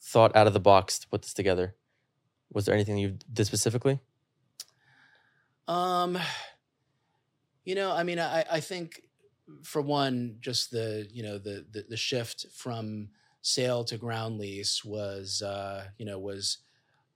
thought 0.00 0.34
out 0.36 0.46
of 0.46 0.52
the 0.52 0.60
box 0.60 0.98
to 0.98 1.08
put 1.08 1.22
this 1.22 1.32
together? 1.32 1.74
Was 2.52 2.66
there 2.66 2.74
anything 2.74 2.98
you 2.98 3.18
did 3.32 3.46
specifically? 3.46 4.00
Um, 5.68 6.18
you 7.64 7.74
know, 7.74 7.92
I 7.92 8.02
mean, 8.02 8.18
I, 8.18 8.44
I 8.50 8.60
think 8.60 9.02
for 9.62 9.80
one, 9.80 10.36
just 10.40 10.70
the 10.70 11.08
you 11.12 11.22
know 11.22 11.38
the 11.38 11.64
the, 11.70 11.84
the 11.88 11.96
shift 11.96 12.46
from 12.54 13.08
sale 13.42 13.84
to 13.84 13.96
ground 13.96 14.38
lease 14.38 14.84
was 14.84 15.42
uh, 15.42 15.84
you 15.98 16.04
know 16.04 16.18
was 16.18 16.58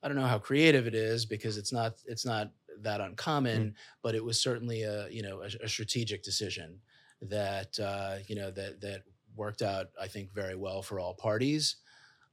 I 0.03 0.09
don't 0.09 0.16
know 0.16 0.26
how 0.26 0.39
creative 0.39 0.87
it 0.87 0.95
is 0.95 1.26
because 1.26 1.57
it's 1.57 1.72
not 1.72 1.95
it's 2.07 2.24
not 2.24 2.53
that 2.83 3.01
uncommon, 3.01 3.70
Mm. 3.70 3.74
but 4.03 4.14
it 4.14 4.24
was 4.24 4.41
certainly 4.41 4.83
a 4.83 5.09
you 5.11 5.22
know 5.22 5.43
a, 5.43 5.47
a 5.64 5.68
strategic 5.68 6.22
decision 6.22 6.81
that 7.22 7.79
uh, 7.81 8.18
you 8.29 8.37
know 8.37 8.51
that 8.51 8.81
that 8.81 9.03
worked 9.35 9.62
out 9.62 9.87
I 10.01 10.09
think 10.09 10.33
very 10.33 10.55
well 10.57 10.83
for 10.83 10.99
all 11.01 11.14
parties. 11.14 11.77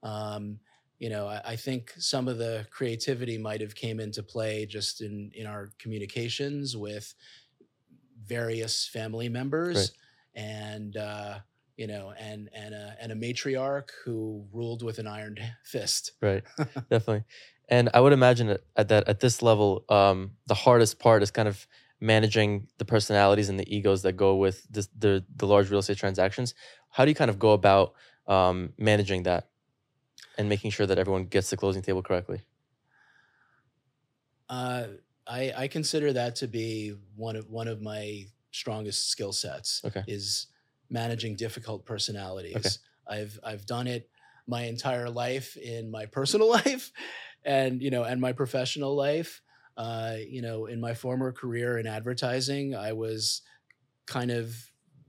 Um, 0.03 0.59
you 0.99 1.09
know, 1.09 1.27
I, 1.27 1.41
I 1.45 1.55
think 1.57 1.91
some 1.97 2.27
of 2.27 2.37
the 2.37 2.67
creativity 2.71 3.37
might 3.37 3.61
have 3.61 3.75
came 3.75 3.99
into 3.99 4.23
play 4.23 4.65
just 4.65 5.01
in 5.01 5.31
in 5.33 5.45
our 5.47 5.71
communications 5.79 6.77
with 6.77 7.13
various 8.25 8.87
family 8.87 9.29
members 9.29 9.75
Right. 9.77 9.89
and 10.35 10.97
uh, 10.97 11.39
you 11.77 11.87
know 11.87 12.13
and 12.17 12.49
and 12.53 12.73
a, 12.73 12.95
and 13.01 13.11
a 13.11 13.15
matriarch 13.15 13.89
who 14.05 14.47
ruled 14.51 14.83
with 14.83 14.99
an 14.99 15.07
iron 15.07 15.37
fist. 15.63 16.13
Right. 16.21 16.43
Definitely. 16.89 17.23
And 17.69 17.89
I 17.93 18.01
would 18.01 18.13
imagine 18.13 18.47
that 18.47 18.61
at 18.75 18.89
that 18.89 19.07
at 19.07 19.19
this 19.19 19.41
level, 19.41 19.85
um, 19.89 20.31
the 20.47 20.53
hardest 20.53 20.99
part 20.99 21.23
is 21.23 21.31
kind 21.31 21.47
of 21.47 21.65
managing 21.99 22.67
the 22.77 22.85
personalities 22.85 23.47
and 23.49 23.59
the 23.59 23.75
egos 23.75 24.01
that 24.01 24.13
go 24.13 24.35
with 24.35 24.65
this, 24.69 24.89
the 24.97 25.23
the 25.35 25.47
large 25.47 25.69
real 25.69 25.79
estate 25.79 25.97
transactions. 25.97 26.53
How 26.89 27.05
do 27.05 27.11
you 27.11 27.15
kind 27.15 27.29
of 27.29 27.39
go 27.39 27.53
about 27.53 27.93
um, 28.27 28.73
managing 28.77 29.23
that 29.23 29.49
and 30.37 30.49
making 30.49 30.71
sure 30.71 30.85
that 30.85 30.99
everyone 30.99 31.25
gets 31.25 31.49
the 31.49 31.57
closing 31.57 31.81
table 31.81 32.03
correctly? 32.03 32.41
Uh, 34.49 34.87
I, 35.25 35.53
I 35.55 35.67
consider 35.67 36.13
that 36.13 36.35
to 36.37 36.47
be 36.47 36.93
one 37.15 37.35
of 37.35 37.49
one 37.49 37.67
of 37.67 37.81
my 37.81 38.25
strongest 38.51 39.09
skill 39.09 39.31
sets. 39.31 39.81
Okay. 39.85 40.03
Is 40.07 40.47
managing 40.89 41.35
difficult 41.35 41.85
personalities. 41.85 42.79
I've 43.07 43.39
I've 43.43 43.65
done 43.65 43.87
it 43.87 44.09
my 44.47 44.63
entire 44.63 45.09
life 45.09 45.57
in 45.57 45.89
my 45.89 46.05
personal 46.05 46.49
life, 46.59 46.91
and 47.45 47.81
you 47.81 47.89
know, 47.89 48.03
and 48.03 48.19
my 48.21 48.33
professional 48.33 48.95
life. 48.95 49.41
Uh, 49.75 50.17
you 50.27 50.43
know, 50.43 50.67
in 50.67 50.79
my 50.79 50.93
former 50.93 51.31
career 51.31 51.79
in 51.79 51.87
advertising, 51.87 52.75
I 52.75 52.93
was 52.93 53.41
kind 54.05 54.29
of 54.29 54.55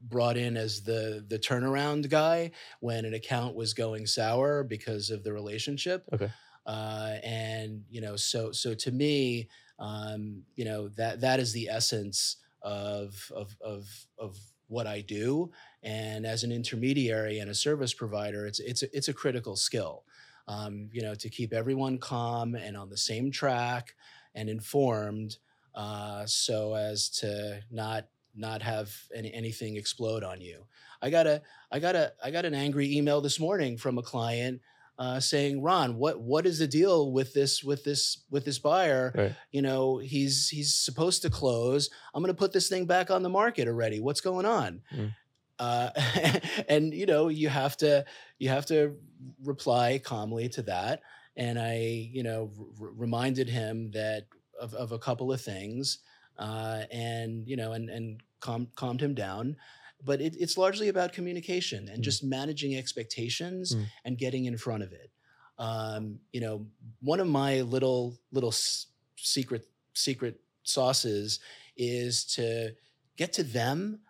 brought 0.09 0.37
in 0.37 0.57
as 0.57 0.82
the 0.82 1.24
the 1.28 1.39
turnaround 1.39 2.09
guy 2.09 2.51
when 2.80 3.05
an 3.05 3.14
account 3.14 3.55
was 3.55 3.74
going 3.74 4.07
sour 4.07 4.64
because 4.64 5.11
of 5.11 5.22
the 5.22 5.32
relationship. 5.32 6.09
Okay. 6.12 6.30
Uh, 6.66 7.16
and 7.22 7.82
you 7.91 8.01
know, 8.01 8.16
so 8.16 8.53
so 8.53 8.74
to 8.74 8.91
me, 8.91 9.49
um, 9.78 10.43
you 10.55 10.64
know 10.64 10.89
that 10.89 11.20
that 11.20 11.41
is 11.41 11.53
the 11.53 11.68
essence 11.68 12.37
of 12.62 13.30
of 13.35 13.57
of 13.61 13.87
of 14.18 14.39
what 14.68 14.87
I 14.87 15.03
do. 15.03 15.51
And 15.82 16.24
as 16.24 16.43
an 16.43 16.53
intermediary 16.53 17.39
and 17.39 17.51
a 17.51 17.55
service 17.55 17.93
provider, 17.93 18.47
it's 18.47 18.61
it's 18.61 18.82
a, 18.82 18.97
it's 18.97 19.09
a 19.09 19.14
critical 19.14 19.57
skill. 19.57 20.05
Um, 20.47 20.90
you 20.92 21.01
know, 21.01 21.14
to 21.14 21.28
keep 21.30 21.53
everyone 21.55 21.99
calm 21.99 22.55
and 22.55 22.76
on 22.76 22.90
the 22.90 22.99
same 22.99 23.30
track 23.30 23.95
and 24.34 24.49
informed, 24.51 25.38
uh, 25.74 26.26
so 26.26 26.74
as 26.74 27.09
to 27.20 27.62
not 27.70 28.09
not 28.36 28.62
have 28.62 28.92
any, 29.14 29.32
anything 29.32 29.76
explode 29.76 30.24
on 30.24 30.40
you. 30.40 30.66
I 31.01 31.11
got 31.11 31.26
a 31.26 31.42
I 31.70 31.78
got 31.78 31.95
a 31.95 32.12
I 32.22 32.30
got 32.30 32.45
an 32.45 32.55
angry 32.55 32.97
email 32.97 33.20
this 33.20 33.40
morning 33.40 33.76
from 33.76 33.99
a 33.99 34.03
client 34.03 34.61
uh, 34.99 35.20
saying, 35.20 35.62
"Ron, 35.62 35.97
what 35.97 36.20
what 36.20 36.47
is 36.47 36.59
the 36.59 36.66
deal 36.66 37.12
with 37.12 37.34
this 37.34 37.64
with 37.64 37.84
this 37.84 38.24
with 38.30 38.45
this 38.45 38.59
buyer? 38.59 39.12
Right. 39.14 39.34
You 39.51 39.62
know, 39.62 39.99
he's 39.99 40.49
he's 40.49 40.74
supposed 40.74 41.22
to 41.22 41.30
close. 41.30 41.90
I'm 42.14 42.22
going 42.22 42.34
to 42.34 42.38
put 42.38 42.53
this 42.53 42.68
thing 42.68 42.86
back 42.86 43.11
on 43.11 43.22
the 43.22 43.28
market 43.28 43.68
already. 43.68 44.01
What's 44.01 44.20
going 44.20 44.47
on?" 44.47 44.82
Mm. 44.95 45.14
Uh, 45.59 45.90
and 46.68 46.92
you 46.94 47.07
know, 47.07 47.28
you 47.28 47.48
have 47.48 47.76
to 47.78 48.05
you 48.38 48.48
have 48.48 48.66
to 48.66 48.96
reply 49.42 49.98
calmly 50.02 50.48
to 50.50 50.62
that. 50.62 51.00
And 51.36 51.59
I, 51.59 51.76
you 52.12 52.22
know, 52.22 52.52
r- 52.80 52.90
reminded 52.94 53.48
him 53.48 53.90
that 53.92 54.26
of, 54.61 54.74
of 54.74 54.92
a 54.92 54.98
couple 54.98 55.32
of 55.32 55.40
things, 55.40 55.98
uh, 56.38 56.82
and 56.92 57.46
you 57.48 57.57
know, 57.57 57.72
and 57.72 57.90
and 57.90 58.20
calm, 58.40 58.68
calmed 58.76 59.00
him 59.00 59.14
down. 59.14 59.57
But 60.05 60.20
it, 60.20 60.36
it's 60.38 60.59
largely 60.59 60.88
about 60.88 61.12
communication 61.12 61.88
and 61.88 62.00
Mm. 62.00 62.05
just 62.05 62.22
managing 62.22 62.76
expectations 62.76 63.74
Mm. 63.74 63.86
and 64.05 64.18
getting 64.18 64.44
in 64.44 64.57
front 64.59 64.82
of 64.82 64.92
it. 64.92 65.11
Um, 65.59 66.18
you 66.32 66.40
know, 66.40 66.66
one 67.00 67.20
of 67.20 67.26
my 67.28 67.62
little 67.62 68.18
little 68.32 68.50
s- 68.50 68.86
secret 69.16 69.66
secret 69.94 70.40
sauces 70.64 71.40
is 71.76 72.24
to 72.36 72.74
get 73.16 73.32
to 73.34 73.42
them 73.44 74.00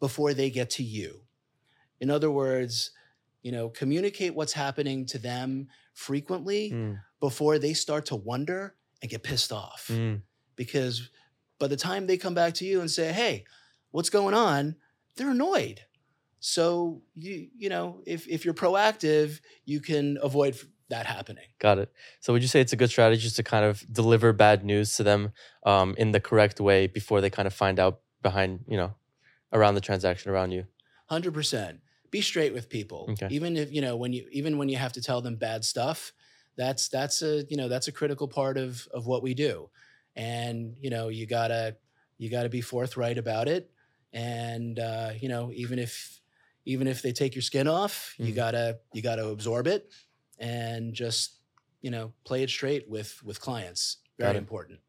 before 0.00 0.34
they 0.34 0.50
get 0.50 0.70
to 0.70 0.82
you. 0.82 1.22
In 2.00 2.10
other 2.10 2.30
words, 2.30 2.90
you 3.42 3.52
know, 3.52 3.68
communicate 3.68 4.34
what's 4.34 4.52
happening 4.52 5.06
to 5.06 5.18
them 5.18 5.68
frequently 5.94 6.70
Mm, 6.72 7.00
before 7.20 7.58
they 7.58 7.72
start 7.74 8.06
to 8.06 8.16
wonder 8.16 8.76
and 9.02 9.10
get 9.10 9.22
pissed 9.22 9.52
off. 9.52 9.88
mm, 9.90 10.22
Because 10.56 11.10
by 11.58 11.66
the 11.66 11.76
time 11.76 12.06
they 12.06 12.16
come 12.16 12.34
back 12.34 12.54
to 12.54 12.64
you 12.64 12.80
and 12.80 12.90
say, 12.90 13.12
"Hey, 13.12 13.44
what's 13.90 14.10
going 14.10 14.34
on?" 14.34 14.76
they're 15.16 15.30
annoyed. 15.30 15.80
So 16.40 17.02
you 17.16 17.48
you 17.56 17.68
know, 17.68 18.00
if 18.06 18.28
if 18.28 18.44
you're 18.44 18.54
proactive, 18.54 19.40
you 19.64 19.80
can 19.80 20.18
avoid 20.22 20.56
that 20.88 21.06
happening. 21.06 21.44
got 21.58 21.78
it. 21.78 21.92
So 22.20 22.32
would 22.32 22.40
you 22.42 22.48
say 22.48 22.60
it's 22.60 22.72
a 22.72 22.76
good 22.76 22.88
strategy 22.90 23.20
just 23.22 23.36
to 23.36 23.42
kind 23.42 23.64
of 23.64 23.84
deliver 23.92 24.32
bad 24.32 24.64
news 24.64 24.96
to 24.96 25.02
them 25.02 25.32
um, 25.66 25.94
in 25.98 26.12
the 26.12 26.20
correct 26.20 26.60
way 26.60 26.86
before 26.86 27.20
they 27.20 27.28
kind 27.30 27.46
of 27.46 27.52
find 27.52 27.78
out 27.78 28.00
behind, 28.22 28.64
you 28.68 28.76
know, 28.78 28.94
around 29.52 29.74
the 29.74 29.80
transaction 29.80 30.30
around 30.30 30.52
you? 30.52 30.66
Hundred 31.06 31.34
percent. 31.34 31.80
Be 32.10 32.20
straight 32.20 32.52
with 32.52 32.68
people. 32.68 33.08
Okay. 33.10 33.28
Even 33.30 33.56
if 33.56 33.72
you 33.72 33.80
know 33.80 33.96
when 33.96 34.12
you 34.12 34.28
even 34.30 34.58
when 34.58 34.68
you 34.68 34.76
have 34.76 34.92
to 34.94 35.02
tell 35.02 35.20
them 35.20 35.36
bad 35.36 35.64
stuff, 35.64 36.12
that's 36.56 36.88
that's 36.88 37.22
a 37.22 37.44
you 37.48 37.56
know 37.56 37.68
that's 37.68 37.88
a 37.88 37.92
critical 37.92 38.28
part 38.28 38.56
of 38.58 38.86
of 38.92 39.06
what 39.06 39.22
we 39.22 39.34
do, 39.34 39.70
and 40.16 40.76
you 40.80 40.90
know 40.90 41.08
you 41.08 41.26
gotta 41.26 41.76
you 42.18 42.30
gotta 42.30 42.48
be 42.48 42.60
forthright 42.60 43.18
about 43.18 43.48
it, 43.48 43.70
and 44.12 44.78
uh, 44.78 45.12
you 45.18 45.28
know 45.28 45.50
even 45.52 45.78
if 45.78 46.20
even 46.64 46.86
if 46.86 47.02
they 47.02 47.12
take 47.12 47.34
your 47.34 47.42
skin 47.42 47.68
off, 47.68 48.14
you 48.18 48.32
Mhm. 48.32 48.36
gotta 48.36 48.80
you 48.92 49.02
gotta 49.02 49.26
absorb 49.26 49.66
it, 49.66 49.90
and 50.38 50.94
just 50.94 51.40
you 51.80 51.90
know 51.90 52.12
play 52.24 52.42
it 52.42 52.50
straight 52.50 52.88
with 52.88 53.22
with 53.22 53.40
clients. 53.40 53.98
Got 54.18 54.26
Very 54.28 54.38
important. 54.38 54.80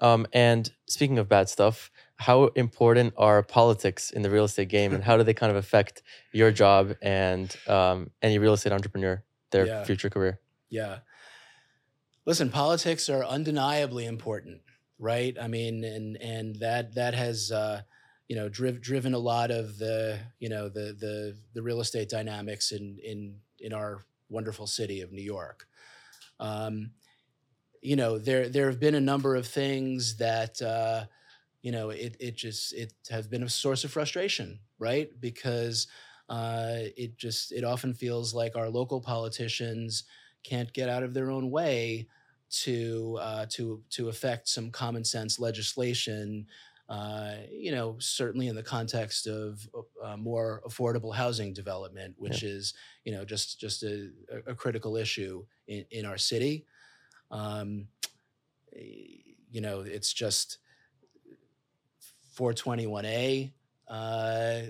Um, 0.00 0.26
and 0.32 0.72
speaking 0.86 1.18
of 1.18 1.28
bad 1.28 1.48
stuff, 1.48 1.90
how 2.18 2.46
important 2.56 3.14
are 3.16 3.42
politics 3.42 4.10
in 4.10 4.22
the 4.22 4.30
real 4.30 4.44
estate 4.44 4.68
game, 4.68 4.92
and 4.92 5.02
how 5.04 5.16
do 5.16 5.22
they 5.22 5.34
kind 5.34 5.50
of 5.50 5.56
affect 5.56 6.02
your 6.32 6.50
job 6.50 6.94
and 7.00 7.56
um, 7.68 8.10
any 8.22 8.38
real 8.38 8.52
estate 8.52 8.72
entrepreneur 8.72 9.22
their 9.50 9.66
Yeah. 9.66 9.84
future 9.84 10.10
career? 10.10 10.40
Yeah. 10.68 10.98
Listen, 12.26 12.50
politics 12.50 13.08
are 13.08 13.24
undeniably 13.24 14.04
important, 14.04 14.60
right? 14.98 15.36
I 15.40 15.48
mean, 15.48 15.84
and 15.84 16.16
and 16.20 16.56
that 16.56 16.94
that 16.96 17.14
has 17.14 17.50
uh, 17.50 17.82
you 18.28 18.36
know 18.36 18.48
driv- 18.48 18.82
driven 18.82 19.14
a 19.14 19.18
lot 19.18 19.50
of 19.50 19.78
the 19.78 20.18
you 20.38 20.48
know 20.48 20.68
the 20.68 20.92
the 20.98 21.36
the 21.54 21.62
real 21.62 21.80
estate 21.80 22.08
dynamics 22.10 22.72
in 22.72 22.98
in 23.02 23.40
in 23.60 23.72
our 23.72 24.02
wonderful 24.28 24.66
city 24.66 25.00
of 25.00 25.10
New 25.12 25.22
York. 25.22 25.66
Um, 26.40 26.90
you 27.80 27.96
know, 27.96 28.18
there 28.18 28.48
there 28.48 28.66
have 28.66 28.80
been 28.80 28.94
a 28.96 29.00
number 29.00 29.34
of 29.36 29.46
things 29.46 30.16
that 30.16 30.60
uh, 30.60 31.06
you 31.62 31.72
know 31.72 31.90
it 31.90 32.16
it 32.20 32.36
just 32.36 32.72
it 32.72 32.92
has 33.10 33.26
been 33.26 33.42
a 33.42 33.48
source 33.48 33.84
of 33.84 33.90
frustration, 33.90 34.60
right? 34.78 35.08
Because 35.20 35.86
uh, 36.28 36.90
it 36.96 37.16
just 37.16 37.52
it 37.52 37.64
often 37.64 37.94
feels 37.94 38.34
like 38.34 38.56
our 38.56 38.68
local 38.68 39.00
politicians 39.00 40.04
can't 40.44 40.72
get 40.72 40.88
out 40.88 41.02
of 41.02 41.14
their 41.14 41.30
own 41.30 41.50
way 41.50 42.06
to 42.50 43.18
uh, 43.20 43.46
to 43.50 43.82
to 43.90 44.08
affect 44.08 44.48
some 44.48 44.70
common 44.70 45.04
sense 45.04 45.38
legislation. 45.38 46.46
Uh, 46.88 47.34
you 47.50 47.70
know, 47.70 47.96
certainly 47.98 48.48
in 48.48 48.56
the 48.56 48.62
context 48.62 49.26
of 49.26 49.68
uh, 50.02 50.16
more 50.16 50.62
affordable 50.66 51.14
housing 51.14 51.52
development, 51.52 52.14
which 52.16 52.42
is 52.42 52.72
you 53.04 53.12
know 53.12 53.24
just 53.24 53.60
just 53.60 53.82
a, 53.82 54.10
a 54.46 54.54
critical 54.54 54.96
issue 54.96 55.44
in, 55.66 55.84
in 55.90 56.06
our 56.06 56.16
city. 56.16 56.64
Um, 57.30 57.88
eh, 58.74 59.24
you 59.50 59.60
know, 59.60 59.80
it's 59.80 60.12
just 60.12 60.58
421A 62.38 63.52
uh, 63.88 64.60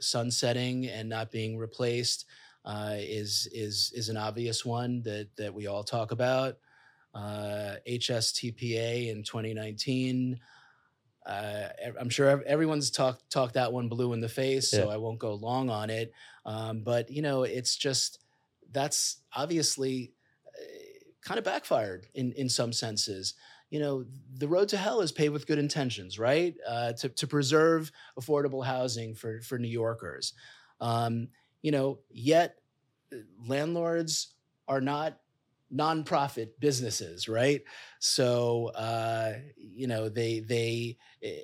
sunsetting 0.00 0.86
and 0.86 1.08
not 1.08 1.30
being 1.30 1.56
replaced 1.58 2.26
uh, 2.64 2.94
is 2.98 3.48
is 3.52 3.92
is 3.94 4.08
an 4.08 4.16
obvious 4.16 4.64
one 4.64 5.02
that 5.02 5.28
that 5.36 5.52
we 5.54 5.66
all 5.66 5.84
talk 5.84 6.10
about. 6.12 6.56
uh, 7.14 7.76
HSTPA 7.88 9.08
in 9.10 9.22
2019. 9.22 10.38
Uh, 11.24 11.68
I'm 11.98 12.10
sure 12.10 12.42
everyone's 12.46 12.90
talked 12.90 13.28
talked 13.30 13.54
that 13.54 13.72
one 13.72 13.88
blue 13.88 14.12
in 14.12 14.20
the 14.20 14.28
face, 14.28 14.70
so 14.70 14.90
I 14.90 14.96
won't 14.98 15.18
go 15.18 15.34
long 15.34 15.70
on 15.70 15.90
it. 15.90 16.12
Um, 16.44 16.82
but 16.82 17.10
you 17.10 17.22
know, 17.22 17.42
it's 17.44 17.76
just 17.76 18.18
that's 18.70 19.22
obviously 19.34 20.12
kind 21.22 21.38
of 21.38 21.44
backfired 21.44 22.06
in 22.14 22.32
in 22.32 22.48
some 22.48 22.72
senses. 22.72 23.34
You 23.70 23.80
know, 23.80 24.04
the 24.34 24.48
road 24.48 24.68
to 24.68 24.76
hell 24.76 25.00
is 25.00 25.12
paved 25.12 25.32
with 25.32 25.46
good 25.46 25.58
intentions, 25.58 26.18
right? 26.18 26.54
Uh, 26.66 26.92
to 26.94 27.08
to 27.08 27.26
preserve 27.26 27.90
affordable 28.18 28.64
housing 28.64 29.14
for 29.14 29.40
for 29.42 29.58
New 29.58 29.68
Yorkers. 29.68 30.34
Um, 30.80 31.28
you 31.62 31.72
know, 31.72 31.98
yet 32.10 32.56
uh, 33.12 33.16
landlords 33.46 34.34
are 34.68 34.80
not 34.80 35.18
nonprofit 35.74 36.50
businesses, 36.60 37.28
right? 37.28 37.62
So 37.98 38.66
uh, 38.74 39.34
you 39.56 39.86
know 39.86 40.08
they 40.08 40.40
they 40.40 40.96
eh, 41.22 41.40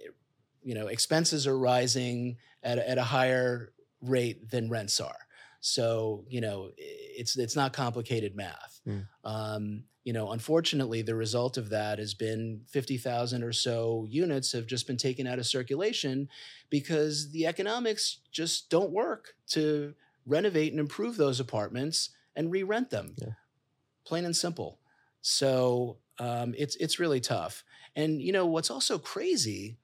you 0.62 0.74
know 0.74 0.86
expenses 0.86 1.46
are 1.46 1.58
rising 1.58 2.36
at 2.62 2.78
at 2.78 2.98
a 2.98 3.04
higher 3.04 3.72
rate 4.00 4.50
than 4.50 4.70
rents 4.70 5.00
are. 5.00 5.26
So 5.62 6.24
you 6.28 6.40
know 6.40 6.70
it's 6.76 7.38
it's 7.38 7.56
not 7.56 7.72
complicated 7.72 8.36
math. 8.36 8.80
Mm. 8.86 9.06
Um, 9.24 9.84
you 10.04 10.12
know, 10.12 10.32
unfortunately, 10.32 11.02
the 11.02 11.14
result 11.14 11.56
of 11.56 11.70
that 11.70 12.00
has 12.00 12.12
been 12.12 12.62
fifty 12.68 12.98
thousand 12.98 13.44
or 13.44 13.52
so 13.52 14.04
units 14.10 14.50
have 14.52 14.66
just 14.66 14.88
been 14.88 14.96
taken 14.96 15.28
out 15.28 15.38
of 15.38 15.46
circulation 15.46 16.28
because 16.68 17.30
the 17.30 17.46
economics 17.46 18.18
just 18.32 18.68
don't 18.68 18.90
work 18.90 19.34
to 19.50 19.94
renovate 20.26 20.72
and 20.72 20.80
improve 20.80 21.16
those 21.16 21.38
apartments 21.38 22.10
and 22.34 22.50
re-rent 22.50 22.90
them. 22.90 23.14
Yeah. 23.16 23.34
Plain 24.04 24.24
and 24.24 24.36
simple. 24.36 24.80
So 25.20 25.98
um, 26.18 26.54
it's 26.58 26.74
it's 26.76 26.98
really 26.98 27.20
tough. 27.20 27.62
And 27.94 28.20
you 28.20 28.32
know 28.32 28.46
what's 28.46 28.70
also 28.70 28.98
crazy 28.98 29.76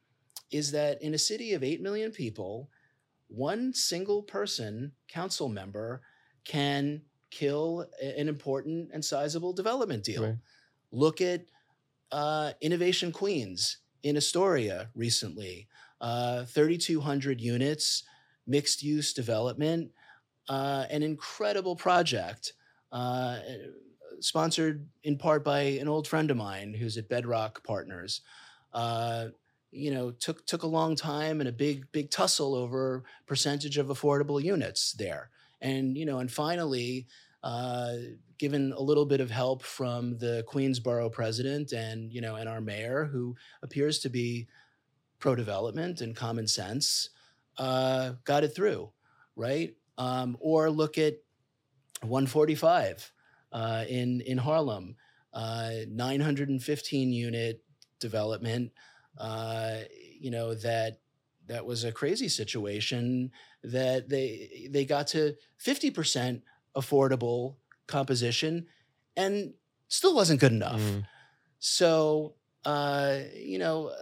is 0.50 0.72
that 0.72 1.00
in 1.00 1.14
a 1.14 1.18
city 1.18 1.52
of 1.52 1.62
eight 1.62 1.80
million 1.80 2.10
people, 2.10 2.70
one 3.28 3.72
single 3.72 4.22
person, 4.22 4.92
council 5.08 5.48
member, 5.48 6.02
can 6.44 7.02
kill 7.30 7.86
an 8.02 8.28
important 8.28 8.90
and 8.92 9.04
sizable 9.04 9.52
development 9.52 10.04
deal. 10.04 10.24
Right. 10.24 10.36
Look 10.90 11.20
at 11.20 11.42
uh, 12.10 12.52
Innovation 12.60 13.12
Queens 13.12 13.78
in 14.02 14.16
Astoria 14.16 14.88
recently, 14.94 15.68
uh, 16.00 16.44
3,200 16.44 17.40
units, 17.40 18.04
mixed 18.46 18.82
use 18.82 19.12
development, 19.12 19.90
uh, 20.48 20.86
an 20.90 21.02
incredible 21.02 21.76
project. 21.76 22.54
Uh, 22.90 23.38
sponsored 24.20 24.88
in 25.04 25.16
part 25.16 25.44
by 25.44 25.60
an 25.60 25.88
old 25.88 26.06
friend 26.06 26.30
of 26.30 26.36
mine 26.36 26.74
who's 26.74 26.96
at 26.96 27.08
Bedrock 27.08 27.62
Partners. 27.64 28.22
You 29.70 29.92
know, 29.92 30.10
took 30.10 30.46
took 30.46 30.62
a 30.62 30.66
long 30.68 30.96
time 30.96 31.40
and 31.40 31.48
a 31.48 31.52
big 31.52 31.90
big 31.92 32.10
tussle 32.10 32.54
over 32.54 33.04
percentage 33.26 33.76
of 33.76 33.88
affordable 33.88 34.42
units 34.42 34.92
there, 34.92 35.30
and 35.60 35.96
you 35.96 36.06
know, 36.06 36.18
and 36.18 36.30
finally, 36.32 37.06
uh, 37.42 37.92
given 38.38 38.72
a 38.72 38.80
little 38.80 39.04
bit 39.04 39.20
of 39.20 39.30
help 39.30 39.62
from 39.62 40.16
the 40.18 40.44
Queensborough 40.46 41.10
president 41.10 41.72
and 41.72 42.12
you 42.12 42.20
know, 42.20 42.36
and 42.36 42.48
our 42.48 42.60
mayor, 42.60 43.04
who 43.04 43.36
appears 43.62 43.98
to 44.00 44.08
be 44.08 44.48
pro 45.18 45.34
development 45.34 46.00
and 46.00 46.16
common 46.16 46.46
sense, 46.46 47.10
uh, 47.58 48.12
got 48.24 48.44
it 48.44 48.54
through, 48.54 48.90
right? 49.36 49.74
Um, 49.98 50.36
or 50.40 50.70
look 50.70 50.96
at 50.96 51.14
145 52.02 53.12
uh, 53.52 53.84
in 53.88 54.20
in 54.22 54.38
Harlem, 54.38 54.96
uh, 55.32 55.70
915 55.88 57.12
unit 57.12 57.62
development. 57.98 58.72
Uh, 59.18 59.80
you 60.20 60.30
know 60.30 60.54
that 60.54 61.00
that 61.46 61.64
was 61.64 61.84
a 61.84 61.92
crazy 61.92 62.28
situation 62.28 63.30
that 63.64 64.08
they 64.08 64.68
they 64.70 64.84
got 64.84 65.08
to 65.08 65.34
50% 65.64 66.42
affordable 66.76 67.56
composition 67.86 68.66
and 69.16 69.54
still 69.88 70.14
wasn't 70.14 70.40
good 70.40 70.52
enough. 70.52 70.80
Mm. 70.80 71.04
So 71.58 72.34
uh, 72.64 73.20
you 73.34 73.58
know, 73.58 73.92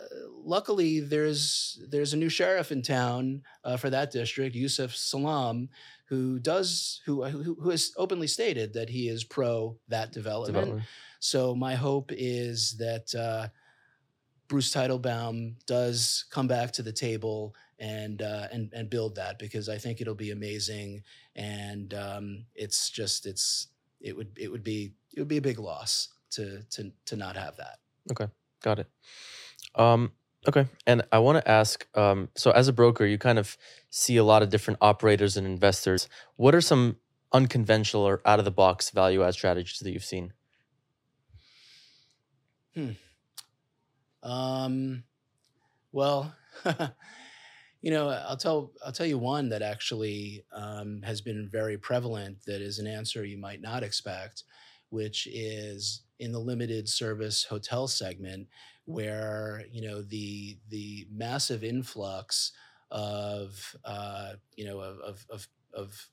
luckily 0.45 1.01
there's 1.01 1.81
there's 1.89 2.15
a 2.15 2.17
new 2.17 2.29
sheriff 2.29 2.73
in 2.73 2.83
town 2.83 3.43
uh, 3.65 3.77
for 3.77 3.91
that 3.91 4.11
district, 4.11 4.57
Yusef 4.57 4.95
Salaam, 4.97 5.69
who 6.07 6.39
does 6.39 7.01
who, 7.05 7.25
who 7.25 7.55
who 7.61 7.71
has 7.71 7.93
openly 7.97 8.27
stated 8.27 8.73
that 8.73 8.89
he 8.89 9.09
is 9.09 9.25
pro 9.25 9.77
that 9.89 10.13
development. 10.13 10.55
Development. 10.55 10.89
So 11.21 11.55
my 11.55 11.75
hope 11.75 12.11
is 12.13 12.77
that 12.79 13.15
uh, 13.15 13.49
Bruce 14.49 14.73
Teitelbaum 14.73 15.55
does 15.67 16.25
come 16.31 16.47
back 16.47 16.73
to 16.73 16.83
the 16.83 16.93
table 16.93 17.55
and 17.79 18.23
uh, 18.23 18.49
and 18.53 18.73
and 18.73 18.89
build 18.89 19.17
that 19.17 19.39
because 19.39 19.69
I 19.69 19.79
think 19.79 20.01
it'll 20.01 20.15
be 20.15 20.31
amazing. 20.31 21.03
And 21.35 21.93
um, 21.95 22.47
it's 22.55 22.91
just 22.91 23.27
it's 23.27 23.69
it 24.01 24.17
would 24.17 24.37
it 24.37 24.51
would 24.51 24.65
be 24.65 24.95
it 25.15 25.21
would 25.21 25.29
be 25.29 25.37
a 25.39 25.43
big 25.43 25.59
loss 25.59 26.09
to 26.31 26.63
to 26.71 26.93
to 27.07 27.17
not 27.17 27.37
have 27.37 27.57
that. 27.57 27.79
Okay, 28.11 28.31
got 28.63 28.79
it. 28.79 28.89
Um, 29.75 30.13
okay. 30.49 30.67
And 30.87 31.03
I 31.13 31.19
want 31.19 31.43
to 31.43 31.51
ask 31.51 31.87
um, 31.97 32.29
so, 32.35 32.51
as 32.51 32.69
a 32.69 32.73
broker, 32.73 33.05
you 33.05 33.19
kind 33.19 33.39
of 33.39 33.57
see 33.91 34.17
a 34.17 34.25
lot 34.25 34.43
of 34.43 34.51
different 34.51 34.79
operators 34.81 35.37
and 35.37 35.47
investors. 35.47 36.09
What 36.37 36.55
are 36.55 36.61
some 36.61 36.97
unconventional 37.33 38.05
or 38.05 38.23
out 38.25 38.39
of 38.39 38.45
the 38.45 38.51
box 38.51 38.91
value 38.91 39.23
add 39.23 39.35
strategies 39.35 39.81
that 39.81 39.91
you've 39.91 40.05
seen? 40.05 40.33
Um, 44.27 45.05
well, 45.93 46.35
you 47.81 47.91
know, 47.91 48.09
I'll 48.09 48.37
tell 48.37 48.73
I'll 48.85 48.93
tell 48.93 49.07
you 49.07 49.19
one 49.19 49.49
that 49.51 49.63
actually 49.63 50.45
um, 50.53 51.01
has 51.03 51.21
been 51.21 51.49
very 51.49 51.79
prevalent. 51.79 52.39
That 52.47 52.61
is 52.61 52.79
an 52.79 52.87
answer 52.87 53.25
you 53.25 53.39
might 53.39 53.63
not 53.63 53.83
expect, 53.83 54.43
which 54.91 55.29
is 55.31 56.03
in 56.19 56.33
the 56.33 56.41
limited 56.41 56.89
service 56.89 57.45
hotel 57.45 57.87
segment, 57.87 58.49
where 58.85 59.65
you 59.71 59.83
know 59.83 60.03
the 60.03 60.59
the 60.71 61.07
massive 61.13 61.63
influx 61.63 62.53
of 62.91 63.77
uh, 63.85 64.33
you 64.57 64.67
know 64.67 64.81
of 64.81 64.99
of 65.01 65.27
of, 65.31 65.49
of 65.73 66.09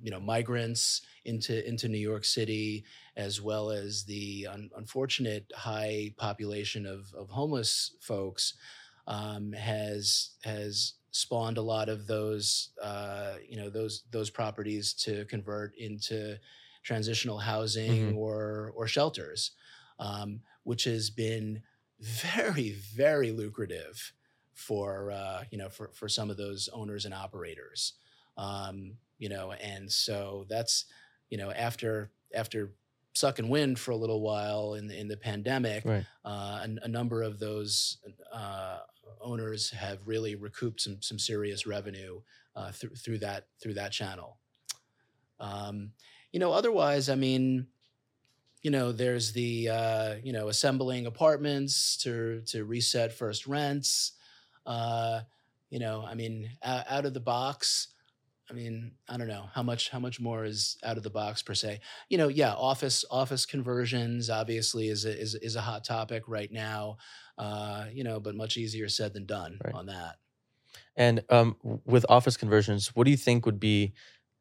you 0.00 0.10
know 0.10 0.20
migrants 0.20 1.02
into 1.24 1.66
into 1.66 1.88
New 1.88 1.98
York 1.98 2.24
City 2.24 2.84
as 3.16 3.40
well 3.40 3.70
as 3.70 4.04
the 4.04 4.46
un- 4.50 4.70
unfortunate 4.76 5.50
high 5.54 6.12
population 6.16 6.86
of, 6.86 7.12
of 7.14 7.30
homeless 7.30 7.94
folks, 8.00 8.54
um, 9.06 9.52
has 9.52 10.30
has 10.42 10.94
spawned 11.10 11.58
a 11.58 11.62
lot 11.62 11.88
of 11.88 12.06
those 12.06 12.70
uh, 12.82 13.36
you 13.48 13.56
know 13.56 13.70
those 13.70 14.04
those 14.10 14.30
properties 14.30 14.92
to 14.94 15.24
convert 15.26 15.74
into 15.76 16.36
transitional 16.82 17.38
housing 17.38 18.12
Mhm. 18.12 18.16
or 18.16 18.72
or 18.76 18.86
shelters, 18.86 19.52
um, 19.98 20.40
which 20.64 20.84
has 20.84 21.10
been 21.10 21.62
very 22.00 22.72
very 22.72 23.30
lucrative 23.30 24.12
for 24.52 25.10
uh, 25.10 25.44
you 25.50 25.58
know 25.58 25.68
for 25.68 25.88
for 25.94 26.08
some 26.08 26.30
of 26.30 26.36
those 26.36 26.68
owners 26.72 27.04
and 27.04 27.14
operators. 27.14 27.94
Um, 28.36 28.96
you 29.18 29.28
know, 29.28 29.52
and 29.52 29.90
so 29.90 30.44
that's 30.48 30.86
you 31.30 31.38
know 31.38 31.50
after 31.50 32.10
after 32.34 32.72
sucking 33.14 33.48
wind 33.48 33.78
for 33.78 33.92
a 33.92 33.96
little 33.96 34.20
while 34.20 34.74
in 34.74 34.88
the, 34.88 34.98
in 34.98 35.06
the 35.06 35.16
pandemic, 35.16 35.84
Right. 35.84 36.04
uh, 36.24 36.66
a, 36.66 36.84
a 36.84 36.88
number 36.88 37.22
of 37.22 37.38
those 37.38 37.98
uh, 38.32 38.78
owners 39.20 39.70
have 39.70 40.06
really 40.06 40.34
recouped 40.34 40.80
some 40.80 41.00
some 41.00 41.18
serious 41.18 41.66
revenue 41.66 42.20
uh, 42.56 42.72
through 42.72 42.96
through 42.96 43.18
that 43.18 43.46
through 43.60 43.74
that 43.74 43.92
channel. 43.92 44.38
Um, 45.40 45.92
you 46.32 46.40
know, 46.40 46.52
otherwise, 46.52 47.08
I 47.08 47.14
mean, 47.14 47.66
you 48.62 48.70
know, 48.70 48.92
there's 48.92 49.32
the 49.32 49.68
uh, 49.68 50.14
you 50.22 50.32
know 50.32 50.48
assembling 50.48 51.06
apartments 51.06 51.96
to 51.98 52.42
to 52.46 52.64
reset 52.64 53.12
first 53.12 53.46
rents. 53.46 54.12
Uh, 54.66 55.20
you 55.70 55.78
know, 55.78 56.04
I 56.06 56.14
mean, 56.14 56.50
out, 56.62 56.84
out 56.88 57.06
of 57.06 57.14
the 57.14 57.20
box. 57.20 57.88
I 58.50 58.52
mean, 58.52 58.96
I 59.08 59.16
don't 59.16 59.28
know 59.28 59.48
how 59.54 59.62
much 59.62 59.88
how 59.88 59.98
much 59.98 60.20
more 60.20 60.44
is 60.44 60.76
out 60.84 60.98
of 60.98 61.02
the 61.02 61.10
box 61.10 61.42
per 61.42 61.54
se. 61.54 61.80
You 62.10 62.18
know, 62.18 62.28
yeah, 62.28 62.52
office 62.52 63.04
office 63.10 63.46
conversions 63.46 64.28
obviously 64.28 64.88
is 64.88 65.04
a, 65.06 65.18
is 65.18 65.34
is 65.34 65.56
a 65.56 65.62
hot 65.62 65.84
topic 65.84 66.24
right 66.28 66.52
now. 66.52 66.98
Uh, 67.38 67.86
you 67.90 68.04
know, 68.04 68.20
but 68.20 68.34
much 68.34 68.56
easier 68.56 68.88
said 68.88 69.14
than 69.14 69.24
done 69.26 69.64
Right. 69.64 69.72
on 69.72 69.86
that. 69.86 70.16
And 70.96 71.24
um, 71.30 71.56
with 71.84 72.06
office 72.08 72.36
conversions, 72.36 72.94
what 72.94 73.04
do 73.04 73.10
you 73.10 73.16
think 73.16 73.46
would 73.46 73.60
be 73.60 73.94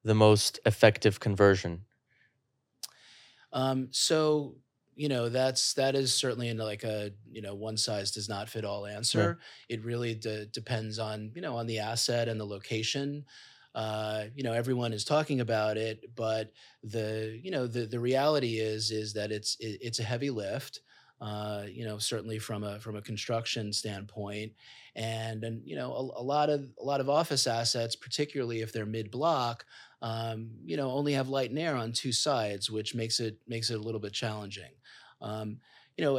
the 0.04 0.16
most 0.16 0.60
effective 0.66 1.20
conversion? 1.20 1.86
Um, 3.52 3.90
so 3.92 4.58
you 4.96 5.10
know 5.10 5.30
that's 5.30 5.74
that 5.74 5.96
is 5.96 6.14
certainly 6.14 6.50
in 6.50 6.58
like 6.58 6.84
a 6.84 7.12
you 7.30 7.42
know 7.42 7.56
one 7.56 7.78
size 7.78 8.12
does 8.12 8.30
not 8.30 8.50
fit 8.50 8.66
all 8.66 8.86
answer. 8.86 9.40
It 9.70 9.84
really 9.84 10.16
de- 10.16 10.46
depends 10.46 11.00
on 11.00 11.32
you 11.36 11.42
know 11.42 11.58
on 11.58 11.68
the 11.68 11.80
asset 11.80 12.28
and 12.28 12.40
the 12.40 12.46
location. 12.46 13.26
Uh, 13.76 14.26
you 14.36 14.44
know 14.44 14.54
everyone 14.54 14.94
is 14.94 15.04
talking 15.04 15.42
about 15.42 15.78
it, 15.78 16.16
but 16.16 16.52
the 16.84 17.40
you 17.42 17.52
know 17.52 17.68
the 17.68 17.86
the 17.86 18.00
reality 18.00 18.60
is 18.60 18.92
is 18.92 19.14
that 19.14 19.32
it's 19.32 19.56
it, 19.60 19.80
it's 19.82 20.00
a 20.00 20.04
heavy 20.04 20.30
lift. 20.30 20.82
Uh, 21.22 21.64
you 21.72 21.86
know, 21.86 21.98
certainly 21.98 22.38
from 22.38 22.64
a 22.64 22.80
from 22.80 22.98
a 22.98 23.02
construction 23.02 23.72
standpoint, 23.72 24.52
and 24.96 25.44
and 25.44 25.62
you 25.66 25.76
know 25.76 25.94
a, 25.94 26.22
a 26.22 26.24
lot 26.24 26.50
of 26.50 26.66
a 26.80 26.84
lot 26.84 27.00
of 27.00 27.10
office 27.10 27.48
assets, 27.48 27.96
particularly 27.96 28.62
if 28.62 28.74
they're 28.74 28.86
mid 28.86 29.10
block, 29.10 29.66
um, 30.02 30.50
you 30.66 30.76
know, 30.76 30.92
only 30.92 31.14
have 31.14 31.30
light 31.30 31.50
and 31.50 31.58
air 31.58 31.76
on 31.76 31.94
two 31.94 32.12
sides, 32.12 32.70
which 32.70 32.94
makes 32.94 33.22
it 33.22 33.38
makes 33.48 33.70
it 33.70 33.80
a 33.80 33.82
little 33.82 34.02
bit 34.02 34.12
challenging. 34.12 34.72
Um, 35.22 35.60
you 35.98 36.04
know, 36.04 36.18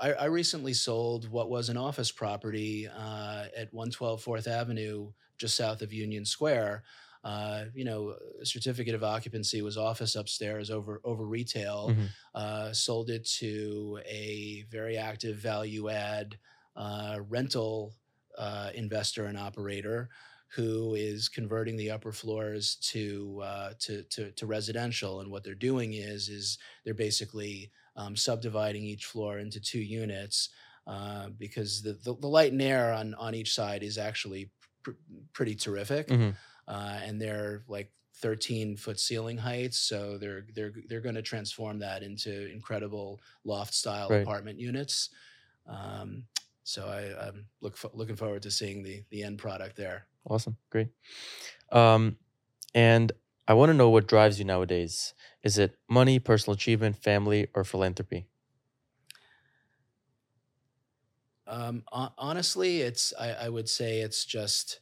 I, 0.00 0.12
I, 0.12 0.24
recently 0.26 0.74
sold 0.74 1.28
what 1.30 1.50
was 1.50 1.68
an 1.68 1.76
office 1.76 2.10
property 2.10 2.88
uh, 2.88 3.44
at 3.56 3.72
112 3.72 4.22
Fourth 4.22 4.46
Avenue, 4.46 5.12
just 5.38 5.56
south 5.56 5.82
of 5.82 5.92
Union 5.92 6.24
Square. 6.24 6.84
Uh, 7.22 7.64
you 7.74 7.84
know, 7.84 8.14
certificate 8.42 8.94
of 8.94 9.02
occupancy 9.02 9.62
was 9.62 9.78
office 9.78 10.14
upstairs 10.14 10.70
over 10.70 11.00
over 11.04 11.24
retail. 11.24 11.88
Mm-hmm. 11.90 12.04
Uh, 12.34 12.72
sold 12.72 13.08
it 13.08 13.26
to 13.38 13.98
a 14.06 14.66
very 14.70 14.98
active 14.98 15.36
value 15.36 15.88
add 15.88 16.38
uh, 16.76 17.20
rental 17.28 17.94
uh, 18.36 18.70
investor 18.74 19.24
and 19.26 19.38
operator 19.38 20.10
who 20.54 20.94
is 20.94 21.28
converting 21.28 21.76
the 21.76 21.90
upper 21.90 22.12
floors 22.12 22.76
to, 22.76 23.40
uh, 23.42 23.70
to, 23.80 24.02
to 24.04 24.30
to 24.32 24.46
residential. 24.46 25.20
And 25.20 25.30
what 25.30 25.44
they're 25.44 25.54
doing 25.54 25.94
is 25.94 26.28
is 26.28 26.58
they're 26.84 26.94
basically 26.94 27.70
um, 27.96 28.16
subdividing 28.16 28.82
each 28.82 29.06
floor 29.06 29.38
into 29.38 29.60
two 29.60 29.80
units 29.80 30.50
uh, 30.86 31.28
because 31.38 31.82
the, 31.82 31.92
the, 32.04 32.14
the 32.20 32.28
light 32.28 32.52
and 32.52 32.62
air 32.62 32.92
on 32.92 33.14
on 33.14 33.34
each 33.34 33.54
side 33.54 33.82
is 33.82 33.98
actually 33.98 34.50
pr- 34.82 34.92
pretty 35.32 35.54
terrific. 35.54 36.08
Mm-hmm 36.08 36.30
uh, 36.68 36.98
and 37.02 37.20
they're 37.20 37.62
like 37.68 37.90
13 38.16 38.76
foot 38.76 38.98
ceiling 38.98 39.36
heights 39.36 39.78
so 39.78 40.16
they're 40.18 40.46
they're 40.54 40.72
they're 40.88 41.00
going 41.00 41.14
to 41.14 41.22
transform 41.22 41.78
that 41.78 42.02
into 42.02 42.50
incredible 42.52 43.20
loft 43.44 43.74
style 43.74 44.08
right. 44.08 44.22
apartment 44.22 44.58
units 44.58 45.10
um, 45.66 46.24
so 46.62 46.86
I, 46.86 47.28
am 47.28 47.46
look 47.60 47.76
looking 47.92 48.16
forward 48.16 48.42
to 48.42 48.50
seeing 48.50 48.82
the 48.82 49.02
the 49.10 49.22
end 49.22 49.38
product 49.38 49.76
there 49.76 50.06
awesome 50.28 50.56
great 50.70 50.88
um, 51.72 52.16
and 52.74 53.12
i 53.48 53.54
want 53.54 53.70
to 53.70 53.74
know 53.74 53.88
what 53.90 54.06
drives 54.06 54.38
you 54.38 54.44
nowadays 54.44 55.14
is 55.42 55.58
it 55.58 55.78
money 55.88 56.18
personal 56.18 56.54
achievement 56.54 56.96
family 56.96 57.48
or 57.54 57.64
philanthropy 57.64 58.26
um, 61.46 61.84
honestly 61.92 62.80
it's 62.80 63.12
I, 63.18 63.32
I 63.32 63.48
would 63.48 63.68
say 63.68 64.00
it's 64.00 64.24
just 64.24 64.80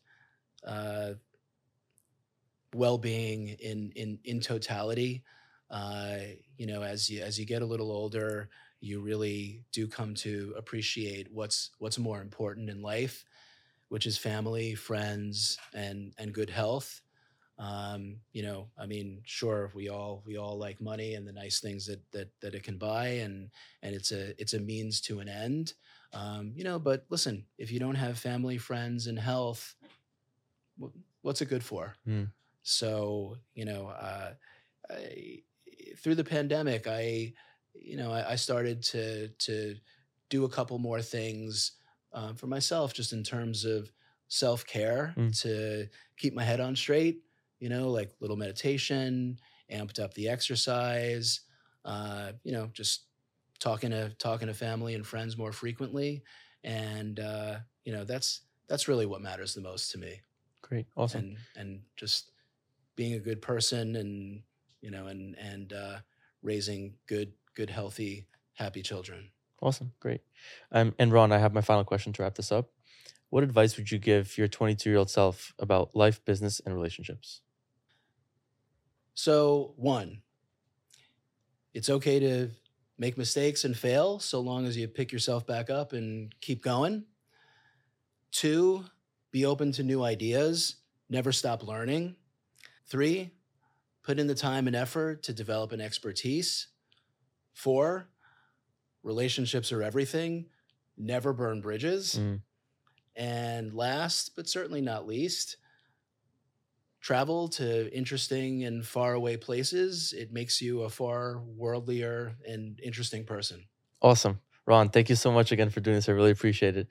uh, 0.66 1.14
well-being 2.74 3.48
in 3.48 3.92
in 3.92 4.18
in 4.24 4.40
totality. 4.40 5.24
Uh, 5.70 6.18
you 6.56 6.66
know, 6.66 6.82
as 6.82 7.08
you 7.08 7.22
as 7.22 7.38
you 7.38 7.46
get 7.46 7.62
a 7.62 7.66
little 7.66 7.90
older, 7.90 8.48
you 8.80 9.00
really 9.00 9.64
do 9.72 9.86
come 9.88 10.14
to 10.14 10.54
appreciate 10.56 11.30
what's 11.32 11.70
what's 11.78 11.98
more 11.98 12.20
important 12.20 12.70
in 12.70 12.82
life, 12.82 13.24
which 13.88 14.06
is 14.06 14.18
family, 14.18 14.74
friends, 14.74 15.58
and 15.74 16.14
and 16.18 16.34
good 16.34 16.50
health. 16.50 17.02
Um, 17.62 18.16
you 18.32 18.42
know, 18.42 18.70
I 18.76 18.86
mean, 18.86 19.20
sure, 19.24 19.70
we 19.72 19.88
all 19.88 20.24
we 20.26 20.36
all 20.36 20.58
like 20.58 20.80
money 20.80 21.14
and 21.14 21.26
the 21.26 21.32
nice 21.32 21.60
things 21.60 21.86
that 21.86 22.00
that 22.10 22.28
that 22.40 22.54
it 22.56 22.64
can 22.64 22.76
buy, 22.76 23.06
and 23.06 23.50
and 23.82 23.94
it's 23.94 24.10
a 24.10 24.40
it's 24.40 24.54
a 24.54 24.60
means 24.60 25.00
to 25.02 25.20
an 25.20 25.28
end. 25.28 25.74
Um, 26.12 26.52
you 26.56 26.64
know, 26.64 26.80
but 26.80 27.06
listen, 27.08 27.46
if 27.58 27.70
you 27.70 27.78
don't 27.78 27.94
have 27.94 28.18
family, 28.18 28.58
friends, 28.58 29.06
and 29.06 29.18
health, 29.18 29.76
what's 31.22 31.40
it 31.40 31.46
good 31.46 31.62
for? 31.62 31.94
Mm. 32.06 32.32
So, 32.64 33.36
you 33.54 33.64
know, 33.64 33.86
uh, 33.86 34.32
I, 34.90 35.42
through 35.98 36.16
the 36.16 36.24
pandemic, 36.24 36.86
I, 36.88 37.32
you 37.74 37.96
know, 37.96 38.12
I, 38.12 38.32
I, 38.32 38.36
started 38.36 38.82
to 38.84 39.28
to 39.28 39.76
do 40.28 40.44
a 40.44 40.48
couple 40.48 40.78
more 40.78 41.00
things 41.00 41.72
uh, 42.12 42.32
for 42.34 42.48
myself, 42.48 42.92
just 42.92 43.12
in 43.12 43.22
terms 43.22 43.64
of 43.64 43.90
self 44.26 44.66
care 44.66 45.14
mm. 45.16 45.40
to 45.42 45.88
keep 46.16 46.34
my 46.34 46.42
head 46.44 46.60
on 46.60 46.74
straight. 46.74 47.22
You 47.62 47.68
know, 47.68 47.90
like 47.90 48.10
little 48.18 48.36
meditation, 48.36 49.38
amped 49.72 50.00
up 50.00 50.14
the 50.14 50.28
exercise. 50.28 51.42
Uh, 51.84 52.32
you 52.42 52.50
know, 52.50 52.68
just 52.72 53.04
talking 53.60 53.90
to 53.90 54.10
talking 54.18 54.48
to 54.48 54.54
family 54.54 54.96
and 54.96 55.06
friends 55.06 55.38
more 55.38 55.52
frequently, 55.52 56.24
and 56.64 57.20
uh, 57.20 57.58
you 57.84 57.92
know, 57.92 58.02
that's 58.02 58.40
that's 58.68 58.88
really 58.88 59.06
what 59.06 59.22
matters 59.22 59.54
the 59.54 59.60
most 59.60 59.92
to 59.92 59.98
me. 59.98 60.22
Great, 60.60 60.86
awesome, 60.96 61.20
and 61.20 61.36
and 61.54 61.80
just 61.94 62.32
being 62.96 63.14
a 63.14 63.20
good 63.20 63.40
person 63.40 63.94
and 63.94 64.42
you 64.80 64.90
know 64.90 65.06
and 65.06 65.36
and 65.38 65.72
uh, 65.72 65.98
raising 66.42 66.94
good 67.06 67.32
good 67.54 67.70
healthy 67.70 68.26
happy 68.54 68.82
children. 68.82 69.30
Awesome. 69.60 69.92
Great. 70.00 70.22
Um, 70.72 70.96
and 70.98 71.12
ron 71.12 71.30
i 71.30 71.38
have 71.38 71.54
my 71.54 71.60
final 71.60 71.84
question 71.84 72.12
to 72.14 72.22
wrap 72.22 72.34
this 72.34 72.50
up. 72.50 72.70
What 73.30 73.44
advice 73.44 73.76
would 73.76 73.92
you 73.92 73.98
give 73.98 74.36
your 74.36 74.48
22 74.48 74.90
year 74.90 74.98
old 74.98 75.10
self 75.10 75.54
about 75.60 75.94
life 75.94 76.24
business 76.24 76.60
and 76.66 76.74
relationships 76.74 77.42
so 79.14 79.74
one 79.76 80.22
it's 81.74 81.90
okay 81.90 82.18
to 82.18 82.50
make 82.98 83.16
mistakes 83.18 83.64
and 83.64 83.76
fail 83.76 84.18
so 84.18 84.40
long 84.40 84.66
as 84.66 84.76
you 84.76 84.86
pick 84.86 85.12
yourself 85.12 85.46
back 85.46 85.70
up 85.70 85.92
and 85.92 86.34
keep 86.40 86.62
going 86.62 87.04
two 88.30 88.84
be 89.30 89.44
open 89.44 89.72
to 89.72 89.82
new 89.82 90.02
ideas 90.02 90.76
never 91.08 91.32
stop 91.32 91.62
learning 91.62 92.14
Three, 92.92 93.30
put 94.02 94.18
in 94.18 94.26
the 94.26 94.34
time 94.34 94.66
and 94.66 94.76
effort 94.76 95.22
to 95.22 95.32
develop 95.32 95.72
an 95.72 95.80
expertise. 95.80 96.66
Four, 97.54 98.06
relationships 99.02 99.72
are 99.72 99.82
everything. 99.82 100.44
Never 100.98 101.32
burn 101.32 101.62
bridges. 101.62 102.16
Mm. 102.20 102.42
And 103.16 103.72
last, 103.72 104.36
but 104.36 104.46
certainly 104.46 104.82
not 104.82 105.06
least, 105.06 105.56
travel 107.02 107.48
to 107.48 107.92
interesting 107.94 108.64
and 108.64 108.86
faraway 108.86 109.36
places. 109.36 110.14
It 110.14 110.32
makes 110.32 110.62
you 110.62 110.82
a 110.82 110.90
far 110.90 111.42
worldlier 111.60 112.36
and 112.48 112.80
interesting 112.82 113.24
person. 113.26 113.66
Awesome. 114.00 114.40
Ron, 114.66 114.90
thank 114.90 115.08
you 115.08 115.16
so 115.16 115.32
much 115.32 115.50
again 115.52 115.70
for 115.70 115.80
doing 115.80 115.96
this. 115.96 116.08
I 116.08 116.12
really 116.12 116.30
appreciate 116.30 116.76
it. 116.76 116.88